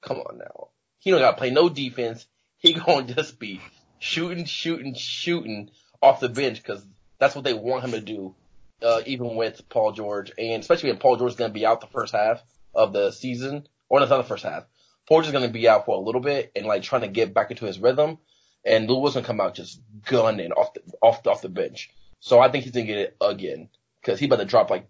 come 0.01 0.17
on 0.17 0.37
now, 0.37 0.69
he 0.99 1.11
don't 1.11 1.19
got 1.19 1.31
to 1.31 1.37
play 1.37 1.49
no 1.49 1.69
defense. 1.69 2.25
He 2.57 2.73
gonna 2.85 3.13
just 3.13 3.39
be 3.39 3.61
shooting, 3.99 4.45
shooting, 4.45 4.93
shooting 4.95 5.69
off 6.01 6.19
the 6.19 6.29
bench 6.29 6.61
because 6.61 6.85
that's 7.19 7.35
what 7.35 7.43
they 7.43 7.53
want 7.53 7.83
him 7.83 7.91
to 7.91 8.01
do. 8.01 8.35
Uh, 8.81 9.01
even 9.07 9.35
with 9.35 9.67
Paul 9.69 9.91
George, 9.91 10.31
and 10.37 10.61
especially 10.61 10.91
when 10.91 10.99
Paul 10.99 11.17
George 11.17 11.31
is 11.31 11.37
gonna 11.37 11.53
be 11.53 11.65
out 11.65 11.81
the 11.81 11.87
first 11.87 12.13
half 12.13 12.43
of 12.75 12.93
the 12.93 13.09
season, 13.11 13.67
or 13.89 13.99
not 13.99 14.09
the 14.09 14.23
first 14.23 14.43
half. 14.43 14.65
Paul 15.07 15.17
George 15.17 15.27
is 15.27 15.31
gonna 15.31 15.47
be 15.47 15.67
out 15.67 15.85
for 15.85 15.95
a 15.95 15.99
little 15.99 16.21
bit 16.21 16.51
and 16.55 16.67
like 16.67 16.83
trying 16.83 17.01
to 17.01 17.07
get 17.07 17.33
back 17.33 17.49
into 17.49 17.65
his 17.65 17.79
rhythm 17.79 18.19
and 18.67 18.89
Lou 18.89 18.99
Wilson 18.99 19.23
come 19.23 19.39
out 19.39 19.55
just 19.55 19.81
gunning 20.05 20.51
off 20.51 20.73
the 20.73 20.81
off 21.01 21.23
the, 21.23 21.31
off 21.31 21.41
the 21.41 21.49
bench. 21.49 21.89
So 22.19 22.39
I 22.39 22.51
think 22.51 22.65
he's 22.65 22.73
gonna 22.73 22.85
get 22.85 22.97
it 22.97 23.17
again 23.21 23.69
because 24.01 24.19
he 24.19 24.25
about 24.25 24.37
to 24.37 24.45
drop 24.45 24.69
like 24.69 24.87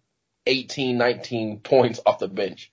18, 0.48 0.98
19 0.98 1.60
points 1.60 2.00
off 2.06 2.20
the 2.20 2.28
bench. 2.28 2.72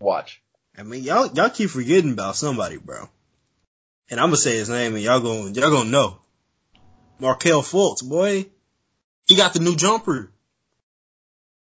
Watch. 0.00 0.42
I 0.78 0.82
mean, 0.82 1.02
y'all 1.04 1.28
y'all 1.32 1.50
keep 1.50 1.70
forgetting 1.70 2.12
about 2.12 2.36
somebody, 2.36 2.76
bro. 2.76 3.08
And 4.10 4.20
I'm 4.20 4.26
gonna 4.28 4.36
say 4.36 4.56
his 4.56 4.68
name, 4.68 4.94
and 4.94 5.02
y'all 5.02 5.20
gonna 5.20 5.50
y'all 5.50 5.70
gonna 5.70 5.90
know. 5.90 6.18
Markelle 7.18 7.62
Fultz, 7.62 8.06
boy, 8.06 8.46
he 9.26 9.36
got 9.36 9.54
the 9.54 9.60
new 9.60 9.74
jumper. 9.74 10.30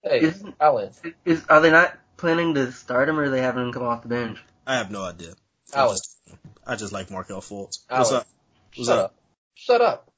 Hey, 0.02 0.20
Isn't- 0.20 0.54
Alan, 0.60 0.92
Is 1.24 1.44
are 1.48 1.60
they 1.60 1.70
not 1.70 1.96
planning 2.16 2.54
to 2.54 2.70
start 2.72 3.08
him, 3.08 3.18
or 3.18 3.24
are 3.24 3.30
they 3.30 3.40
having 3.40 3.62
him 3.64 3.72
come 3.72 3.82
off 3.82 4.02
the 4.02 4.08
bench? 4.08 4.38
I 4.66 4.76
have 4.76 4.90
no 4.90 5.02
idea. 5.02 5.32
I 5.74 5.88
just, 5.88 6.18
I 6.66 6.76
just 6.76 6.92
like 6.92 7.10
Markelle 7.10 7.40
Fultz. 7.40 7.78
What's 7.88 8.12
up? 8.12 8.26
What's 8.76 8.88
shut 8.88 8.98
up? 8.98 9.04
up. 9.06 9.14
Shut 9.54 9.80
up. 9.80 10.10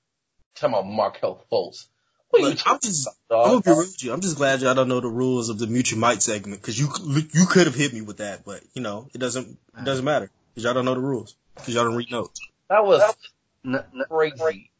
Talking 0.56 0.74
about 0.74 0.86
Markelle 0.90 1.44
Fultz. 1.50 1.86
What 2.30 2.42
are 2.42 2.42
you 2.42 2.48
Look, 2.50 2.58
I'm 2.66 2.78
just, 2.80 3.08
I'm 3.30 3.50
gonna 3.50 3.60
be 3.60 3.70
real 3.70 3.78
with 3.78 4.02
you. 4.04 4.12
I'm 4.12 4.20
just 4.20 4.36
glad 4.36 4.60
y'all 4.60 4.74
don't 4.74 4.88
know 4.88 5.00
the 5.00 5.08
rules 5.08 5.48
of 5.48 5.58
the 5.58 5.66
mutual 5.66 5.98
might 5.98 6.22
segment 6.22 6.60
because 6.60 6.78
you 6.78 6.88
you 7.32 7.46
could 7.46 7.66
have 7.66 7.74
hit 7.74 7.92
me 7.92 8.02
with 8.02 8.18
that, 8.18 8.44
but 8.44 8.62
you 8.74 8.82
know 8.82 9.08
it 9.12 9.18
doesn't 9.18 9.48
it 9.48 9.84
doesn't 9.84 10.04
matter 10.04 10.30
because 10.50 10.64
y'all 10.64 10.74
don't 10.74 10.84
know 10.84 10.94
the 10.94 11.00
rules 11.00 11.34
because 11.56 11.74
y'all 11.74 11.84
don't 11.84 11.96
read 11.96 12.10
notes. 12.10 12.40
That 12.68 12.84
was 12.84 13.02
No, 13.64 13.82
no, 13.92 14.04
crazy. 14.04 14.70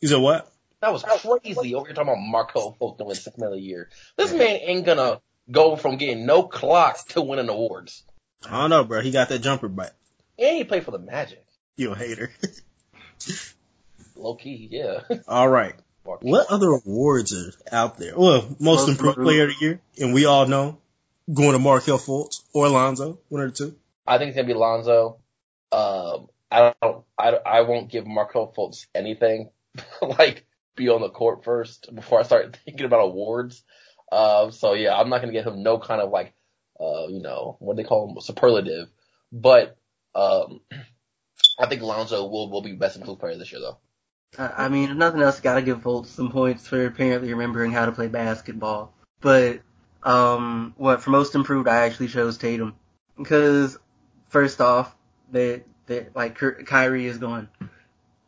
You 0.00 0.08
said 0.08 0.20
what? 0.20 0.52
That 0.80 0.92
was 0.92 1.04
crazy. 1.04 1.74
Oh, 1.74 1.78
Over 1.78 1.86
here 1.86 1.94
talking 1.94 2.12
about 2.12 2.18
Markelle 2.18 2.76
Fultz 2.80 2.98
doing 2.98 3.14
six 3.14 3.38
million 3.38 3.58
a 3.58 3.62
year. 3.62 3.88
This 4.16 4.32
man 4.32 4.58
ain't 4.62 4.84
gonna 4.84 5.20
go 5.50 5.76
from 5.76 5.96
getting 5.96 6.26
no 6.26 6.42
clocks 6.42 7.04
to 7.04 7.22
winning 7.22 7.48
awards. 7.48 8.04
I 8.44 8.60
don't 8.60 8.70
know, 8.70 8.84
bro. 8.84 9.00
He 9.00 9.10
got 9.10 9.28
that 9.28 9.40
jumper 9.40 9.68
back. 9.68 9.92
And 10.38 10.56
he 10.56 10.64
played 10.64 10.84
for 10.84 10.90
the 10.90 10.98
Magic. 10.98 11.44
You 11.76 11.92
a 11.92 11.96
hater. 11.96 12.30
Low 14.16 14.34
key, 14.34 14.68
yeah. 14.70 15.00
All 15.28 15.48
right. 15.48 15.74
Markelle. 16.06 16.30
What 16.30 16.46
other 16.50 16.70
awards 16.70 17.34
are 17.34 17.52
out 17.70 17.98
there? 17.98 18.16
Well, 18.16 18.42
most, 18.42 18.60
Most 18.60 18.88
improved 18.88 19.18
improved. 19.18 19.26
player 19.26 19.44
of 19.44 19.48
the 19.50 19.64
year, 19.64 19.80
and 20.00 20.14
we 20.14 20.24
all 20.24 20.46
know 20.46 20.78
going 21.32 21.52
to 21.52 21.58
Markelle 21.58 21.98
Fultz 21.98 22.42
or 22.52 22.66
Alonzo, 22.66 23.18
one 23.28 23.42
of 23.42 23.52
the 23.52 23.56
two. 23.56 23.76
I 24.06 24.18
think 24.18 24.28
it's 24.28 24.36
gonna 24.36 24.46
be 24.46 24.54
Lonzo. 24.54 25.18
Um, 25.72 26.28
I 26.50 26.74
don't, 26.80 27.04
I, 27.18 27.30
I 27.30 27.60
won't 27.62 27.90
give 27.90 28.06
Markelle 28.06 28.52
Fultz 28.56 28.86
anything. 28.94 29.50
like, 30.02 30.46
be 30.76 30.88
on 30.88 31.00
the 31.00 31.10
court 31.10 31.44
first 31.44 31.92
before 31.94 32.20
I 32.20 32.22
start 32.22 32.58
thinking 32.64 32.86
about 32.86 33.00
awards. 33.00 33.62
Um, 34.12 34.52
so 34.52 34.74
yeah, 34.74 34.94
I'm 34.96 35.08
not 35.08 35.20
gonna 35.20 35.32
give 35.32 35.46
him 35.46 35.62
no 35.62 35.78
kind 35.78 36.00
of 36.00 36.10
like, 36.10 36.32
uh, 36.80 37.08
you 37.08 37.20
know, 37.20 37.56
what 37.58 37.76
do 37.76 37.82
they 37.82 37.88
call 37.88 38.08
him, 38.08 38.20
superlative. 38.20 38.88
But, 39.32 39.76
um, 40.14 40.60
I 41.58 41.66
think 41.66 41.82
Lonzo 41.82 42.26
will, 42.26 42.50
will 42.50 42.62
be 42.62 42.72
best 42.72 42.96
improved 42.96 43.20
player 43.20 43.36
this 43.36 43.50
year 43.50 43.60
though. 43.60 43.78
I 44.38 44.68
mean, 44.68 44.90
if 44.90 44.96
nothing 44.96 45.22
else, 45.22 45.40
gotta 45.40 45.62
give 45.62 45.82
Fultz 45.82 46.08
some 46.08 46.30
points 46.30 46.66
for 46.66 46.84
apparently 46.84 47.32
remembering 47.32 47.72
how 47.72 47.86
to 47.86 47.92
play 47.92 48.08
basketball. 48.08 48.92
But, 49.20 49.60
um, 50.02 50.74
what, 50.76 51.02
for 51.02 51.10
most 51.10 51.34
improved, 51.34 51.68
I 51.68 51.86
actually 51.86 52.08
chose 52.08 52.36
Tatum. 52.36 52.74
Because, 53.16 53.78
first 54.28 54.60
off, 54.60 54.94
they, 55.30 55.64
they, 55.86 56.08
like, 56.14 56.38
Ky- 56.38 56.64
Kyrie 56.64 57.06
is 57.06 57.18
gone. 57.18 57.48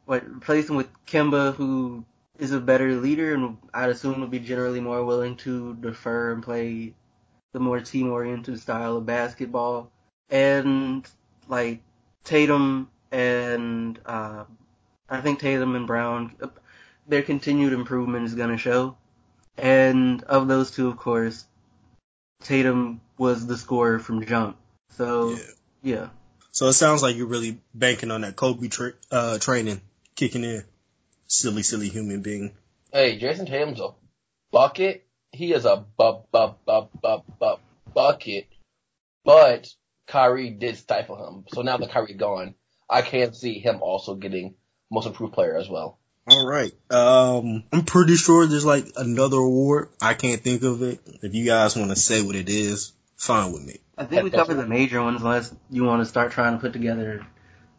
What, 0.07 0.25
replace 0.25 0.71
him 0.71 0.77
with 0.77 0.89
Kemba, 1.07 1.55
who 1.55 2.05
is 2.39 2.53
a 2.53 2.61
better 2.61 2.95
leader 2.95 3.35
and 3.35 3.59
I'd 3.75 3.91
assume 3.91 4.21
would 4.21 4.31
be 4.31 4.39
generally 4.39 4.81
more 4.81 5.05
willing 5.05 5.37
to 5.39 5.75
defer 5.75 6.33
and 6.33 6.43
play 6.43 6.95
the 7.53 7.61
more 7.61 7.81
team-oriented 7.81 8.59
style 8.61 8.97
of 8.97 9.07
basketball. 9.07 9.91
And, 10.31 11.07
like, 11.49 11.83
Tatum 12.25 12.89
and, 13.13 13.99
uh, 14.07 14.45
I 15.09 15.21
think 15.21 15.41
Tatum 15.41 15.75
and 15.75 15.87
Brown, 15.87 16.37
their 17.07 17.23
continued 17.23 17.73
improvement 17.73 18.27
is 18.27 18.35
going 18.35 18.51
to 18.51 18.59
show. 18.59 18.97
And 19.57 20.23
of 20.25 20.49
those 20.49 20.71
two, 20.71 20.89
of 20.89 20.97
course, 20.97 21.45
Tatum 22.43 23.01
was 23.17 23.47
the 23.47 23.57
scorer 23.57 23.99
from 23.99 24.25
jump. 24.25 24.57
So, 24.97 25.31
Yeah. 25.31 25.39
yeah. 25.83 26.09
So 26.53 26.67
it 26.69 26.75
sounds 26.75 27.03
like 27.03 27.17
you're 27.17 27.27
really 27.27 27.61
banking 27.75 28.11
on 28.11 28.23
that 28.23 28.37
Kobe 28.37 28.69
tra- 28.69 28.95
uh, 29.11 29.39
training 29.39 29.81
kicking 30.15 30.45
in. 30.45 30.65
Silly, 31.27 31.63
silly 31.63 31.89
human 31.89 32.23
being. 32.23 32.57
Hey, 32.93 33.19
Jayson 33.19 33.47
Tatum's 33.47 33.81
a 33.81 33.91
bucket. 34.51 35.07
He 35.31 35.53
is 35.53 35.67
a 35.67 35.77
bu- 35.77 36.23
bu- 36.33 36.55
bu- 36.67 36.89
bu- 37.03 37.23
bu- 37.39 37.61
bucket. 37.93 38.47
But 39.25 39.69
Kyrie 40.07 40.51
did 40.51 40.79
stifle 40.79 41.29
him. 41.29 41.45
So 41.53 41.61
now 41.61 41.77
that 41.77 41.91
Kyrie's 41.91 42.17
gone, 42.17 42.55
I 42.89 43.03
can't 43.03 43.37
see 43.37 43.59
him 43.59 43.83
also 43.83 44.15
getting 44.15 44.55
most 44.91 45.07
improved 45.07 45.33
player 45.33 45.57
as 45.57 45.69
well. 45.69 45.99
All 46.27 46.47
right. 46.47 46.73
Um, 46.91 47.65
I'm 47.73 47.85
pretty 47.85 48.17
sure 48.17 48.47
there's 48.47 48.65
like 48.65 48.87
another 48.97 49.39
award. 49.39 49.89
I 50.01 50.15
can't 50.15 50.43
think 50.43 50.63
of 50.63 50.83
it. 50.83 51.01
If 51.23 51.35
you 51.35 51.47
guys 51.47 51.77
want 51.77 51.91
to 51.91 51.97
say 51.97 52.23
what 52.23 52.37
it 52.37 52.49
is, 52.49 52.93
fine 53.17 53.53
with 53.53 53.65
me. 53.65 53.79
I 53.97 54.05
think 54.05 54.25
we 54.25 54.31
covered 54.31 54.55
the 54.55 54.67
major 54.67 55.03
ones 55.03 55.23
unless 55.23 55.55
you 55.71 55.85
want 55.85 56.03
to 56.03 56.07
start 56.07 56.33
trying 56.33 56.55
to 56.55 56.61
put 56.61 56.73
together 56.73 57.27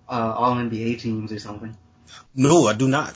uh, 0.07 0.34
all 0.36 0.55
NBA 0.55 0.99
teams 0.99 1.32
or 1.32 1.39
something. 1.39 1.78
No, 2.34 2.66
I 2.68 2.74
do 2.74 2.88
not. 2.88 3.16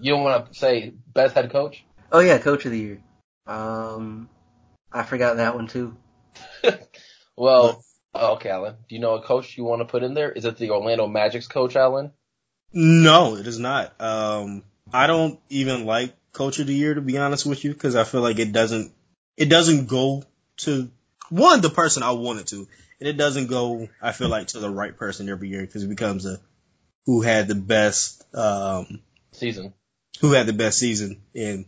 You 0.00 0.12
don't 0.12 0.24
want 0.24 0.52
to 0.52 0.58
say 0.58 0.92
best 1.12 1.34
head 1.34 1.50
coach? 1.50 1.84
Oh 2.10 2.20
yeah, 2.20 2.38
coach 2.38 2.64
of 2.64 2.72
the 2.72 2.78
year. 2.78 3.00
Um, 3.46 4.28
I 4.92 5.04
forgot 5.04 5.36
that 5.36 5.54
one 5.54 5.68
too. 5.68 5.96
Well, 7.36 7.84
oh, 8.14 8.34
okay, 8.34 8.50
Alan. 8.50 8.76
Do 8.88 8.94
you 8.94 9.00
know 9.00 9.14
a 9.14 9.22
coach 9.22 9.56
you 9.56 9.64
want 9.64 9.80
to 9.80 9.86
put 9.86 10.02
in 10.02 10.14
there? 10.14 10.30
Is 10.30 10.44
it 10.44 10.56
the 10.56 10.70
Orlando 10.70 11.06
Magic's 11.06 11.48
coach, 11.48 11.76
Alan? 11.76 12.12
No, 12.74 13.36
it 13.36 13.46
is 13.46 13.58
not. 13.58 13.98
Um, 14.00 14.64
I 14.92 15.06
don't 15.06 15.38
even 15.48 15.86
like 15.86 16.12
coach 16.32 16.58
of 16.58 16.66
the 16.66 16.74
year 16.74 16.92
to 16.94 17.00
be 17.00 17.16
honest 17.16 17.46
with 17.46 17.64
you 17.64 17.72
because 17.72 17.94
I 17.94 18.02
feel 18.02 18.20
like 18.20 18.40
it 18.40 18.52
doesn't 18.52 18.92
it 19.36 19.48
doesn't 19.48 19.86
go 19.86 20.24
to 20.58 20.90
one 21.30 21.60
the 21.60 21.70
person 21.70 22.02
I 22.02 22.10
wanted 22.10 22.48
to, 22.48 22.68
and 22.98 23.08
it 23.08 23.16
doesn't 23.16 23.46
go 23.46 23.88
I 24.02 24.10
feel 24.12 24.28
like 24.28 24.48
to 24.48 24.58
the 24.58 24.68
right 24.68 24.96
person 24.96 25.28
every 25.28 25.48
year 25.48 25.60
because 25.62 25.84
it 25.84 25.88
becomes 25.88 26.26
a 26.26 26.40
who 27.06 27.22
had 27.22 27.46
the 27.48 27.54
best 27.54 28.24
um 28.34 29.00
Season. 29.32 29.72
who 30.20 30.32
had 30.32 30.46
the 30.46 30.52
best 30.52 30.78
season 30.78 31.22
and 31.34 31.66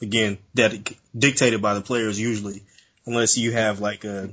again 0.00 0.38
that 0.54 0.72
dictated 1.16 1.62
by 1.62 1.74
the 1.74 1.80
players 1.80 2.18
usually 2.18 2.62
unless 3.06 3.38
you 3.38 3.52
have 3.52 3.80
like 3.80 4.04
a 4.04 4.32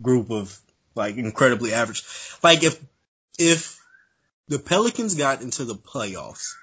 group 0.00 0.30
of 0.30 0.56
like 0.94 1.16
incredibly 1.16 1.72
average 1.72 2.04
like 2.42 2.62
if 2.62 2.80
if 3.38 3.79
the 4.50 4.58
Pelicans 4.58 5.14
got 5.14 5.42
into 5.42 5.64
the 5.64 5.76
playoffs 5.76 6.54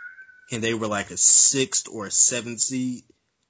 and 0.52 0.62
they 0.62 0.74
were 0.74 0.88
like 0.88 1.10
a 1.10 1.18
sixth 1.18 1.88
or 1.90 2.06
a 2.06 2.12
seventh 2.12 2.60
seed 2.60 3.04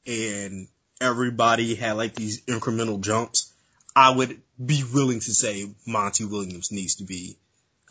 and 0.05 0.67
everybody 1.01 1.73
had 1.73 1.93
like 1.93 2.13
these 2.13 2.41
incremental 2.45 3.01
jumps, 3.01 3.51
I 3.95 4.11
would 4.11 4.39
be 4.63 4.83
willing 4.93 5.19
to 5.21 5.33
say 5.33 5.67
Monty 5.87 6.25
Williams 6.25 6.71
needs 6.71 6.95
to 6.95 7.03
be 7.03 7.35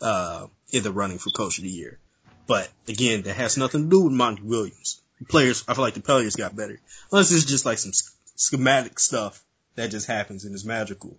uh 0.01 0.47
in 0.71 0.83
the 0.83 0.91
running 0.91 1.17
for 1.17 1.31
coach 1.31 1.57
of 1.57 1.65
the 1.65 1.69
year. 1.69 1.99
But 2.47 2.69
again, 2.87 3.23
that 3.23 3.35
has 3.35 3.57
nothing 3.57 3.83
to 3.83 3.89
do 3.89 4.03
with 4.03 4.13
Monty 4.13 4.43
Williams. 4.43 5.01
The 5.19 5.25
players, 5.25 5.65
I 5.67 5.73
feel 5.73 5.83
like 5.83 5.95
the 5.95 5.99
players 5.99 6.37
got 6.37 6.55
better. 6.55 6.79
Unless 7.11 7.33
it's 7.33 7.43
just 7.43 7.65
like 7.65 7.77
some 7.77 7.91
schematic 8.35 8.99
stuff 8.99 9.43
that 9.75 9.91
just 9.91 10.07
happens 10.07 10.45
and 10.45 10.55
is 10.55 10.63
magical. 10.63 11.17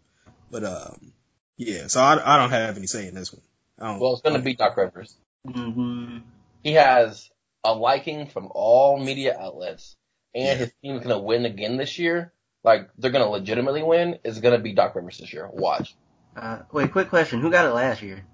But 0.51 0.65
um, 0.65 1.13
yeah, 1.59 1.89
so 1.89 2.01
I, 2.01 2.35
I 2.35 2.39
don't 2.39 2.51
have 2.51 2.79
any 2.79 2.87
say 2.87 3.09
in 3.09 3.15
this 3.15 3.31
one. 3.31 3.43
I 3.81 3.97
Well, 3.97 4.13
it's 4.13 4.23
going 4.23 4.37
to 4.37 4.43
be 4.43 4.55
Doc 4.55 4.77
Rivers. 4.77 5.15
hmm 5.47 6.19
He 6.63 6.73
has 6.73 7.31
a 7.65 7.75
liking 7.75 8.27
from 8.27 8.51
all 8.55 8.99
media 8.99 9.37
outlets, 9.39 9.97
and 10.35 10.45
Yeah. 10.47 10.55
his 10.55 10.73
team 10.83 10.97
is 10.97 11.05
going 11.05 11.17
to 11.17 11.25
win 11.25 11.45
again 11.45 11.77
this 11.77 11.99
year. 11.99 12.33
Like 12.65 12.91
they're 12.99 13.11
going 13.13 13.25
to 13.25 13.31
legitimately 13.31 13.83
win. 13.83 14.19
Is 14.25 14.41
going 14.41 14.57
to 14.57 14.63
be 14.63 14.73
Doc 14.75 14.95
Rivers 14.95 15.19
this 15.19 15.33
year. 15.33 15.49
Watch. 15.53 15.95
Uh, 16.37 16.61
wait, 16.73 16.93
quick 16.93 17.09
question. 17.09 17.41
Who 17.41 17.51
got 17.51 17.67
it 17.67 17.73
last 17.73 18.03
year? 18.03 18.25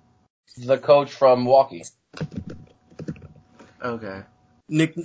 The 0.56 0.78
coach 0.78 1.10
from 1.12 1.44
Milwaukee. 1.44 1.84
Okay. 3.82 4.22
Nick. 4.68 4.96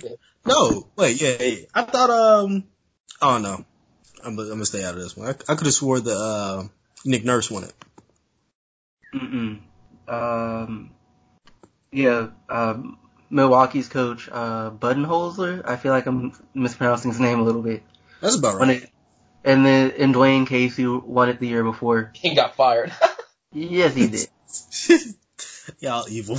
No, 0.46 0.88
wait, 0.96 1.20
yeah, 1.20 1.36
yeah. 1.42 1.64
I 1.74 1.82
thought 1.82 2.10
um, 2.10 2.64
oh 3.20 3.38
no, 3.38 3.64
I'm, 4.24 4.38
I'm 4.38 4.48
gonna 4.48 4.64
stay 4.64 4.82
out 4.84 4.94
of 4.94 5.00
this 5.00 5.16
one. 5.16 5.28
I, 5.28 5.30
I 5.30 5.54
could 5.54 5.66
have 5.66 5.74
swore 5.74 6.00
the 6.00 6.14
uh, 6.14 6.64
Nick 7.04 7.24
Nurse 7.24 7.50
won 7.50 7.64
it. 7.64 7.72
Mm-mm. 9.14 9.60
Um, 10.10 10.90
yeah, 11.92 12.28
um, 12.48 12.98
Milwaukee's 13.30 13.88
coach, 13.88 14.28
uh, 14.30 14.70
Budenholzer. 14.70 15.62
I 15.64 15.76
feel 15.76 15.92
like 15.92 16.06
I'm 16.06 16.32
mispronouncing 16.54 17.10
his 17.12 17.20
name 17.20 17.38
a 17.40 17.42
little 17.44 17.62
bit. 17.62 17.82
That's 18.20 18.36
about 18.36 18.56
right. 18.56 18.82
it, 18.82 18.90
and 19.44 19.64
then 19.64 19.92
and 19.98 20.14
Dwane 20.14 20.46
Casey 20.46 20.86
won 20.86 21.28
it 21.28 21.38
the 21.38 21.46
year 21.48 21.62
before. 21.64 22.10
He 22.14 22.34
got 22.34 22.54
fired. 22.56 22.92
Yes, 23.52 23.96
he 23.96 24.06
did. 24.06 24.28
Y'all 25.80 26.08
evil. 26.08 26.38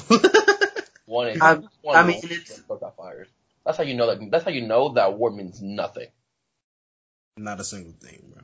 One 1.05 1.27
is 1.27 1.41
I- 1.41 1.55
one 1.81 1.97
I 1.97 2.03
mean, 2.07 2.19
it's- 2.23 2.61
got 2.61 2.95
fired. 2.95 3.27
That's 3.65 3.77
how 3.77 3.83
you 3.83 3.95
know 3.95 4.07
that. 4.15 4.31
That's 4.31 4.45
how 4.45 4.51
you 4.51 4.65
know 4.65 4.93
that 4.93 5.07
award 5.07 5.35
means 5.35 5.61
nothing, 5.61 6.07
Not 7.35 7.59
a 7.59 7.65
single 7.65 7.91
thing, 7.91 8.31
bro. 8.33 8.43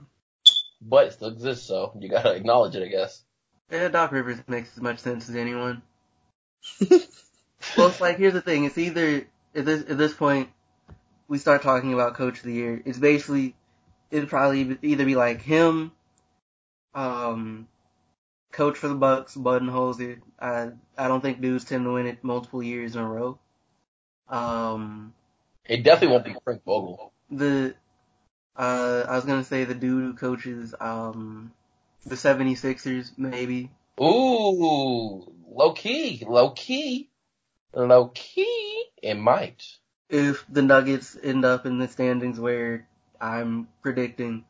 but 0.82 1.08
it 1.08 1.14
still 1.14 1.30
exists. 1.30 1.66
So 1.66 1.94
you 1.98 2.10
gotta 2.10 2.34
acknowledge 2.34 2.76
it, 2.76 2.84
I 2.84 2.88
guess. 2.90 3.24
Yeah, 3.72 3.90
Doc 3.90 4.12
Rivers 4.12 4.40
makes 4.48 4.76
as 4.76 4.82
much 4.82 5.00
sense 5.00 5.30
as 5.30 5.36
anyone. 5.36 5.82
Well, 7.76 7.88
it's 7.88 8.00
like 8.00 8.18
here's 8.18 8.34
the 8.34 8.42
thing. 8.42 8.66
It's 8.66 8.78
either 8.78 9.26
at 9.56 9.66
this 9.66 9.82
at 9.90 9.98
this 9.98 10.14
point 10.14 10.50
we 11.28 11.38
start 11.40 11.64
talking 11.64 11.94
about 11.94 12.14
coach 12.14 12.38
of 12.38 12.44
the 12.46 12.54
year. 12.54 12.82
It's 12.86 13.00
basically 13.00 13.56
it'd 14.12 14.30
probably 14.30 14.78
either 14.84 15.06
be 15.06 15.16
like 15.16 15.42
him, 15.42 15.92
um, 16.94 17.68
coach 18.52 18.78
for 18.78 18.88
the 18.88 18.96
Bucks, 18.96 19.36
Budenholzer. 19.36 20.20
I 20.40 20.70
I 20.98 21.08
don't 21.08 21.22
think 21.22 21.42
dudes 21.42 21.66
tend 21.66 21.84
to 21.86 21.94
win 21.94 22.06
it 22.08 22.24
multiple 22.24 22.62
years 22.62 22.96
in 22.96 23.02
a 23.02 23.08
row. 23.08 23.40
Um, 24.30 25.14
It 25.66 25.84
definitely 25.84 26.14
won't 26.14 26.26
be 26.26 26.36
Frank 26.44 26.64
Vogel. 26.64 27.12
the 27.32 27.76
uh 28.56 29.04
I 29.10 29.16
was 29.16 29.26
gonna 29.26 29.44
say 29.44 29.64
the 29.64 29.76
dude 29.76 30.04
who 30.04 30.14
coaches 30.14 30.74
um 30.80 31.52
the 32.08 32.16
76ers 32.16 33.12
maybe. 33.18 33.70
Ooh, 34.00 35.32
low 35.50 35.74
key, 35.74 36.24
low 36.28 36.52
key, 36.52 37.10
low 37.74 38.08
key. 38.14 38.86
It 39.02 39.16
might. 39.16 39.64
If 40.10 40.46
the 40.50 40.62
Nuggets 40.62 41.18
end 41.22 41.44
up 41.46 41.66
in 41.66 41.80
the 41.80 41.88
standings 41.88 42.40
where 42.40 42.88
I'm 43.20 43.68
predicting, 43.82 44.46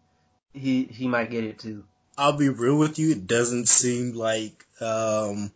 he 0.53 0.83
he 0.83 1.07
might 1.07 1.31
get 1.31 1.43
it 1.43 1.59
too. 1.59 1.85
I'll 2.17 2.37
be 2.37 2.49
real 2.49 2.77
with 2.77 2.99
you. 2.99 3.11
It 3.11 3.27
doesn't 3.27 3.67
seem 3.67 4.13
like 4.13 4.65
um, 4.81 5.51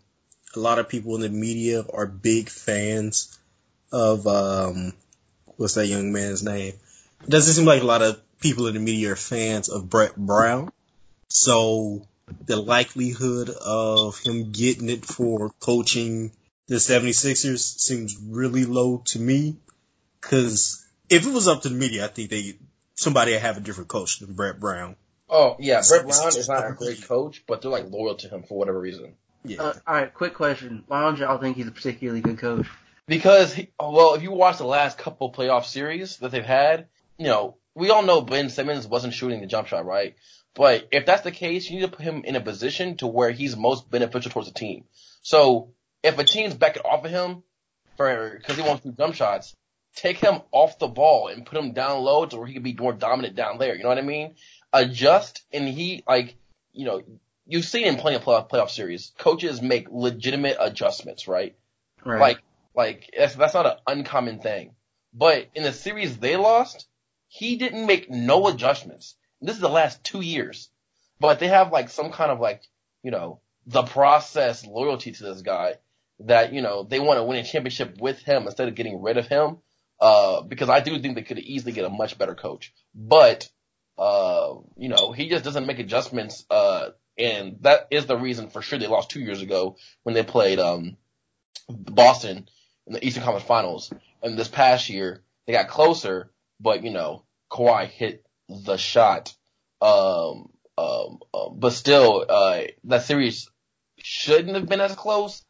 a 0.55 0.59
lot 0.59 0.79
of 0.79 0.89
people 0.89 1.15
in 1.15 1.21
the 1.21 1.29
media 1.29 1.83
are 1.93 2.05
big 2.05 2.49
fans 2.49 3.37
of 3.91 4.27
um, 4.27 4.93
what's 5.57 5.75
that 5.75 5.87
young 5.87 6.11
man's 6.11 6.43
name? 6.43 6.73
It 7.23 7.29
doesn't 7.29 7.53
seem 7.53 7.65
like 7.65 7.81
a 7.81 7.85
lot 7.85 8.01
of 8.01 8.21
people 8.39 8.67
in 8.67 8.73
the 8.73 8.79
media 8.79 9.13
are 9.13 9.15
fans 9.15 9.69
of 9.69 9.89
Brett 9.89 10.15
Brown. 10.15 10.71
So 11.31 12.05
the 12.45 12.57
likelihood 12.57 13.49
of 13.49 14.19
him 14.19 14.51
getting 14.51 14.89
it 14.89 15.05
for 15.05 15.51
coaching 15.59 16.31
the 16.67 16.75
76ers 16.75 17.79
seems 17.79 18.17
really 18.17 18.65
low 18.65 19.01
to 19.05 19.19
me. 19.19 19.57
Cause 20.19 20.85
if 21.09 21.25
it 21.25 21.33
was 21.33 21.47
up 21.47 21.63
to 21.63 21.69
the 21.69 21.75
media, 21.75 22.05
I 22.05 22.07
think 22.09 22.29
they, 22.29 22.55
somebody 22.95 23.31
would 23.31 23.41
have 23.41 23.57
a 23.57 23.61
different 23.61 23.89
coach 23.89 24.19
than 24.19 24.33
Brett 24.33 24.59
Brown. 24.59 24.95
Oh 25.29 25.55
yeah, 25.59 25.81
Brett 25.87 26.07
Brown 26.07 26.27
is 26.27 26.49
not 26.49 26.69
a 26.69 26.73
great 26.73 27.07
coach, 27.07 27.43
but 27.47 27.61
they're 27.61 27.71
like 27.71 27.89
loyal 27.89 28.15
to 28.15 28.27
him 28.27 28.43
for 28.43 28.57
whatever 28.57 28.79
reason. 28.79 29.13
Yeah. 29.45 29.61
Uh, 29.61 29.73
all 29.87 29.95
right, 29.95 30.13
quick 30.13 30.33
question: 30.33 30.83
Why 30.87 31.01
don't 31.01 31.17
y'all 31.17 31.37
think 31.37 31.55
he's 31.55 31.67
a 31.67 31.71
particularly 31.71 32.21
good 32.21 32.37
coach? 32.37 32.67
Because, 33.07 33.53
he, 33.53 33.69
well, 33.79 34.13
if 34.13 34.21
you 34.21 34.31
watch 34.31 34.57
the 34.57 34.65
last 34.65 34.97
couple 34.97 35.31
playoff 35.31 35.65
series 35.65 36.17
that 36.17 36.31
they've 36.31 36.45
had, 36.45 36.87
you 37.17 37.27
know, 37.27 37.55
we 37.75 37.89
all 37.89 38.03
know 38.03 38.21
Ben 38.21 38.49
Simmons 38.49 38.87
wasn't 38.87 39.13
shooting 39.13 39.41
the 39.41 39.47
jump 39.47 39.67
shot, 39.67 39.85
right? 39.85 40.15
But 40.53 40.87
if 40.91 41.05
that's 41.05 41.21
the 41.21 41.31
case, 41.31 41.69
you 41.69 41.79
need 41.79 41.85
to 41.85 41.95
put 41.95 42.03
him 42.03 42.23
in 42.25 42.35
a 42.35 42.41
position 42.41 42.97
to 42.97 43.07
where 43.07 43.31
he's 43.31 43.55
most 43.55 43.89
beneficial 43.89 44.31
towards 44.31 44.49
the 44.49 44.53
team. 44.53 44.83
So 45.21 45.73
if 46.03 46.17
a 46.17 46.23
team's 46.23 46.53
backing 46.53 46.83
off 46.83 47.05
of 47.05 47.11
him 47.11 47.43
for 47.95 48.37
because 48.37 48.57
he 48.57 48.63
wants 48.63 48.83
to 48.83 48.89
shoot 48.89 48.97
jump 48.97 49.15
shots, 49.15 49.55
take 49.95 50.17
him 50.17 50.41
off 50.51 50.79
the 50.79 50.87
ball 50.87 51.27
and 51.27 51.45
put 51.45 51.57
him 51.57 51.73
down 51.73 52.01
low 52.01 52.25
to 52.25 52.37
where 52.37 52.47
he 52.47 52.53
can 52.53 52.63
be 52.63 52.73
more 52.73 52.93
dominant 52.93 53.35
down 53.35 53.59
there. 53.59 53.75
You 53.75 53.83
know 53.83 53.89
what 53.89 53.97
I 53.97 54.01
mean? 54.01 54.35
Adjust 54.73 55.43
and 55.51 55.67
he 55.67 56.03
like 56.07 56.35
you 56.73 56.85
know 56.85 57.01
you've 57.45 57.65
seen 57.65 57.85
him 57.85 57.97
playing 57.97 58.19
a 58.19 58.23
playoff 58.23 58.49
playoff 58.49 58.69
series. 58.69 59.11
Coaches 59.17 59.61
make 59.61 59.87
legitimate 59.89 60.57
adjustments, 60.59 61.27
right? 61.27 61.55
Right. 62.03 62.19
Like, 62.19 62.37
like 62.75 63.13
that's, 63.17 63.35
that's 63.35 63.53
not 63.53 63.65
an 63.65 63.77
uncommon 63.87 64.39
thing. 64.39 64.71
But 65.13 65.49
in 65.53 65.63
the 65.63 65.73
series 65.73 66.17
they 66.17 66.37
lost, 66.37 66.87
he 67.33 67.55
didn't 67.55 67.87
make 67.87 68.09
no 68.09 68.47
adjustments. 68.47 69.15
This 69.39 69.55
is 69.55 69.61
the 69.61 69.69
last 69.69 70.03
two 70.03 70.19
years, 70.19 70.67
but 71.17 71.39
they 71.39 71.47
have 71.47 71.71
like 71.71 71.89
some 71.89 72.11
kind 72.11 72.29
of 72.29 72.41
like, 72.41 72.61
you 73.03 73.09
know, 73.09 73.39
the 73.65 73.83
process 73.83 74.65
loyalty 74.65 75.13
to 75.13 75.23
this 75.23 75.41
guy 75.41 75.75
that, 76.19 76.51
you 76.51 76.61
know, 76.61 76.83
they 76.83 76.99
want 76.99 77.19
to 77.19 77.23
win 77.23 77.37
a 77.37 77.43
championship 77.45 78.01
with 78.01 78.21
him 78.21 78.43
instead 78.47 78.67
of 78.67 78.75
getting 78.75 79.01
rid 79.01 79.17
of 79.17 79.27
him. 79.27 79.59
Uh, 79.97 80.41
because 80.41 80.67
I 80.67 80.81
do 80.81 80.99
think 80.99 81.15
they 81.15 81.21
could 81.21 81.39
easily 81.39 81.71
get 81.71 81.85
a 81.85 81.89
much 81.89 82.17
better 82.17 82.35
coach, 82.35 82.73
but, 82.93 83.47
uh, 83.97 84.55
you 84.75 84.89
know, 84.89 85.13
he 85.13 85.29
just 85.29 85.45
doesn't 85.45 85.67
make 85.67 85.79
adjustments, 85.79 86.45
uh, 86.49 86.89
and 87.17 87.59
that 87.61 87.87
is 87.91 88.07
the 88.07 88.17
reason 88.17 88.49
for 88.49 88.61
sure 88.61 88.77
they 88.77 88.87
lost 88.87 89.09
two 89.09 89.21
years 89.21 89.41
ago 89.41 89.77
when 90.03 90.15
they 90.15 90.23
played, 90.23 90.59
um, 90.59 90.97
Boston 91.69 92.49
in 92.87 92.93
the 92.93 93.05
Eastern 93.05 93.23
Conference 93.23 93.47
Finals. 93.47 93.93
And 94.21 94.37
this 94.37 94.49
past 94.49 94.89
year, 94.89 95.23
they 95.45 95.53
got 95.53 95.69
closer, 95.69 96.31
but 96.61 96.83
you 96.83 96.91
know, 96.91 97.23
Kawhi 97.51 97.87
hit 97.87 98.23
the 98.49 98.77
shot. 98.77 99.33
Um, 99.81 100.49
um, 100.77 101.19
um, 101.33 101.57
but 101.57 101.73
still, 101.73 102.25
uh, 102.27 102.61
that 102.85 103.03
series 103.03 103.49
shouldn't 103.97 104.55
have 104.55 104.69
been 104.69 104.81
as 104.81 104.95
close 104.95 105.43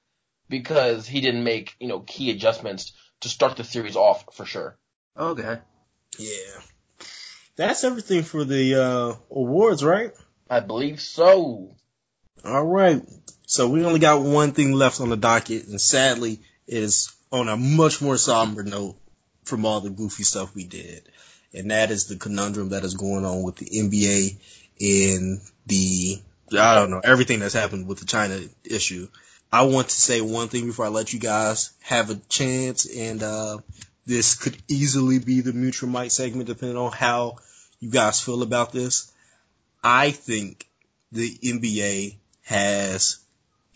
because 0.50 1.08
he 1.08 1.22
didn't 1.22 1.44
make, 1.44 1.76
you 1.80 1.88
know, 1.88 2.00
key 2.00 2.32
adjustments 2.32 2.94
to 3.22 3.30
start 3.30 3.58
the 3.58 3.64
series 3.64 3.96
off 3.96 4.26
for 4.34 4.46
sure. 4.46 4.78
okay. 5.18 5.60
Yeah. 6.18 6.62
That's 7.56 7.84
everything 7.84 8.24
for 8.24 8.44
the 8.44 8.82
uh, 8.82 9.16
awards, 9.30 9.84
right? 9.84 10.12
I 10.50 10.62
believe 10.62 11.00
so. 11.00 11.76
All 12.44 12.66
right. 12.66 13.02
So 13.46 13.70
we 13.70 13.86
only 13.86 14.00
got 14.00 14.22
one 14.22 14.54
thing 14.54 14.74
left 14.74 15.02
on 15.02 15.10
the 15.10 15.18
docket, 15.18 15.68
and 15.68 15.80
sadly, 15.80 16.40
it 16.68 16.84
is 16.84 17.14
on 17.32 17.50
a 17.50 17.58
much 17.58 18.02
more 18.02 18.18
somber 18.18 18.64
note 18.64 18.96
from 19.44 19.66
all 19.66 19.82
the 19.82 19.90
goofy 19.90 20.24
stuff 20.24 20.56
we 20.56 20.64
did. 20.64 21.04
And 21.54 21.72
that 21.72 21.92
is 21.92 22.06
the 22.06 22.16
conundrum 22.16 22.70
that 22.70 22.84
is 22.84 22.94
going 22.94 23.26
on 23.26 23.44
with 23.44 23.58
the 23.58 23.66
NBA 23.66 24.36
and 24.80 25.42
the, 25.66 26.22
I 26.58 26.76
don't 26.76 26.92
know, 26.92 27.02
everything 27.04 27.40
that's 27.40 27.54
happened 27.54 27.88
with 27.88 28.00
the 28.00 28.06
China 28.06 28.40
issue. 28.64 29.08
I 29.52 29.64
want 29.64 29.90
to 29.90 29.96
say 29.96 30.22
one 30.22 30.48
thing 30.48 30.66
before 30.68 30.86
I 30.86 30.90
let 30.90 31.12
you 31.12 31.20
guys 31.20 31.72
have 31.82 32.10
a 32.10 32.16
chance, 32.30 32.86
and 32.86 33.22
uh, 33.22 33.58
this 34.06 34.36
could 34.36 34.58
easily 34.70 35.20
be 35.20 35.42
the 35.42 35.52
mutual 35.52 35.90
mic 35.90 36.12
segment 36.12 36.48
depending 36.48 36.78
on 36.78 36.94
how 36.94 37.38
you 37.82 37.90
guys 37.90 38.22
feel 38.22 38.44
about 38.44 38.72
this. 38.72 39.12
I 39.84 40.12
think 40.12 40.68
the 41.12 41.38
NBA 41.44 42.16
has 42.44 43.20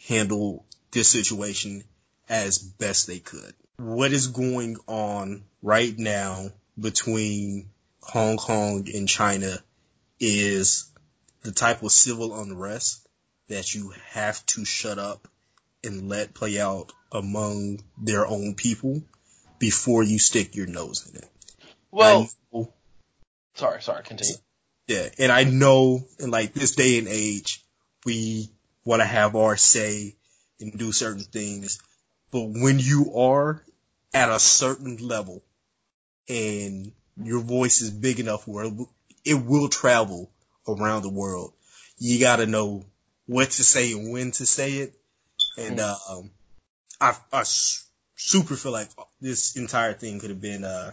handled 0.08 0.64
this 0.92 1.10
situation 1.10 1.84
as 2.30 2.58
best 2.58 3.08
they 3.08 3.20
could. 3.20 3.54
What 3.78 4.12
is 4.12 4.28
going 4.28 4.78
on 4.88 5.44
right 5.62 5.98
now 5.98 6.50
between 6.80 7.70
Hong 8.02 8.38
Kong 8.38 8.88
and 8.94 9.08
China 9.08 9.58
is 10.20 10.90
the 11.44 11.52
type 11.52 11.84
of 11.84 11.92
civil 11.92 12.40
unrest 12.40 13.06
that 13.48 13.74
you 13.74 13.94
have 14.10 14.44
to 14.48 14.66
shut 14.66 14.98
up 14.98 15.28
and 15.84 16.10
let 16.10 16.34
play 16.34 16.60
out 16.60 16.92
among 17.12 17.84
their 17.98 18.26
own 18.26 18.56
people 18.56 19.04
before 19.60 20.04
you 20.04 20.20
stick 20.20 20.56
your 20.56 20.68
nose 20.68 21.08
in 21.10 21.18
it. 21.18 21.30
Well, 21.92 22.30
know- 22.52 22.74
sorry, 23.54 23.82
sorry, 23.82 24.04
continue. 24.04 24.36
yeah, 24.88 25.10
and 25.20 25.32
I 25.32 25.44
know 25.44 26.06
in 26.20 26.32
like 26.32 26.54
this 26.54 26.76
day 26.76 26.98
and 26.98 27.08
age, 27.08 27.64
we 28.06 28.50
want 28.84 29.02
to 29.02 29.06
have 29.08 29.36
our 29.36 29.58
say 29.58 30.16
and 30.60 30.78
do 30.78 30.92
certain 30.92 31.24
things, 31.24 31.80
but 32.36 32.50
when 32.62 32.80
you 32.80 33.14
are 33.16 33.64
at 34.14 34.30
a 34.30 34.40
certain 34.40 34.98
level 34.98 35.42
and 36.28 36.92
your 37.16 37.40
voice 37.40 37.80
is 37.80 37.90
big 37.92 38.20
enough 38.20 38.46
where 38.46 38.66
it 39.24 39.34
will- 39.34 39.70
travel 39.70 40.30
around 40.68 41.04
the 41.04 41.10
world, 41.10 41.54
you 41.98 42.20
got 42.20 42.38
to 42.38 42.46
know 42.46 42.86
what 43.26 43.52
to 43.52 43.64
say 43.64 43.94
and 43.94 44.12
when 44.12 44.32
to 44.32 44.46
say 44.46 44.80
it. 44.80 44.94
And 45.58 45.80
um, 45.80 46.32
I, 47.00 47.16
I 47.32 47.44
super 48.18 48.56
feel 48.56 48.74
like 48.74 48.90
this 49.22 49.56
entire 49.56 49.94
thing 49.94 50.20
could 50.20 50.32
have 50.32 50.42
been 50.42 50.66
uh, 50.66 50.92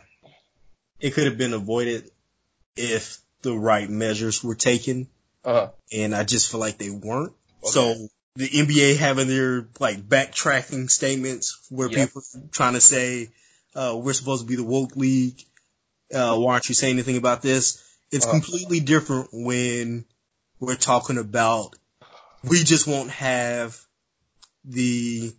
it 1.01 1.11
could 1.15 1.27
have 1.27 1.39
been 1.39 1.55
avoided 1.55 2.09
if 2.77 3.19
the 3.43 3.53
right 3.53 3.91
measures 3.91 4.45
were 4.45 4.55
taken, 4.55 5.09
Uh 5.45 5.53
huh. 5.53 5.69
and 5.91 6.15
I 6.15 6.23
just 6.23 6.53
feel 6.53 6.61
like 6.61 6.79
they 6.79 6.91
weren't. 6.91 7.33
So 7.65 8.09
the 8.37 8.49
NBA 8.49 8.97
having 8.97 9.29
their 9.29 9.67
like 9.79 10.01
backtracking 10.09 10.91
statements 10.91 11.59
where 11.69 11.89
Yep. 11.89 11.99
people 11.99 12.23
trying 12.51 12.75
to 12.75 12.81
say, 12.81 13.31
uh, 13.75 13.99
we're 14.03 14.13
supposed 14.13 14.43
to 14.43 14.49
be 14.49 14.57
the 14.57 14.65
woke 14.65 14.97
league. 14.97 15.43
Uh, 16.13 16.37
why 16.39 16.53
aren't 16.55 16.69
you 16.69 16.75
saying 16.75 16.95
anything 16.95 17.17
about 17.17 17.43
this? 17.43 17.83
It's 18.11 18.27
Uh-huh. 18.27 18.35
completely 18.35 18.81
different 18.81 19.29
when 19.33 20.05
we're 20.61 20.77
talking 20.77 21.19
about 21.19 21.75
we 22.45 22.63
just 22.65 22.87
won't 22.87 23.11
have 23.11 23.79
the 24.65 25.33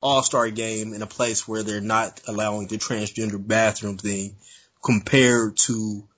all-star 0.00 0.50
game 0.50 0.94
in 0.94 1.02
a 1.02 1.06
place 1.06 1.46
where 1.46 1.62
they're 1.62 1.80
not 1.80 2.20
allowing 2.26 2.66
the 2.66 2.76
transgender 2.78 3.44
bathroom 3.44 3.98
thing 3.98 4.36
compared 4.82 5.56
to 5.56 6.08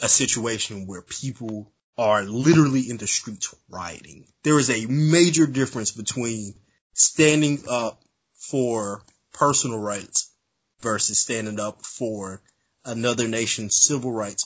a 0.00 0.08
situation 0.08 0.86
where 0.86 1.02
people 1.02 1.70
are 1.98 2.22
literally 2.22 2.88
in 2.88 2.96
the 2.96 3.06
streets 3.06 3.54
rioting. 3.68 4.26
There 4.42 4.58
is 4.58 4.70
a 4.70 4.86
major 4.86 5.46
difference 5.46 5.90
between 5.90 6.54
standing 6.94 7.64
up 7.68 8.02
for 8.34 9.02
personal 9.32 9.78
rights 9.78 10.30
versus 10.80 11.18
standing 11.18 11.60
up 11.60 11.84
for 11.84 12.42
another 12.84 13.28
nation's 13.28 13.76
civil 13.76 14.10
rights 14.10 14.44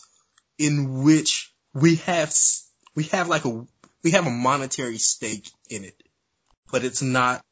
in 0.58 1.02
which 1.02 1.52
we 1.72 1.96
have 1.96 2.34
we 2.94 3.04
have 3.04 3.28
like 3.28 3.44
a 3.44 3.66
we 4.02 4.10
have 4.10 4.26
a 4.26 4.30
monetary 4.30 4.98
stake 4.98 5.48
in 5.70 5.84
it 5.84 6.00
but 6.70 6.84
it's 6.84 7.02
not 7.02 7.44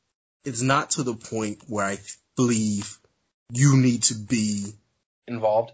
it's 0.45 0.63
not 0.63 0.91
to 0.91 1.03
the 1.03 1.15
point 1.15 1.63
where 1.69 1.87
I 1.87 1.99
believe 2.37 2.99
you 3.53 3.77
need 3.77 4.05
to 4.05 4.15
be 4.15 4.73
Involved. 5.29 5.73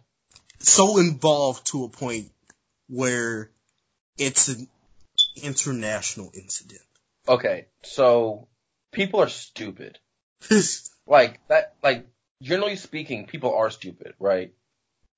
so 0.58 0.98
involved 0.98 1.66
to 1.68 1.84
a 1.84 1.88
point 1.88 2.30
where 2.88 3.50
it's 4.18 4.48
an 4.48 4.68
international 5.42 6.30
incident. 6.34 6.82
Okay, 7.28 7.66
so 7.82 8.48
people 8.92 9.20
are 9.20 9.28
stupid. 9.28 9.98
Like 11.10 11.40
that. 11.48 11.74
Like 11.82 12.06
generally 12.42 12.76
speaking, 12.76 13.26
people 13.26 13.54
are 13.54 13.70
stupid, 13.70 14.12
right? 14.20 14.52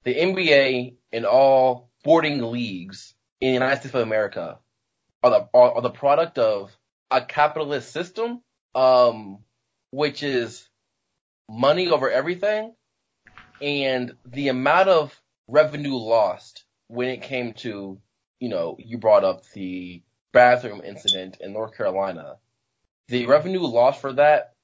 The 0.05 0.15
NBA 0.15 0.95
and 1.13 1.27
all 1.27 1.91
sporting 2.01 2.41
leagues 2.43 3.13
in 3.41 3.49
the 3.49 3.55
United 3.55 3.81
States 3.81 3.95
of 3.95 4.03
America 4.03 4.61
are 5.25 5.31
the 5.31 5.49
are, 5.53 5.75
are 5.75 5.83
the 5.83 5.91
product 5.91 6.39
of 6.39 6.71
a 7.11 7.21
capitalist 7.23 7.91
system, 7.91 8.41
um, 8.75 9.39
which 9.91 10.23
is 10.23 10.69
money 11.49 11.89
over 11.89 12.09
everything, 12.09 12.73
and 13.61 14.15
the 14.25 14.49
amount 14.49 14.89
of 14.89 15.21
revenue 15.49 15.97
lost 15.97 16.65
when 16.87 17.09
it 17.09 17.23
came 17.23 17.53
to, 17.55 18.01
you 18.41 18.49
know, 18.49 18.77
you 18.79 18.99
brought 18.99 19.23
up 19.23 19.45
the 19.51 20.03
bathroom 20.33 20.81
incident 20.85 21.37
in 21.41 21.53
North 21.53 21.77
Carolina. 21.77 22.37
The 23.09 23.27
revenue 23.27 23.61
loss 23.61 24.01
for 24.01 24.15
that, 24.15 24.55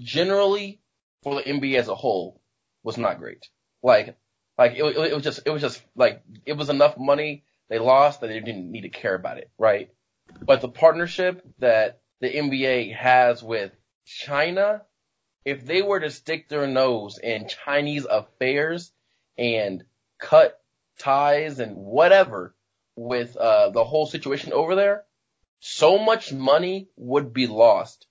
generally, 0.00 0.80
for 1.22 1.34
the 1.34 1.42
NBA 1.42 1.78
as 1.78 1.88
a 1.88 1.94
whole, 1.94 2.40
was 2.82 2.96
not 2.96 3.18
great. 3.18 3.48
Like, 3.82 4.16
like 4.56 4.72
it, 4.72 4.84
it, 4.84 5.14
was 5.14 5.24
just, 5.24 5.40
it 5.44 5.50
was 5.50 5.60
just 5.60 5.82
like 5.96 6.22
it 6.46 6.52
was 6.54 6.68
enough 6.68 6.96
money 6.96 7.44
they 7.68 7.78
lost 7.78 8.20
that 8.20 8.28
they 8.28 8.40
didn't 8.40 8.70
need 8.70 8.82
to 8.82 8.88
care 8.90 9.14
about 9.14 9.38
it, 9.38 9.50
right? 9.58 9.90
But 10.44 10.60
the 10.60 10.68
partnership 10.68 11.42
that 11.58 12.00
the 12.20 12.28
NBA 12.28 12.94
has 12.94 13.42
with 13.42 13.72
China, 14.04 14.82
if 15.44 15.64
they 15.64 15.82
were 15.82 16.00
to 16.00 16.10
stick 16.10 16.48
their 16.48 16.66
nose 16.66 17.18
in 17.18 17.48
Chinese 17.64 18.04
affairs 18.04 18.92
and 19.38 19.84
cut 20.20 20.60
ties 20.98 21.58
and 21.58 21.76
whatever 21.76 22.54
with 23.00 23.34
uh, 23.36 23.70
the 23.70 23.82
whole 23.82 24.04
situation 24.04 24.52
over 24.52 24.74
there, 24.74 25.04
so 25.58 25.98
much 25.98 26.34
money 26.34 26.88
would 26.96 27.32
be 27.32 27.46
lost 27.46 28.06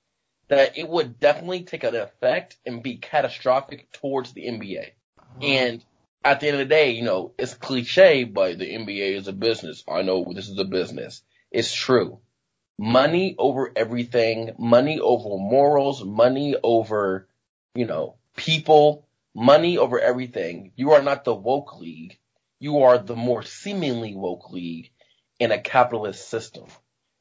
that 0.47 0.79
it 0.79 0.89
would 0.89 1.19
definitely 1.19 1.61
take 1.61 1.83
an 1.83 1.95
effect 1.95 2.57
and 2.65 2.81
be 2.81 2.97
catastrophic 2.97 3.91
towards 3.91 4.33
the 4.33 4.45
NBA. 4.45 4.89
And 5.41 5.85
at 6.23 6.39
the 6.39 6.47
end 6.47 6.55
of 6.55 6.67
the 6.67 6.73
day, 6.73 6.91
you 6.91 7.03
know, 7.03 7.33
it's 7.37 7.53
cliche, 7.53 8.23
but 8.23 8.57
the 8.57 8.65
NBA 8.65 9.15
is 9.15 9.27
a 9.27 9.33
business. 9.33 9.83
I 9.87 10.01
know 10.01 10.25
this 10.33 10.49
is 10.49 10.57
a 10.57 10.65
business. 10.65 11.21
It's 11.51 11.73
true. 11.73 12.19
Money 12.79 13.35
over 13.37 13.71
everything, 13.75 14.55
money 14.57 14.99
over 14.99 15.37
morals, 15.37 16.03
money 16.03 16.55
over, 16.63 17.27
you 17.75 17.85
know, 17.85 18.15
people, 18.35 19.07
money 19.35 19.77
over 19.77 19.99
everything. 19.99 20.71
You 20.75 20.93
are 20.93 21.03
not 21.03 21.25
the 21.25 21.35
woke 21.35 21.79
league. 21.79 22.17
You 22.59 22.83
are 22.83 22.97
the 22.97 23.15
more 23.15 23.43
seemingly 23.43 24.15
woke 24.15 24.51
league 24.51 24.91
in 25.39 25.51
a 25.51 25.59
capitalist 25.59 26.29
system. 26.29 26.65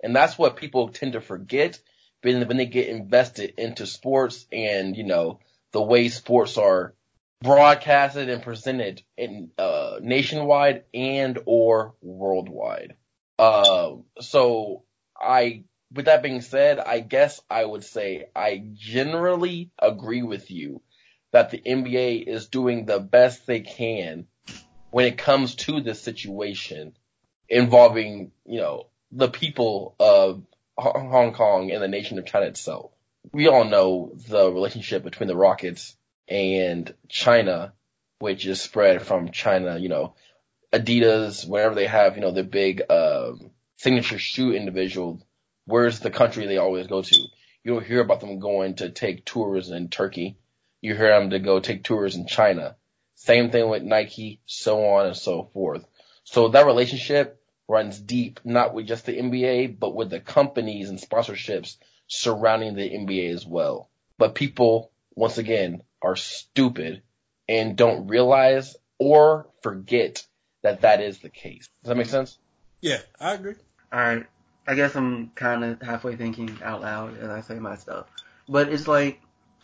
And 0.02 0.14
that's 0.14 0.38
what 0.38 0.56
people 0.56 0.88
tend 0.88 1.12
to 1.12 1.20
forget 1.20 1.80
when 2.22 2.46
when 2.48 2.56
they 2.56 2.66
get 2.66 2.88
invested 2.88 3.54
into 3.58 3.86
sports 3.86 4.46
and, 4.52 4.96
you 4.96 5.04
know, 5.04 5.40
the 5.72 5.82
way 5.82 6.08
sports 6.08 6.58
are 6.58 6.94
broadcasted 7.40 8.28
and 8.28 8.42
presented 8.42 9.02
in 9.16 9.50
uh, 9.58 9.98
nationwide 10.00 10.84
and 10.92 11.38
or 11.46 11.94
worldwide. 12.00 12.94
Um, 13.38 14.04
so 14.20 14.82
I, 15.16 15.64
with 15.92 16.06
that 16.06 16.22
being 16.22 16.40
said, 16.40 16.80
I 16.80 17.00
guess 17.00 17.40
I 17.48 17.64
would 17.64 17.84
say 17.84 18.26
I 18.34 18.64
generally 18.74 19.70
agree 19.78 20.22
with 20.22 20.50
you 20.50 20.82
that 21.32 21.50
the 21.50 21.58
NBA 21.58 22.26
is 22.26 22.48
doing 22.48 22.84
the 22.84 22.98
best 22.98 23.46
they 23.46 23.60
can 23.60 24.26
when 24.90 25.06
it 25.06 25.18
comes 25.18 25.54
to 25.54 25.80
this 25.80 26.00
situation 26.00 26.94
involving, 27.48 28.32
you 28.44 28.60
know, 28.60 28.86
the 29.10 29.28
people 29.28 29.94
of 29.98 30.42
Hong 30.76 31.32
Kong 31.32 31.70
and 31.70 31.82
the 31.82 31.88
nation 31.88 32.18
of 32.18 32.26
China 32.26 32.46
itself. 32.46 32.92
We 33.32 33.48
all 33.48 33.64
know 33.64 34.12
the 34.28 34.50
relationship 34.50 35.02
between 35.02 35.28
the 35.28 35.36
Rockets 35.36 35.96
and 36.28 36.92
China, 37.08 37.72
which 38.18 38.46
is 38.46 38.60
spread 38.60 39.02
from 39.02 39.30
China, 39.30 39.78
you 39.78 39.88
know, 39.88 40.14
Adidas, 40.72 41.48
whenever 41.48 41.74
they 41.74 41.86
have, 41.86 42.16
you 42.16 42.20
know, 42.20 42.30
their 42.30 42.44
big 42.44 42.82
um, 42.90 43.50
signature 43.76 44.18
shoe 44.18 44.52
individual, 44.52 45.20
where's 45.64 46.00
the 46.00 46.10
country 46.10 46.46
they 46.46 46.58
always 46.58 46.86
go 46.86 47.02
to? 47.02 47.16
You 47.64 47.74
don't 47.74 47.86
hear 47.86 48.00
about 48.00 48.20
them 48.20 48.38
going 48.38 48.76
to 48.76 48.90
take 48.90 49.24
tours 49.24 49.70
in 49.70 49.88
Turkey. 49.88 50.38
You 50.80 50.94
hear 50.94 51.08
them 51.08 51.30
to 51.30 51.38
go 51.38 51.60
take 51.60 51.84
tours 51.84 52.16
in 52.16 52.26
China. 52.26 52.76
Same 53.18 53.50
thing 53.50 53.68
with 53.68 53.82
Nike, 53.82 54.40
so 54.46 54.84
on 54.84 55.06
and 55.06 55.16
so 55.16 55.50
forth. 55.52 55.84
So 56.22 56.48
that 56.48 56.66
relationship 56.66 57.42
runs 57.66 58.00
deep, 58.00 58.38
not 58.44 58.72
with 58.72 58.86
just 58.86 59.06
the 59.06 59.18
NBA, 59.18 59.78
but 59.78 59.94
with 59.94 60.08
the 60.08 60.20
companies 60.20 60.88
and 60.88 61.00
sponsorships 61.00 61.76
surrounding 62.06 62.74
the 62.74 62.88
NBA 62.88 63.34
as 63.34 63.44
well. 63.44 63.90
But 64.18 64.36
people, 64.36 64.92
once 65.16 65.36
again, 65.36 65.82
are 66.00 66.14
stupid 66.14 67.02
and 67.48 67.76
don't 67.76 68.06
realize 68.06 68.76
or 68.98 69.48
forget 69.62 70.24
that 70.62 70.82
that 70.82 71.02
is 71.02 71.18
the 71.18 71.28
case. 71.28 71.68
Does 71.82 71.88
that 71.88 71.96
make 71.96 72.06
sense? 72.06 72.38
Yeah, 72.80 73.00
I 73.18 73.34
agree. 73.34 73.56
Alright. 73.92 74.26
I 74.66 74.74
guess 74.76 74.94
I'm 74.94 75.30
kind 75.30 75.64
of 75.64 75.82
halfway 75.82 76.14
thinking 76.14 76.56
out 76.62 76.82
loud 76.82 77.18
as 77.18 77.30
I 77.30 77.40
say 77.40 77.58
my 77.58 77.76
stuff. 77.76 78.06
But 78.48 78.68
it's 78.68 78.86
like, 78.86 79.20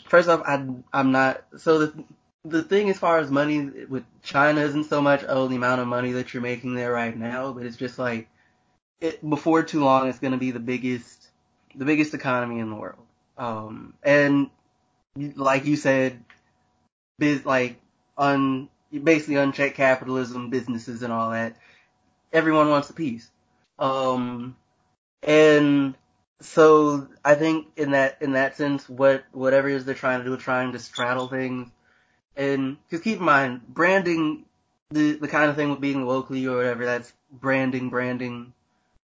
first 0.09 0.28
off, 0.28 0.42
I, 0.44 0.66
I'm 0.92 1.12
not, 1.12 1.44
so 1.57 1.78
the, 1.78 2.05
the 2.45 2.62
thing 2.62 2.90
as 2.90 2.99
far 2.99 3.18
as 3.18 3.30
money 3.30 3.70
with 3.88 4.05
China 4.22 4.61
isn't 4.61 4.84
so 4.84 5.01
much, 5.01 5.24
oh, 5.26 5.49
the 5.49 5.57
amount 5.57 5.80
of 5.80 5.88
money 5.88 6.12
that 6.12 6.34
you're 6.34 6.42
making 6.42 6.74
there 6.74 6.92
right 6.92 7.16
now, 7.16 7.53
but 7.53 7.64
it's 7.64 7.76
just 7.76 7.99
like, 7.99 8.28
it, 9.01 9.28
before 9.28 9.62
too 9.62 9.82
long, 9.82 10.09
it's 10.09 10.18
going 10.18 10.32
to 10.32 10.38
be 10.38 10.51
the 10.51 10.61
biggest, 10.61 11.28
the 11.74 11.84
biggest 11.84 12.14
economy 12.14 12.61
in 12.61 12.70
the 12.70 12.76
world. 12.76 13.05
Um, 13.38 13.95
and 14.03 14.51
like 15.16 15.64
you 15.64 15.76
said, 15.76 16.22
biz, 17.18 17.47
like, 17.47 17.80
un, 18.18 18.68
basically 19.03 19.36
unchecked 19.36 19.76
capitalism, 19.76 20.51
businesses 20.51 21.03
and 21.03 21.12
all 21.12 21.30
that. 21.30 21.57
Everyone 22.32 22.68
wants 22.68 22.90
a 22.90 22.95
piece. 22.95 23.28
Um, 23.78 24.57
and 25.22 25.95
so 26.40 27.09
I 27.24 27.34
think 27.34 27.68
in 27.76 27.92
that 27.92 28.18
in 28.20 28.32
that 28.32 28.57
sense, 28.57 28.88
what 28.88 29.24
whatever 29.32 29.68
it 29.68 29.76
is 29.76 29.84
they're 29.84 29.95
trying 29.95 30.20
to 30.20 30.24
do, 30.24 30.36
trying 30.36 30.72
to 30.72 30.78
straddle 30.78 31.28
things, 31.28 31.70
and 32.37 32.76
because 32.89 33.03
keep 33.03 33.18
in 33.18 33.24
mind, 33.24 33.62
branding 33.68 34.45
the 34.91 35.12
the 35.12 35.28
kind 35.28 35.51
of 35.51 35.57
thing 35.57 35.70
with 35.70 35.80
being 35.80 36.07
locally 36.07 36.47
or 36.47 36.57
whatever, 36.57 36.85
that's 36.85 37.12
branding, 37.30 37.91
branding, 37.91 38.53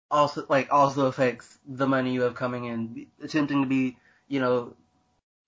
also 0.09 0.45
like 0.49 0.71
also 0.71 1.07
affects 1.07 1.57
the 1.67 1.88
money 1.88 2.13
you 2.13 2.21
have 2.21 2.36
coming 2.36 2.65
in. 2.65 3.07
Attempting 3.21 3.61
to 3.63 3.67
be, 3.67 3.97
you 4.28 4.39
know, 4.39 4.74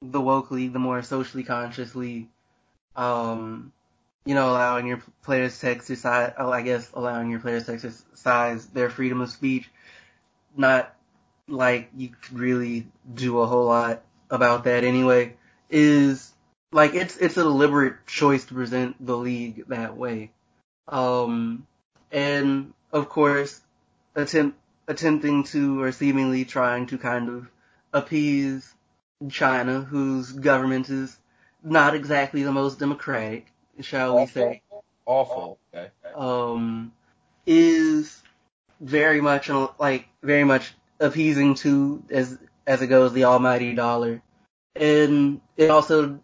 the 0.01 0.21
league, 0.21 0.73
the 0.73 0.79
more 0.79 1.01
socially 1.01 1.43
conscious 1.43 1.95
league, 1.95 2.27
um, 2.95 3.71
you 4.25 4.35
know, 4.35 4.49
allowing 4.49 4.87
your 4.87 5.01
players 5.23 5.59
to 5.59 5.69
exercise, 5.69 6.33
oh, 6.37 6.51
I 6.51 6.61
guess 6.61 6.89
allowing 6.93 7.29
your 7.29 7.39
players 7.39 7.65
to 7.65 7.73
exercise 7.73 8.65
their 8.67 8.89
freedom 8.89 9.21
of 9.21 9.29
speech, 9.29 9.69
not 10.55 10.95
like 11.47 11.89
you 11.95 12.09
could 12.09 12.39
really 12.39 12.87
do 13.13 13.39
a 13.39 13.45
whole 13.45 13.65
lot 13.65 14.01
about 14.29 14.63
that 14.63 14.83
anyway, 14.83 15.35
is 15.69 16.33
like 16.75 16.93
it's 16.93 17.15
it's 17.15 17.37
a 17.37 17.43
deliberate 17.43 18.05
choice 18.05 18.43
to 18.43 18.53
present 18.53 18.97
the 19.03 19.15
league 19.15 19.63
that 19.69 19.95
way. 19.95 20.31
Um, 20.89 21.65
and 22.11 22.73
of 22.91 23.07
course, 23.07 23.61
attempt 24.13 24.57
attempting 24.85 25.45
to 25.45 25.81
or 25.81 25.93
seemingly 25.93 26.43
trying 26.43 26.87
to 26.87 26.97
kind 26.97 27.29
of 27.29 27.47
appease 27.93 28.69
China, 29.29 29.79
whose 29.79 30.33
government 30.33 30.89
is 30.89 31.17
not 31.63 31.95
exactly 31.95 32.43
the 32.43 32.51
most 32.51 32.77
democratic, 32.77 33.47
shall 33.79 34.19
we 34.19 34.25
say. 34.25 34.61
Awful. 35.05 35.57
Okay. 35.73 35.87
Um, 36.13 36.91
is 37.45 38.21
very 38.81 39.21
much 39.21 39.49
like 39.79 40.07
very 40.21 40.43
much 40.43 40.73
appeasing 40.99 41.55
to 41.55 42.03
as 42.09 42.37
as 42.67 42.81
it 42.81 42.87
goes 42.87 43.13
the 43.13 43.23
almighty 43.23 43.73
dollar, 43.73 44.21
and 44.75 45.39
it 45.55 45.69
also 45.69 46.19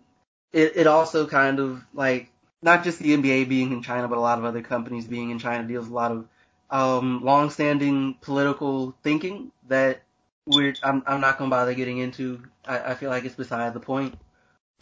it 0.54 0.74
it 0.76 0.88
also 0.88 1.28
kind 1.28 1.60
of 1.60 1.82
like 1.94 2.32
not 2.62 2.84
just 2.84 3.00
the 3.00 3.16
NBA 3.16 3.50
being 3.50 3.72
in 3.72 3.82
China, 3.82 4.08
but 4.08 4.18
a 4.18 4.22
lot 4.22 4.38
of 4.38 4.46
other 4.46 4.62
companies 4.62 5.06
being 5.08 5.32
in 5.32 5.40
China 5.40 5.68
deals 5.68 5.88
a 5.88 5.94
lot 5.94 6.12
of 6.12 6.28
um, 6.70 7.22
long-standing 7.24 8.16
political 8.22 8.96
thinking 9.04 9.52
that 9.68 10.04
we're 10.46 10.74
I'm 10.84 11.04
I'm 11.06 11.22
not 11.22 11.38
gonna 11.38 11.50
bother 11.50 11.74
getting 11.74 11.98
into. 11.98 12.44
I, 12.66 12.92
I 12.92 12.96
feel 12.96 13.10
like 13.10 13.26
it's 13.26 13.36
beside 13.36 13.74
the 13.74 13.80
point. 13.80 14.18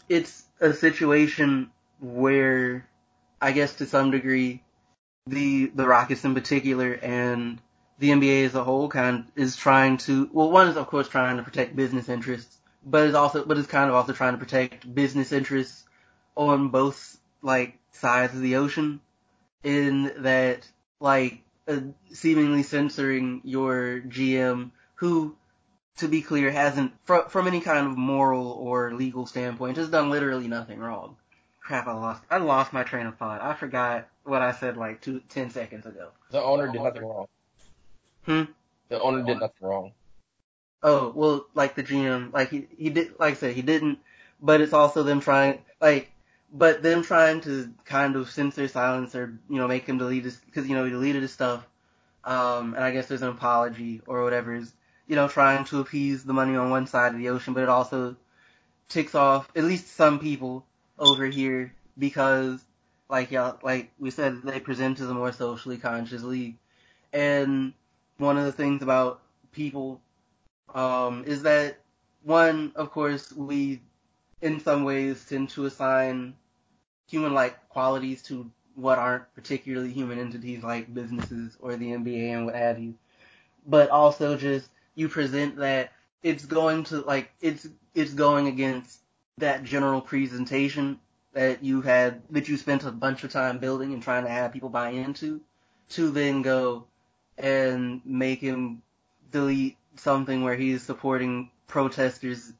It's 0.08 0.44
a 0.60 0.72
situation 0.72 1.70
where 2.00 2.86
I 3.40 3.52
guess 3.52 3.74
to 3.76 3.86
some 3.86 4.10
degree 4.10 4.62
the 5.26 5.66
the 5.66 5.86
Rockets 5.86 6.24
in 6.24 6.34
particular 6.34 6.92
and 6.92 7.60
the 7.98 8.10
NBA 8.10 8.46
as 8.46 8.54
a 8.54 8.64
whole 8.64 8.88
kind 8.88 9.20
of 9.20 9.24
is 9.36 9.56
trying 9.56 9.98
to 9.98 10.30
well 10.32 10.50
one 10.50 10.68
is 10.68 10.76
of 10.76 10.86
course 10.86 11.08
trying 11.08 11.36
to 11.36 11.42
protect 11.42 11.76
business 11.76 12.08
interests, 12.08 12.58
but 12.84 13.06
is 13.06 13.14
also 13.14 13.44
but 13.44 13.58
is 13.58 13.66
kind 13.66 13.88
of 13.88 13.96
also 13.96 14.12
trying 14.12 14.32
to 14.32 14.38
protect 14.38 14.92
business 14.94 15.32
interests 15.32 15.84
on 16.36 16.68
both 16.68 17.18
like 17.42 17.78
sides 17.92 18.34
of 18.34 18.40
the 18.40 18.56
ocean 18.56 19.00
in 19.62 20.12
that 20.18 20.66
like 21.00 21.40
uh, 21.68 21.80
seemingly 22.12 22.62
censoring 22.62 23.40
your 23.44 24.02
GM 24.06 24.70
who 24.94 25.36
to 25.96 26.08
be 26.08 26.22
clear 26.22 26.50
hasn't 26.50 26.92
fr- 27.04 27.28
from 27.28 27.46
any 27.46 27.60
kind 27.60 27.86
of 27.86 27.96
moral 27.96 28.52
or 28.52 28.94
legal 28.94 29.26
standpoint 29.26 29.76
has 29.76 29.88
done 29.88 30.10
literally 30.10 30.48
nothing 30.48 30.78
wrong. 30.78 31.16
Crap, 31.60 31.86
I 31.86 31.92
lost 31.92 32.22
I 32.30 32.38
lost 32.38 32.72
my 32.72 32.82
train 32.82 33.06
of 33.06 33.18
thought. 33.18 33.42
I 33.42 33.54
forgot 33.54 34.08
what 34.24 34.42
I 34.42 34.52
said 34.52 34.76
like 34.76 35.00
two 35.02 35.20
ten 35.28 35.50
seconds 35.50 35.86
ago. 35.86 36.08
The 36.30 36.42
owner 36.42 36.72
did 36.72 36.82
nothing 36.82 37.04
wrong. 37.04 37.26
Hmm. 38.24 38.42
The 38.88 39.00
owner 39.00 39.22
did 39.22 39.40
nothing 39.40 39.68
wrong. 39.68 39.92
Oh 40.82 41.12
well, 41.14 41.46
like 41.54 41.74
the 41.74 41.82
GM, 41.82 42.32
like 42.32 42.50
he 42.50 42.66
he 42.76 42.90
did, 42.90 43.18
like 43.18 43.32
I 43.32 43.36
said, 43.36 43.54
he 43.54 43.62
didn't. 43.62 43.98
But 44.42 44.62
it's 44.62 44.72
also 44.72 45.02
them 45.02 45.20
trying, 45.20 45.58
like, 45.80 46.10
but 46.52 46.82
them 46.82 47.02
trying 47.02 47.42
to 47.42 47.70
kind 47.84 48.16
of 48.16 48.30
censor, 48.30 48.68
silence, 48.68 49.14
or 49.14 49.38
you 49.50 49.56
know, 49.56 49.68
make 49.68 49.84
him 49.86 49.98
delete 49.98 50.24
his 50.24 50.36
because 50.36 50.66
you 50.68 50.74
know 50.74 50.84
he 50.84 50.90
deleted 50.90 51.22
his 51.22 51.32
stuff. 51.32 51.66
Um, 52.24 52.74
and 52.74 52.84
I 52.84 52.90
guess 52.90 53.06
there's 53.08 53.22
an 53.22 53.28
apology 53.28 54.02
or 54.06 54.22
whatever 54.22 54.54
is 54.54 54.72
you 55.06 55.16
know 55.16 55.28
trying 55.28 55.64
to 55.66 55.80
appease 55.80 56.24
the 56.24 56.32
money 56.32 56.56
on 56.56 56.70
one 56.70 56.86
side 56.86 57.12
of 57.12 57.18
the 57.18 57.28
ocean, 57.28 57.54
but 57.54 57.62
it 57.62 57.68
also 57.68 58.16
ticks 58.88 59.14
off 59.14 59.48
at 59.54 59.64
least 59.64 59.94
some 59.94 60.18
people 60.18 60.66
over 60.98 61.26
here 61.26 61.72
because 61.96 62.62
like 63.08 63.30
y'all 63.30 63.58
like 63.62 63.90
we 63.98 64.10
said 64.10 64.42
they 64.42 64.60
present 64.60 65.00
as 65.00 65.08
a 65.08 65.14
more 65.14 65.32
socially 65.32 65.78
conscious 65.78 66.22
league 66.22 66.56
and 67.12 67.72
one 68.18 68.36
of 68.36 68.44
the 68.44 68.52
things 68.52 68.82
about 68.82 69.22
people 69.52 70.00
um, 70.74 71.24
is 71.24 71.42
that 71.42 71.78
one, 72.22 72.72
of 72.76 72.90
course, 72.90 73.32
we 73.32 73.80
in 74.40 74.60
some 74.60 74.84
ways 74.84 75.24
tend 75.28 75.50
to 75.50 75.66
assign 75.66 76.34
human-like 77.08 77.68
qualities 77.68 78.22
to 78.22 78.50
what 78.74 78.98
aren't 78.98 79.34
particularly 79.34 79.92
human 79.92 80.18
entities 80.18 80.62
like 80.62 80.92
businesses 80.94 81.56
or 81.60 81.76
the 81.76 81.90
NBA 81.90 82.32
and 82.34 82.46
what 82.46 82.54
have 82.54 82.78
you. 82.78 82.94
But 83.66 83.90
also 83.90 84.36
just 84.36 84.68
you 84.94 85.08
present 85.08 85.56
that 85.56 85.92
it's 86.22 86.44
going 86.44 86.84
to 86.84 87.00
like 87.00 87.30
it's 87.40 87.66
it's 87.94 88.14
going 88.14 88.46
against 88.46 89.00
that 89.38 89.64
general 89.64 90.00
presentation 90.00 90.98
that 91.32 91.62
you 91.62 91.80
had 91.80 92.22
that 92.30 92.48
you 92.48 92.56
spent 92.56 92.84
a 92.84 92.90
bunch 92.90 93.24
of 93.24 93.30
time 93.30 93.58
building 93.58 93.92
and 93.92 94.02
trying 94.02 94.24
to 94.24 94.30
have 94.30 94.52
people 94.52 94.68
buy 94.68 94.90
into 94.90 95.40
to 95.90 96.10
then 96.10 96.42
go 96.42 96.84
and 97.38 98.00
make 98.04 98.40
him 98.40 98.82
delete 99.30 99.76
something 100.00 100.42
where 100.42 100.56
he's 100.56 100.82
supporting 100.82 101.50
protesters 101.66 102.52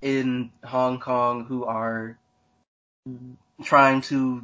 in 0.00 0.50
Hong 0.64 1.00
Kong 1.00 1.44
who 1.44 1.64
are 1.64 2.18
trying 3.62 4.00
to 4.02 4.42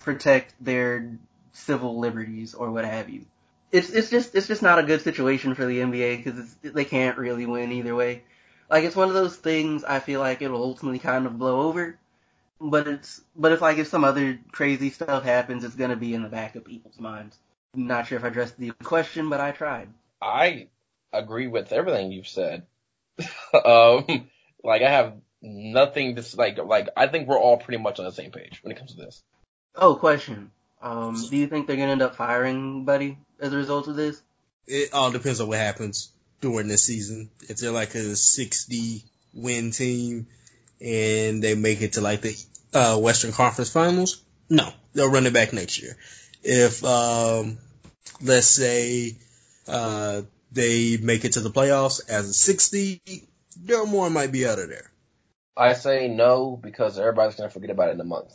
protect 0.00 0.54
their 0.60 1.18
civil 1.52 1.98
liberties 1.98 2.54
or 2.54 2.70
what 2.70 2.84
have 2.84 3.08
you. 3.08 3.24
It's 3.70 3.90
it's 3.90 4.10
just 4.10 4.34
it's 4.34 4.48
just 4.48 4.62
not 4.62 4.78
a 4.78 4.82
good 4.82 5.00
situation 5.00 5.54
for 5.54 5.64
the 5.64 5.78
NBA 5.78 6.24
because 6.24 6.54
they 6.62 6.84
can't 6.84 7.16
really 7.16 7.46
win 7.46 7.72
either 7.72 7.94
way. 7.94 8.22
Like 8.68 8.84
it's 8.84 8.96
one 8.96 9.08
of 9.08 9.14
those 9.14 9.36
things 9.36 9.84
I 9.84 10.00
feel 10.00 10.20
like 10.20 10.42
it'll 10.42 10.62
ultimately 10.62 10.98
kind 10.98 11.26
of 11.26 11.38
blow 11.38 11.62
over, 11.62 11.98
but 12.60 12.86
it's 12.86 13.22
but 13.34 13.52
it's 13.52 13.62
like 13.62 13.78
if 13.78 13.88
some 13.88 14.04
other 14.04 14.38
crazy 14.50 14.90
stuff 14.90 15.24
happens, 15.24 15.64
it's 15.64 15.74
gonna 15.74 15.96
be 15.96 16.14
in 16.14 16.22
the 16.22 16.28
back 16.28 16.54
of 16.54 16.64
people's 16.64 17.00
minds. 17.00 17.38
Not 17.74 18.06
sure 18.06 18.18
if 18.18 18.24
I 18.24 18.28
addressed 18.28 18.58
the 18.58 18.72
question, 18.82 19.30
but 19.30 19.40
I 19.40 19.52
tried. 19.52 19.88
I 20.20 20.68
agree 21.12 21.46
with 21.46 21.72
everything 21.72 22.12
you've 22.12 22.28
said. 22.28 22.66
um, 23.64 24.28
like 24.64 24.82
I 24.82 24.90
have 24.90 25.14
nothing 25.42 26.16
to 26.16 26.24
like. 26.36 26.58
Like 26.58 26.88
I 26.96 27.06
think 27.08 27.28
we're 27.28 27.38
all 27.38 27.58
pretty 27.58 27.82
much 27.82 27.98
on 27.98 28.04
the 28.04 28.12
same 28.12 28.30
page 28.30 28.60
when 28.62 28.72
it 28.72 28.78
comes 28.78 28.94
to 28.94 28.96
this. 28.96 29.22
Oh, 29.74 29.94
question. 29.94 30.50
Um, 30.80 31.16
do 31.30 31.36
you 31.36 31.46
think 31.46 31.66
they're 31.66 31.76
gonna 31.76 31.92
end 31.92 32.02
up 32.02 32.16
firing 32.16 32.84
Buddy 32.84 33.18
as 33.40 33.52
a 33.52 33.56
result 33.56 33.88
of 33.88 33.96
this? 33.96 34.20
It 34.66 34.92
all 34.92 35.10
depends 35.10 35.40
on 35.40 35.48
what 35.48 35.58
happens 35.58 36.10
during 36.40 36.68
this 36.68 36.84
season. 36.84 37.30
If 37.48 37.58
they're 37.58 37.70
like 37.70 37.94
a 37.94 38.16
60 38.16 39.04
win 39.34 39.70
team 39.70 40.26
and 40.80 41.42
they 41.42 41.54
make 41.54 41.82
it 41.82 41.94
to 41.94 42.00
like 42.00 42.22
the 42.22 42.44
uh, 42.74 42.98
Western 42.98 43.32
Conference 43.32 43.70
Finals, 43.70 44.22
no, 44.48 44.72
they'll 44.92 45.10
run 45.10 45.26
it 45.26 45.32
back 45.32 45.52
next 45.52 45.80
year. 45.80 45.96
If 46.42 46.84
um, 46.84 47.58
let's 48.20 48.48
say 48.48 49.16
uh, 49.68 50.22
they 50.52 50.96
make 50.98 51.24
it 51.24 51.32
to 51.32 51.40
the 51.40 51.50
playoffs 51.50 52.00
as 52.08 52.28
a 52.28 52.32
60, 52.32 53.00
Daryl 53.64 53.88
Morey 53.88 54.10
might 54.10 54.32
be 54.32 54.46
out 54.46 54.58
of 54.58 54.68
there. 54.68 54.90
I 55.56 55.74
say 55.74 56.08
no 56.08 56.56
because 56.56 56.98
everybody's 56.98 57.36
gonna 57.36 57.50
forget 57.50 57.70
about 57.70 57.90
it 57.90 57.92
in 57.92 58.00
a 58.00 58.04
month. 58.04 58.32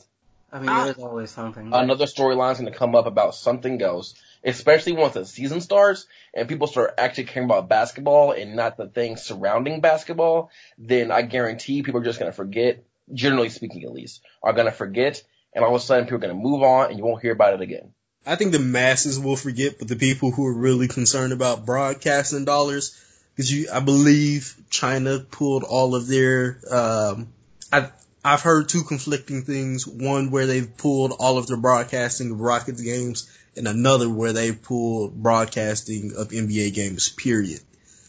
I 0.51 0.59
mean, 0.59 0.68
there's 0.68 0.97
always 0.97 1.32
something. 1.32 1.74
Another 1.74 2.05
storyline's 2.05 2.59
gonna 2.59 2.72
come 2.72 2.95
up 2.95 3.05
about 3.05 3.36
something 3.36 3.82
else, 3.82 4.13
especially 4.43 4.93
once 4.93 5.13
the 5.13 5.26
season 5.26 5.61
starts 5.61 6.05
and 6.34 6.47
people 6.47 6.68
start 6.68 6.93
actually 6.97 7.26
caring 7.26 7.49
about 7.49 7.68
basketball 7.68 8.32
and 8.32 8.55
not 8.55 8.78
the 8.78 8.88
things 8.88 9.24
surrounding 9.24 9.82
basketball. 9.82 10.49
Then 10.78 11.11
I 11.11 11.24
guarantee 11.24 11.84
people 11.84 12.01
are 12.01 12.05
just 12.05 12.20
gonna 12.20 12.32
forget. 12.32 12.84
Generally 13.13 13.49
speaking, 13.49 13.84
at 13.84 13.91
least, 13.91 14.22
are 14.43 14.53
gonna 14.53 14.72
forget, 14.72 15.24
and 15.53 15.63
all 15.63 15.76
of 15.76 15.82
a 15.82 15.84
sudden 15.84 16.05
people 16.05 16.18
are 16.18 16.28
gonna 16.28 16.34
move 16.34 16.61
on, 16.61 16.89
and 16.89 16.97
you 16.97 17.05
won't 17.05 17.22
hear 17.22 17.32
about 17.32 17.53
it 17.53 17.61
again. 17.61 17.93
I 18.28 18.36
think 18.36 18.51
the 18.51 18.59
masses 18.59 19.17
will 19.17 19.38
forget, 19.38 19.80
but 19.80 19.88
the 19.88 19.95
people 19.95 20.32
who 20.32 20.45
are 20.47 20.53
really 20.53 20.89
concerned 20.89 21.32
about 21.32 21.65
broadcasting 21.65 22.43
dollars, 22.43 23.01
because 23.34 23.51
you, 23.51 23.69
I 23.71 23.80
believe 23.80 24.53
China 24.69 25.19
pulled 25.19 25.63
all 25.63 25.95
of 25.95 26.07
their, 26.07 26.59
um, 26.69 27.30
I, 27.71 27.89
I've 28.25 28.41
heard 28.41 28.67
two 28.67 28.84
conflicting 28.84 29.43
things. 29.43 29.88
One 29.88 30.30
where 30.30 30.45
they've 30.45 30.78
pulled 30.78 31.13
all 31.17 31.38
of 31.38 31.47
their 31.47 31.55
broadcasting 31.55 32.32
of 32.32 32.41
Rockets 32.41 32.82
games, 32.82 33.32
and 33.55 33.65
another 33.65 34.09
where 34.09 34.34
they 34.34 34.51
pulled 34.51 35.15
broadcasting 35.15 36.11
of 36.17 36.30
NBA 36.30 36.73
games. 36.73 37.07
Period. 37.07 37.61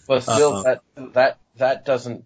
But 0.09 0.23
still, 0.23 0.55
Uh-uh. 0.55 0.63
that 0.63 0.83
that 1.15 1.39
that 1.57 1.85
doesn't. 1.85 2.25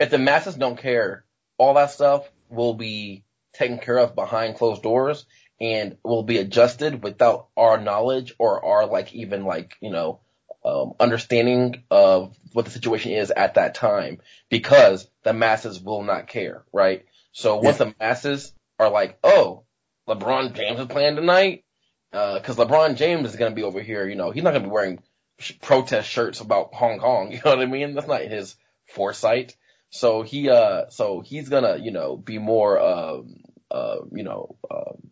If 0.00 0.10
the 0.10 0.18
masses 0.18 0.56
don't 0.56 0.78
care, 0.78 1.24
all 1.56 1.74
that 1.74 1.92
stuff 1.92 2.28
will 2.48 2.74
be 2.74 3.22
taken 3.52 3.78
care 3.78 3.98
of 3.98 4.16
behind 4.16 4.56
closed 4.56 4.82
doors 4.82 5.24
and 5.60 5.96
will 6.04 6.22
be 6.22 6.38
adjusted 6.38 7.02
without 7.02 7.48
our 7.56 7.80
knowledge 7.80 8.34
or 8.38 8.64
our 8.64 8.86
like 8.86 9.14
even 9.14 9.44
like 9.44 9.76
you 9.80 9.90
know 9.90 10.20
um, 10.64 10.94
understanding 11.00 11.84
of 11.90 12.36
what 12.52 12.64
the 12.64 12.70
situation 12.70 13.12
is 13.12 13.30
at 13.30 13.54
that 13.54 13.74
time 13.74 14.18
because 14.48 15.08
the 15.22 15.32
masses 15.32 15.80
will 15.80 16.02
not 16.02 16.26
care, 16.26 16.64
right? 16.72 17.06
So 17.32 17.56
once 17.56 17.78
the 17.78 17.94
masses 18.00 18.52
are 18.78 18.90
like, 18.90 19.18
oh, 19.22 19.64
LeBron 20.08 20.54
James 20.54 20.80
is 20.80 20.86
playing 20.86 21.16
tonight, 21.16 21.64
because 22.10 22.56
LeBron 22.56 22.96
James 22.96 23.28
is 23.28 23.36
going 23.36 23.52
to 23.52 23.56
be 23.56 23.62
over 23.62 23.80
here, 23.80 24.08
you 24.08 24.16
know, 24.16 24.30
he's 24.30 24.42
not 24.42 24.50
going 24.50 24.62
to 24.62 24.68
be 24.68 24.72
wearing 24.72 25.02
sh- 25.38 25.52
protest 25.62 26.08
shirts 26.08 26.40
about 26.40 26.74
Hong 26.74 26.98
Kong, 26.98 27.30
you 27.32 27.40
know 27.44 27.52
what 27.52 27.60
I 27.60 27.66
mean? 27.66 27.94
That's 27.94 28.08
not 28.08 28.22
his 28.22 28.56
foresight. 28.86 29.56
So 29.90 30.22
he, 30.22 30.50
uh, 30.50 30.90
so 30.90 31.20
he's 31.20 31.48
gonna, 31.48 31.78
you 31.78 31.92
know, 31.92 32.16
be 32.16 32.38
more, 32.38 32.78
um, 32.78 33.36
uh, 33.70 33.96
you 34.12 34.22
know, 34.22 34.56
um, 34.70 35.08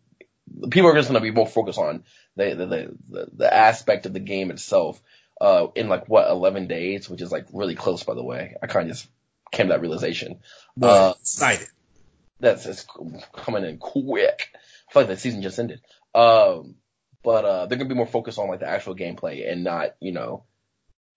people 0.69 0.89
are 0.89 0.95
just 0.95 1.07
gonna 1.07 1.21
be 1.21 1.31
more 1.31 1.47
focused 1.47 1.79
on 1.79 2.03
the, 2.35 2.53
the, 2.55 2.65
the, 2.65 2.97
the, 3.09 3.27
the 3.33 3.53
aspect 3.53 4.05
of 4.05 4.13
the 4.13 4.19
game 4.19 4.51
itself, 4.51 5.01
uh, 5.39 5.67
in 5.75 5.87
like 5.87 6.07
what, 6.09 6.29
11 6.29 6.67
days, 6.67 7.09
which 7.09 7.21
is 7.21 7.31
like 7.31 7.47
really 7.53 7.75
close, 7.75 8.03
by 8.03 8.13
the 8.15 8.23
way. 8.23 8.55
I 8.61 8.67
kind 8.67 8.89
of 8.89 8.95
just 8.95 9.07
came 9.51 9.67
to 9.67 9.73
that 9.73 9.81
realization. 9.81 10.39
But 10.75 10.87
Uh, 10.87 11.13
excited. 11.19 11.67
that's 12.39 12.65
it's 12.65 12.85
coming 13.33 13.63
in 13.65 13.77
quick. 13.77 14.49
I 14.89 14.93
feel 14.93 15.01
like 15.03 15.09
the 15.09 15.17
season 15.17 15.41
just 15.41 15.59
ended. 15.59 15.81
Um, 16.15 16.75
but 17.23 17.45
uh, 17.45 17.65
they're 17.65 17.77
gonna 17.77 17.89
be 17.89 17.95
more 17.95 18.07
focused 18.07 18.39
on 18.39 18.47
like 18.47 18.61
the 18.61 18.69
actual 18.69 18.95
gameplay 18.95 19.51
and 19.51 19.63
not, 19.63 19.95
you 19.99 20.11
know, 20.11 20.43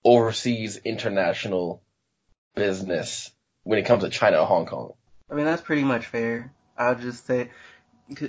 overseas 0.04 0.76
international 0.76 1.82
business 2.54 3.30
when 3.62 3.78
it 3.78 3.86
comes 3.86 4.02
to 4.02 4.10
China 4.10 4.38
or 4.38 4.46
Hong 4.46 4.66
Kong. 4.66 4.94
I 5.30 5.34
mean, 5.34 5.44
that's 5.44 5.62
pretty 5.62 5.84
much 5.84 6.06
fair. 6.06 6.52
I'll 6.76 6.96
just 6.96 7.26
say, 7.26 7.50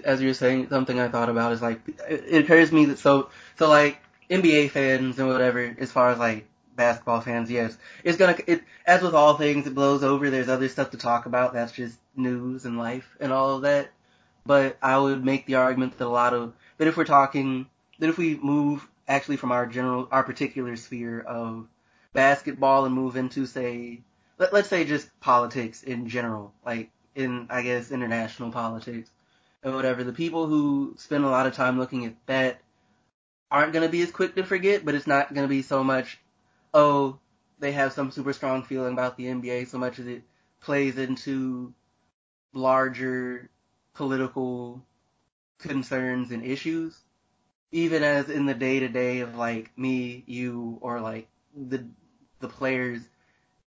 as 0.04 0.22
you're 0.22 0.34
saying, 0.34 0.70
something 0.70 1.00
I 1.00 1.08
thought 1.08 1.30
about 1.30 1.54
is 1.54 1.62
like, 1.62 1.82
it 2.08 2.44
occurs 2.44 2.70
to 2.70 2.76
me 2.76 2.86
that 2.86 3.00
so, 3.00 3.30
so 3.58 3.70
like, 3.70 4.02
NBA 4.30 4.72
fans 4.72 5.20
and 5.20 5.28
whatever, 5.28 5.76
as 5.78 5.92
far 5.92 6.12
as 6.12 6.20
like, 6.20 6.48
basketball 6.76 7.22
fans, 7.22 7.52
yes, 7.52 7.78
it's 8.04 8.18
gonna, 8.18 8.38
it, 8.48 8.64
as 8.86 9.02
with 9.02 9.14
all 9.14 9.36
things, 9.36 9.68
it 9.68 9.76
blows 9.76 10.04
over, 10.04 10.30
there's 10.30 10.50
other 10.50 10.70
stuff 10.70 10.92
to 10.92 10.98
talk 10.98 11.26
about, 11.26 11.54
that's 11.54 11.72
just 11.72 11.98
news 12.16 12.66
and 12.66 12.78
life 12.78 13.16
and 13.20 13.32
all 13.32 13.56
of 13.56 13.62
that. 13.64 13.92
But 14.46 14.78
I 14.82 14.98
would 14.98 15.24
make 15.24 15.46
the 15.46 15.56
argument 15.56 15.98
that 15.98 16.06
a 16.06 16.10
lot 16.10 16.34
of, 16.34 16.54
that 16.78 16.88
if 16.88 16.98
we're 16.98 17.06
talking, 17.06 17.68
that 18.00 18.10
if 18.10 18.18
we 18.18 18.36
move 18.36 18.88
actually 19.08 19.38
from 19.38 19.52
our 19.52 19.68
general, 19.68 20.08
our 20.12 20.24
particular 20.24 20.76
sphere 20.76 21.20
of 21.20 21.68
basketball 22.14 22.86
and 22.86 22.96
move 22.96 23.16
into 23.16 23.46
say, 23.46 24.02
let, 24.40 24.54
let's 24.54 24.70
say 24.70 24.86
just 24.86 25.08
politics 25.20 25.84
in 25.84 26.08
general, 26.08 26.54
like 26.66 26.90
in, 27.14 27.48
I 27.50 27.62
guess, 27.62 27.92
international 27.92 28.52
politics 28.52 29.12
or 29.64 29.72
whatever, 29.74 30.04
the 30.04 30.14
people 30.14 30.48
who 30.48 30.96
spend 30.98 31.24
a 31.24 31.30
lot 31.30 31.46
of 31.46 31.54
time 31.54 31.78
looking 31.80 32.06
at 32.06 32.16
that 32.26 32.62
aren't 33.50 33.74
going 33.74 33.86
to 33.86 33.92
be 33.92 34.02
as 34.02 34.12
quick 34.12 34.36
to 34.36 34.44
forget, 34.44 34.86
but 34.86 34.96
it's 34.96 35.08
not 35.08 35.34
going 35.34 35.46
to 35.46 35.50
be 35.50 35.62
so 35.62 35.84
much, 35.84 36.20
oh, 36.74 37.20
they 37.60 37.72
have 37.74 37.94
some 37.94 38.12
super 38.12 38.34
strong 38.34 38.64
feeling 38.64 38.94
about 38.94 39.18
the 39.18 39.26
NBA 39.26 39.68
so 39.68 39.78
much 39.78 40.00
as 40.00 40.08
it 40.08 40.24
plays 40.62 40.98
into 40.98 41.74
larger 42.54 43.50
political 43.94 44.84
concerns 45.60 46.32
and 46.32 46.44
issues. 46.44 46.98
Even 47.72 48.04
as 48.04 48.30
in 48.30 48.46
the 48.46 48.54
day 48.54 48.80
to 48.80 48.90
day 48.90 49.20
of 49.22 49.36
like 49.36 49.78
me, 49.78 50.24
you, 50.28 50.78
or 50.82 51.00
like 51.00 51.28
the 51.56 51.86
the 52.40 52.48
players, 52.48 53.02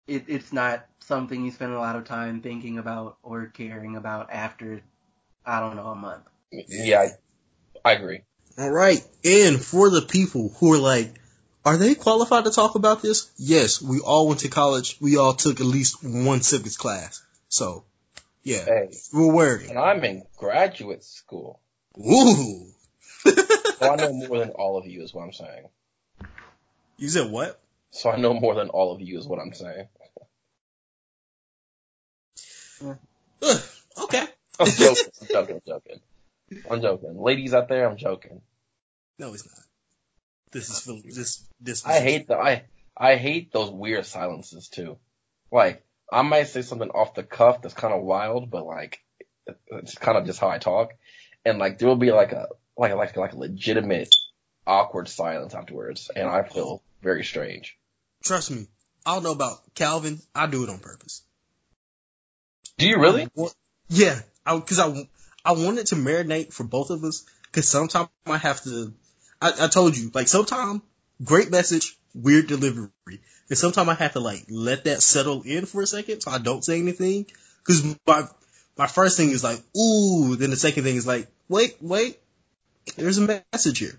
it, 0.07 0.25
it's 0.27 0.53
not 0.53 0.87
something 0.99 1.45
you 1.45 1.51
spend 1.53 1.73
a 1.73 1.79
lot 1.79 1.95
of 1.95 2.05
time 2.05 2.41
thinking 2.41 2.79
about 2.79 3.19
or 3.23 3.47
caring 3.47 3.97
about 3.97 4.31
after, 4.33 4.81
I 5.45 5.61
don't 5.61 5.77
know, 5.77 5.87
a 5.89 5.95
month. 5.95 6.25
Yeah, 6.51 7.01
I, 7.85 7.91
I 7.91 7.93
agree. 7.95 8.23
All 8.59 8.71
right. 8.71 9.03
And 9.25 9.61
for 9.61 9.91
the 9.91 10.03
people 10.03 10.55
who 10.59 10.75
are 10.75 10.79
like, 10.79 11.15
are 11.65 11.77
they 11.77 11.95
qualified 11.95 12.45
to 12.45 12.51
talk 12.51 12.75
about 12.75 13.03
this? 13.03 13.31
Yes, 13.39 13.81
we 13.81 14.01
all 14.01 14.29
went 14.29 14.41
to 14.41 14.49
college. 14.49 14.97
We 15.01 15.17
all 15.17 15.33
took 15.33 15.61
at 15.61 15.67
least 15.67 16.03
one 16.05 16.43
civics 16.43 16.77
class. 16.77 17.23
So, 17.49 17.85
yeah, 18.43 18.65
Hey, 18.65 18.89
we're 19.13 19.33
worried. 19.33 19.71
and 19.71 19.79
I'm 19.79 20.03
in 20.05 20.25
graduate 20.37 21.05
school, 21.05 21.61
Ooh. 21.99 22.67
so 23.25 23.91
I 23.91 23.97
know 23.97 24.13
more 24.13 24.39
than 24.39 24.51
all 24.51 24.77
of 24.79 24.87
you 24.87 25.03
is 25.03 25.15
what 25.15 25.23
I'm 25.23 25.33
saying. 25.33 25.67
you 26.99 27.09
said 27.09 27.31
what? 27.31 27.61
So 27.93 28.11
I 28.11 28.17
know 28.17 28.35
more 28.35 28.55
than 28.55 28.69
all 28.71 28.93
of 28.95 29.01
you 29.01 29.19
is 29.19 29.27
what 29.27 29.39
I'm 29.39 29.53
saying. 29.55 29.87
Okay. 33.99 34.25
I'm 34.59 34.67
joking. 34.67 35.05
I'm 35.21 35.29
joking. 35.29 35.57
I'm 35.57 35.63
joking. 35.67 36.01
I'm 36.71 36.81
joking. 36.83 37.23
Ladies 37.23 37.55
out 37.55 37.69
there, 37.69 37.89
I'm 37.89 37.97
joking. 37.97 38.41
No, 39.19 39.33
it's 39.33 39.47
not. 39.47 39.65
This 40.53 40.69
is 40.69 41.15
this 41.15 41.43
this. 41.61 41.87
I 41.87 42.01
hate 42.01 42.29
the 42.29 42.37
I 42.37 42.65
I 42.97 43.17
hate 43.17 43.53
those 43.53 43.71
weird 43.71 44.05
silences 44.05 44.69
too. 44.69 44.99
Like 45.51 45.85
I 46.11 46.23
might 46.23 46.49
say 46.49 46.63
something 46.63 46.91
off 46.91 47.15
the 47.15 47.23
cuff 47.23 47.63
that's 47.63 47.75
kind 47.75 47.95
of 47.95 48.03
wild, 48.03 48.51
but 48.51 48.67
like 48.67 49.01
it's 49.69 49.95
kind 49.97 50.19
of 50.19 50.27
just 50.27 50.39
how 50.39 50.49
I 50.49 50.59
talk, 50.59 50.93
and 51.45 51.59
like 51.59 51.79
there 51.79 51.89
will 51.89 51.97
be 51.97 52.13
like 52.13 52.33
a 52.33 52.49
like 52.77 52.93
a, 52.93 52.97
like 52.97 53.17
a, 53.17 53.21
like 53.21 53.33
a 53.33 53.39
legitimate 53.39 54.15
awkward 54.67 55.09
silence 55.09 55.55
afterwards, 55.55 56.11
and 56.15 56.29
I 56.29 56.43
feel 56.43 56.83
very 57.03 57.25
strange. 57.25 57.79
Trust 58.23 58.51
me. 58.51 58.67
I 59.05 59.15
don't 59.15 59.25
know 59.25 59.33
about 59.33 59.59
Calvin. 59.75 60.21
I 60.35 60.47
do 60.47 60.65
it 60.65 60.71
on 60.71 60.79
purpose. 60.79 61.23
Do 62.79 62.87
you 62.87 62.99
really? 62.99 63.29
Yeah, 63.89 64.21
I 64.45 64.57
because 64.59 64.79
I 64.79 65.09
I 65.45 65.53
wanted 65.53 65.87
to 65.89 65.97
marinate 65.97 66.53
for 66.53 66.65
both 66.65 66.91
of 66.91 67.05
us 67.05 67.25
because 67.47 67.69
sometimes 67.69 68.09
I 68.27 68.39
have 68.39 68.63
to. 68.63 68.93
I, 69.41 69.53
I 69.63 69.69
told 69.69 69.97
you 69.97 70.11
like 70.15 70.29
sometimes 70.29 70.83
great 71.23 71.51
message, 71.51 71.97
weird 72.15 72.47
delivery, 72.47 72.91
and 73.07 73.59
sometimes 73.59 73.89
I 73.89 73.95
have 73.95 74.13
to 74.13 74.21
like 74.21 74.45
let 74.49 74.85
that 74.85 75.03
settle 75.03 75.43
in 75.43 75.67
for 75.67 75.83
a 75.83 75.87
second 75.87 76.21
so 76.21 76.31
I 76.31 76.39
don't 76.39 76.65
say 76.65 76.79
anything 76.79 77.27
because 77.59 77.97
my 78.07 78.25
my 78.77 78.87
first 78.87 79.17
thing 79.17 79.31
is 79.31 79.45
like 79.45 79.61
ooh, 79.77 80.37
then 80.37 80.51
the 80.51 80.57
second 80.57 80.85
thing 80.85 80.97
is 80.97 81.07
like 81.07 81.29
wait 81.49 81.77
wait, 81.81 82.19
there's 82.97 83.19
a 83.19 83.43
message 83.53 83.79
here. 83.79 83.99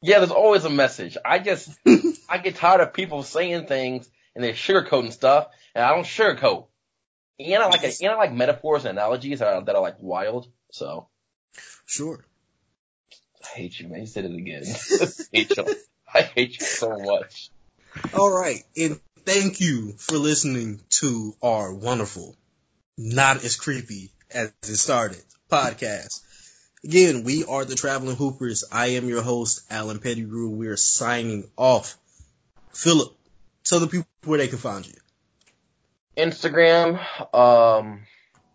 Yeah, 0.00 0.18
there's 0.18 0.30
always 0.30 0.64
a 0.64 0.70
message. 0.70 1.16
I 1.24 1.40
just 1.40 1.70
I 2.28 2.38
get 2.38 2.56
tired 2.56 2.80
of 2.80 2.92
people 2.92 3.22
saying 3.22 3.66
things 3.66 4.08
and 4.34 4.44
they're 4.44 4.52
sugarcoating 4.52 5.12
stuff, 5.12 5.48
and 5.74 5.84
I 5.84 5.94
don't 5.94 6.04
sugarcoat. 6.04 6.66
And 7.38 7.62
I 7.62 7.66
like 7.68 7.84
and 7.84 8.10
I 8.10 8.16
like 8.16 8.32
metaphors 8.32 8.84
and 8.84 8.98
analogies 8.98 9.38
that 9.38 9.48
are, 9.48 9.64
that 9.64 9.74
are 9.76 9.82
like 9.82 9.96
wild. 10.00 10.48
So 10.72 11.08
Sure. 11.86 12.24
I 13.42 13.58
hate 13.58 13.80
you, 13.80 13.88
man. 13.88 14.00
You 14.00 14.06
said 14.06 14.24
it 14.24 14.34
again. 14.34 14.64
I 15.00 15.06
hate 15.32 15.56
you. 15.56 15.74
I 16.12 16.20
hate 16.22 16.60
you 16.60 16.66
so 16.66 16.98
much. 16.98 17.50
All 18.12 18.30
right, 18.30 18.62
and 18.76 19.00
thank 19.24 19.60
you 19.60 19.92
for 19.92 20.16
listening 20.16 20.80
to 20.90 21.34
our 21.42 21.72
wonderful, 21.72 22.36
not 22.96 23.42
as 23.44 23.56
creepy 23.56 24.12
as 24.30 24.52
it 24.62 24.76
started 24.76 25.22
podcast. 25.50 26.20
Again, 26.84 27.24
we 27.24 27.44
are 27.44 27.64
the 27.64 27.74
Traveling 27.74 28.16
Hoopers. 28.16 28.64
I 28.70 28.88
am 28.88 29.08
your 29.08 29.22
host, 29.22 29.62
Alan 29.70 29.98
Pettigrew. 29.98 30.50
We 30.50 30.68
are 30.68 30.76
signing 30.76 31.50
off. 31.56 31.96
Philip, 32.72 33.16
tell 33.64 33.80
the 33.80 33.86
people 33.86 34.06
where 34.24 34.38
they 34.38 34.48
can 34.48 34.58
find 34.58 34.86
you. 34.86 34.94
Instagram, 36.18 36.98
um, 37.34 38.02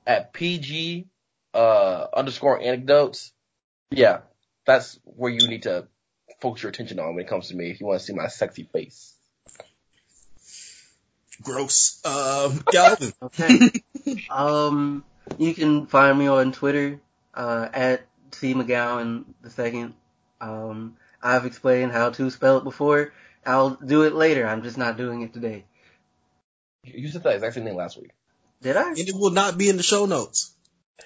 at 0.05 0.33
PG, 0.33 1.07
uh, 1.53 2.07
underscore 2.13 2.61
anecdotes. 2.61 3.31
Yeah, 3.89 4.19
that's 4.65 4.99
where 5.03 5.31
you 5.31 5.47
need 5.47 5.63
to 5.63 5.87
focus 6.41 6.63
your 6.63 6.69
attention 6.69 6.99
on 6.99 7.15
when 7.15 7.23
it 7.23 7.29
comes 7.29 7.47
to 7.47 7.55
me 7.55 7.71
if 7.71 7.79
you 7.79 7.87
want 7.87 7.99
to 7.99 8.05
see 8.05 8.13
my 8.13 8.27
sexy 8.27 8.63
face. 8.63 9.13
Gross. 11.41 12.01
Um, 12.05 12.63
Calvin. 12.71 13.13
Okay. 13.21 13.83
um, 14.29 15.03
you 15.37 15.53
can 15.53 15.87
find 15.87 16.19
me 16.19 16.27
on 16.27 16.51
Twitter, 16.51 16.99
uh, 17.33 17.69
at 17.73 18.05
C 18.31 18.53
McGowan 18.53 19.25
the 19.41 19.49
second. 19.49 19.93
Um, 20.41 20.97
I've 21.21 21.45
explained 21.45 21.91
how 21.91 22.09
to 22.11 22.29
spell 22.29 22.57
it 22.57 22.63
before. 22.63 23.13
I'll 23.45 23.71
do 23.71 24.03
it 24.03 24.13
later. 24.13 24.45
I'm 24.45 24.63
just 24.63 24.77
not 24.77 24.97
doing 24.97 25.21
it 25.21 25.33
today. 25.33 25.65
You 26.83 27.07
said 27.09 27.23
that 27.23 27.35
exact 27.35 27.55
same 27.55 27.63
thing 27.63 27.75
last 27.75 27.99
week. 27.99 28.11
Did 28.61 28.77
I? 28.77 28.89
and 28.89 28.97
it 28.99 29.15
will 29.15 29.31
not 29.31 29.57
be 29.57 29.69
in 29.69 29.77
the 29.77 29.83
show 29.83 30.05
notes. 30.05 30.51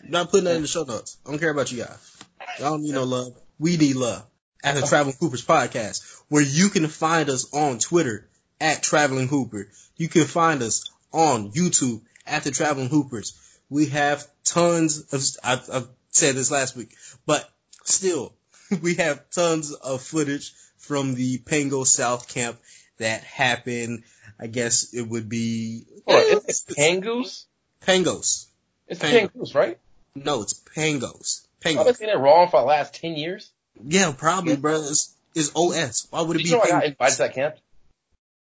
I'm 0.03 0.11
not 0.11 0.29
putting 0.29 0.45
that 0.45 0.55
in 0.55 0.61
the 0.61 0.67
show 0.67 0.83
notes. 0.83 1.17
I 1.25 1.29
don't 1.31 1.39
care 1.39 1.49
about 1.49 1.71
you 1.71 1.79
guys. 1.83 2.17
Y'all 2.59 2.71
don't 2.71 2.83
need 2.83 2.93
no 2.93 3.03
love. 3.03 3.33
We 3.57 3.77
need 3.77 3.95
love. 3.95 4.25
At 4.63 4.75
the 4.75 4.81
Traveling 4.81 5.15
Hoopers 5.19 5.45
podcast, 5.45 6.21
where 6.29 6.41
you 6.41 6.69
can 6.69 6.87
find 6.87 7.29
us 7.29 7.53
on 7.53 7.79
Twitter 7.79 8.27
at 8.59 8.83
Traveling 8.83 9.27
Hooper. 9.27 9.69
You 9.95 10.09
can 10.09 10.25
find 10.25 10.61
us 10.61 10.91
on 11.13 11.51
YouTube 11.51 12.01
at 12.25 12.43
the 12.43 12.51
Traveling 12.51 12.89
Hoopers. 12.89 13.33
We 13.69 13.87
have 13.87 14.27
tons 14.43 15.13
of, 15.13 15.23
I, 15.43 15.61
I 15.77 15.83
said 16.09 16.35
this 16.35 16.51
last 16.51 16.75
week, 16.75 16.95
but 17.25 17.47
still, 17.83 18.33
we 18.81 18.95
have 18.95 19.29
tons 19.29 19.71
of 19.71 20.01
footage 20.01 20.53
from 20.77 21.15
the 21.15 21.37
Pango 21.37 21.83
South 21.83 22.27
camp 22.27 22.57
that 22.99 23.23
happened. 23.23 24.03
I 24.39 24.47
guess 24.47 24.93
it 24.93 25.01
would 25.01 25.29
be 25.29 25.85
Hold 26.07 26.17
on, 26.19 26.41
it's 26.47 26.63
Pangoose? 26.65 27.45
Pangos. 27.85 28.45
It's 28.87 28.99
Pango. 28.99 29.29
Pangoose, 29.29 29.55
right? 29.55 29.77
No, 30.15 30.41
it's 30.43 30.53
Pangos. 30.53 31.01
Pangos. 31.01 31.41
I've 31.65 31.75
Pangos. 31.77 31.85
been 31.85 31.95
saying 31.95 32.11
it 32.11 32.17
wrong 32.19 32.49
for 32.49 32.59
the 32.59 32.65
last 32.65 32.93
10 32.95 33.15
years. 33.15 33.51
Yeah, 33.83 34.11
probably, 34.17 34.55
bro. 34.55 34.75
It's, 34.75 35.13
it's 35.35 35.51
OS. 35.55 36.07
Why 36.11 36.21
would 36.21 36.35
it 36.35 36.39
Did 36.39 36.43
be? 36.45 36.49
you 36.49 36.55
know 36.57 36.61
I 36.63 36.69
got 36.69 36.85
invited 36.85 37.11
to 37.13 37.17
that 37.19 37.33
camp? 37.35 37.55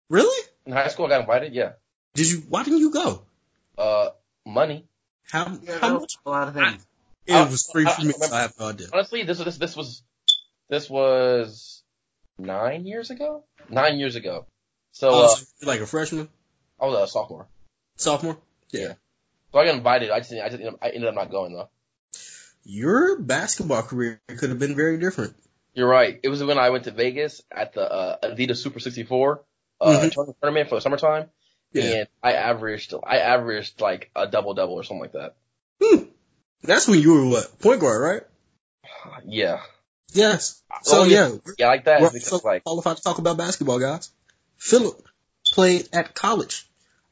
Really? 0.09 0.46
In 0.66 0.72
high 0.72 0.88
school, 0.88 1.07
I 1.07 1.11
got 1.11 1.20
invited, 1.20 1.55
yeah. 1.55 1.72
Did 2.14 2.30
you? 2.30 2.38
Why 2.48 2.64
didn't 2.64 2.80
you 2.80 2.90
go? 2.90 3.22
Uh, 3.78 4.11
money. 4.46 4.86
How 5.30 5.59
Yeah, 5.62 5.78
how 5.78 5.98
much? 6.00 6.14
A 6.26 6.30
lot 6.30 6.48
of 6.48 6.55
things. 6.55 6.84
It 7.26 7.34
I- 7.34 7.42
was 7.48 7.68
free 7.70 7.86
I- 7.86 7.92
for 7.92 8.03
me, 8.05 8.09
I 8.20 8.26
so 8.26 8.34
I 8.36 8.40
have 8.42 8.55
no 8.59 8.68
idea. 8.68 8.88
Honestly, 8.92 9.22
this 9.24 9.38
was, 9.38 9.44
this, 9.46 9.57
this 9.59 9.76
was, 9.76 10.03
this 10.68 10.90
was 10.90 11.82
nine 12.43 12.86
years 12.86 13.11
ago? 13.11 13.45
Nine 13.68 13.99
years 13.99 14.16
ago. 14.16 14.47
So, 14.93 15.09
Oh, 15.11 15.24
uh, 15.32 15.66
like 15.66 15.80
a 15.80 15.86
freshman, 15.86 16.28
I 16.80 16.86
was 16.86 17.09
a 17.09 17.11
sophomore. 17.11 17.47
sophomore. 17.97 18.38
Yeah. 18.70 18.95
So 19.53 19.59
I 19.59 19.64
got 19.66 19.74
invited. 19.76 20.11
I 20.11 20.20
just, 20.20 20.32
I 20.32 20.49
just, 20.49 20.55
ended 20.55 20.68
up, 20.68 20.78
I 20.82 20.88
ended 20.90 21.09
up 21.09 21.14
not 21.14 21.30
going 21.30 21.53
though. 21.55 21.68
Your 22.64 23.18
basketball 23.18 23.82
career 23.82 24.20
could 24.28 24.51
have 24.51 24.59
been 24.59 24.76
very 24.76 24.99
different. 24.99 25.34
You're 25.74 25.88
right. 25.88 26.20
It 26.22 26.28
was 26.28 26.43
when 26.45 26.59
I 26.59 26.70
went 26.70 26.84
to 26.84 26.90
Vegas 26.90 27.43
at 27.51 27.72
the 27.74 27.90
uh, 27.90 28.16
Adidas 28.22 28.59
Super 28.59 28.78
64 28.80 29.43
uh, 29.80 29.86
Mhm. 29.86 30.12
tournament- 30.12 30.36
tournament 30.40 30.68
for 30.68 30.74
the 30.76 30.80
summertime, 30.80 31.28
Yeah. 31.72 31.82
and 31.84 32.09
I 32.22 32.32
averaged 32.34 32.95
I 33.05 33.18
averaged 33.18 33.80
like 33.80 34.11
a 34.14 34.26
double 34.28 34.55
double 34.55 34.74
or 34.74 34.84
something 34.84 35.01
like 35.03 35.12
that. 35.12 35.34
Hmm. 35.82 36.05
That's 36.62 36.86
when 36.86 37.01
you 37.01 37.14
were 37.14 37.26
what 37.26 37.59
point 37.59 37.80
guard, 37.80 38.01
right? 38.03 38.22
Yeah, 39.26 39.61
Yes. 40.12 40.62
So 40.82 41.03
oh, 41.03 41.05
yeah. 41.05 41.30
yeah, 41.59 41.68
like 41.68 41.84
that. 41.84 42.00
We're 42.00 42.18
so 42.20 42.40
like... 42.44 42.64
qualified 42.64 42.96
to 42.96 43.03
talk 43.03 43.18
about 43.18 43.36
basketball, 43.36 43.78
guys. 43.78 44.11
Philip 44.59 45.09
played 45.53 45.88
at 45.92 46.14
college. 46.14 46.68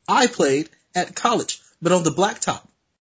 I 0.09 0.27
played 0.27 0.69
at 0.95 1.15
college, 1.15 1.61
but 1.81 1.93
on 1.93 2.03
the 2.03 2.11
blacktop. 2.11 2.63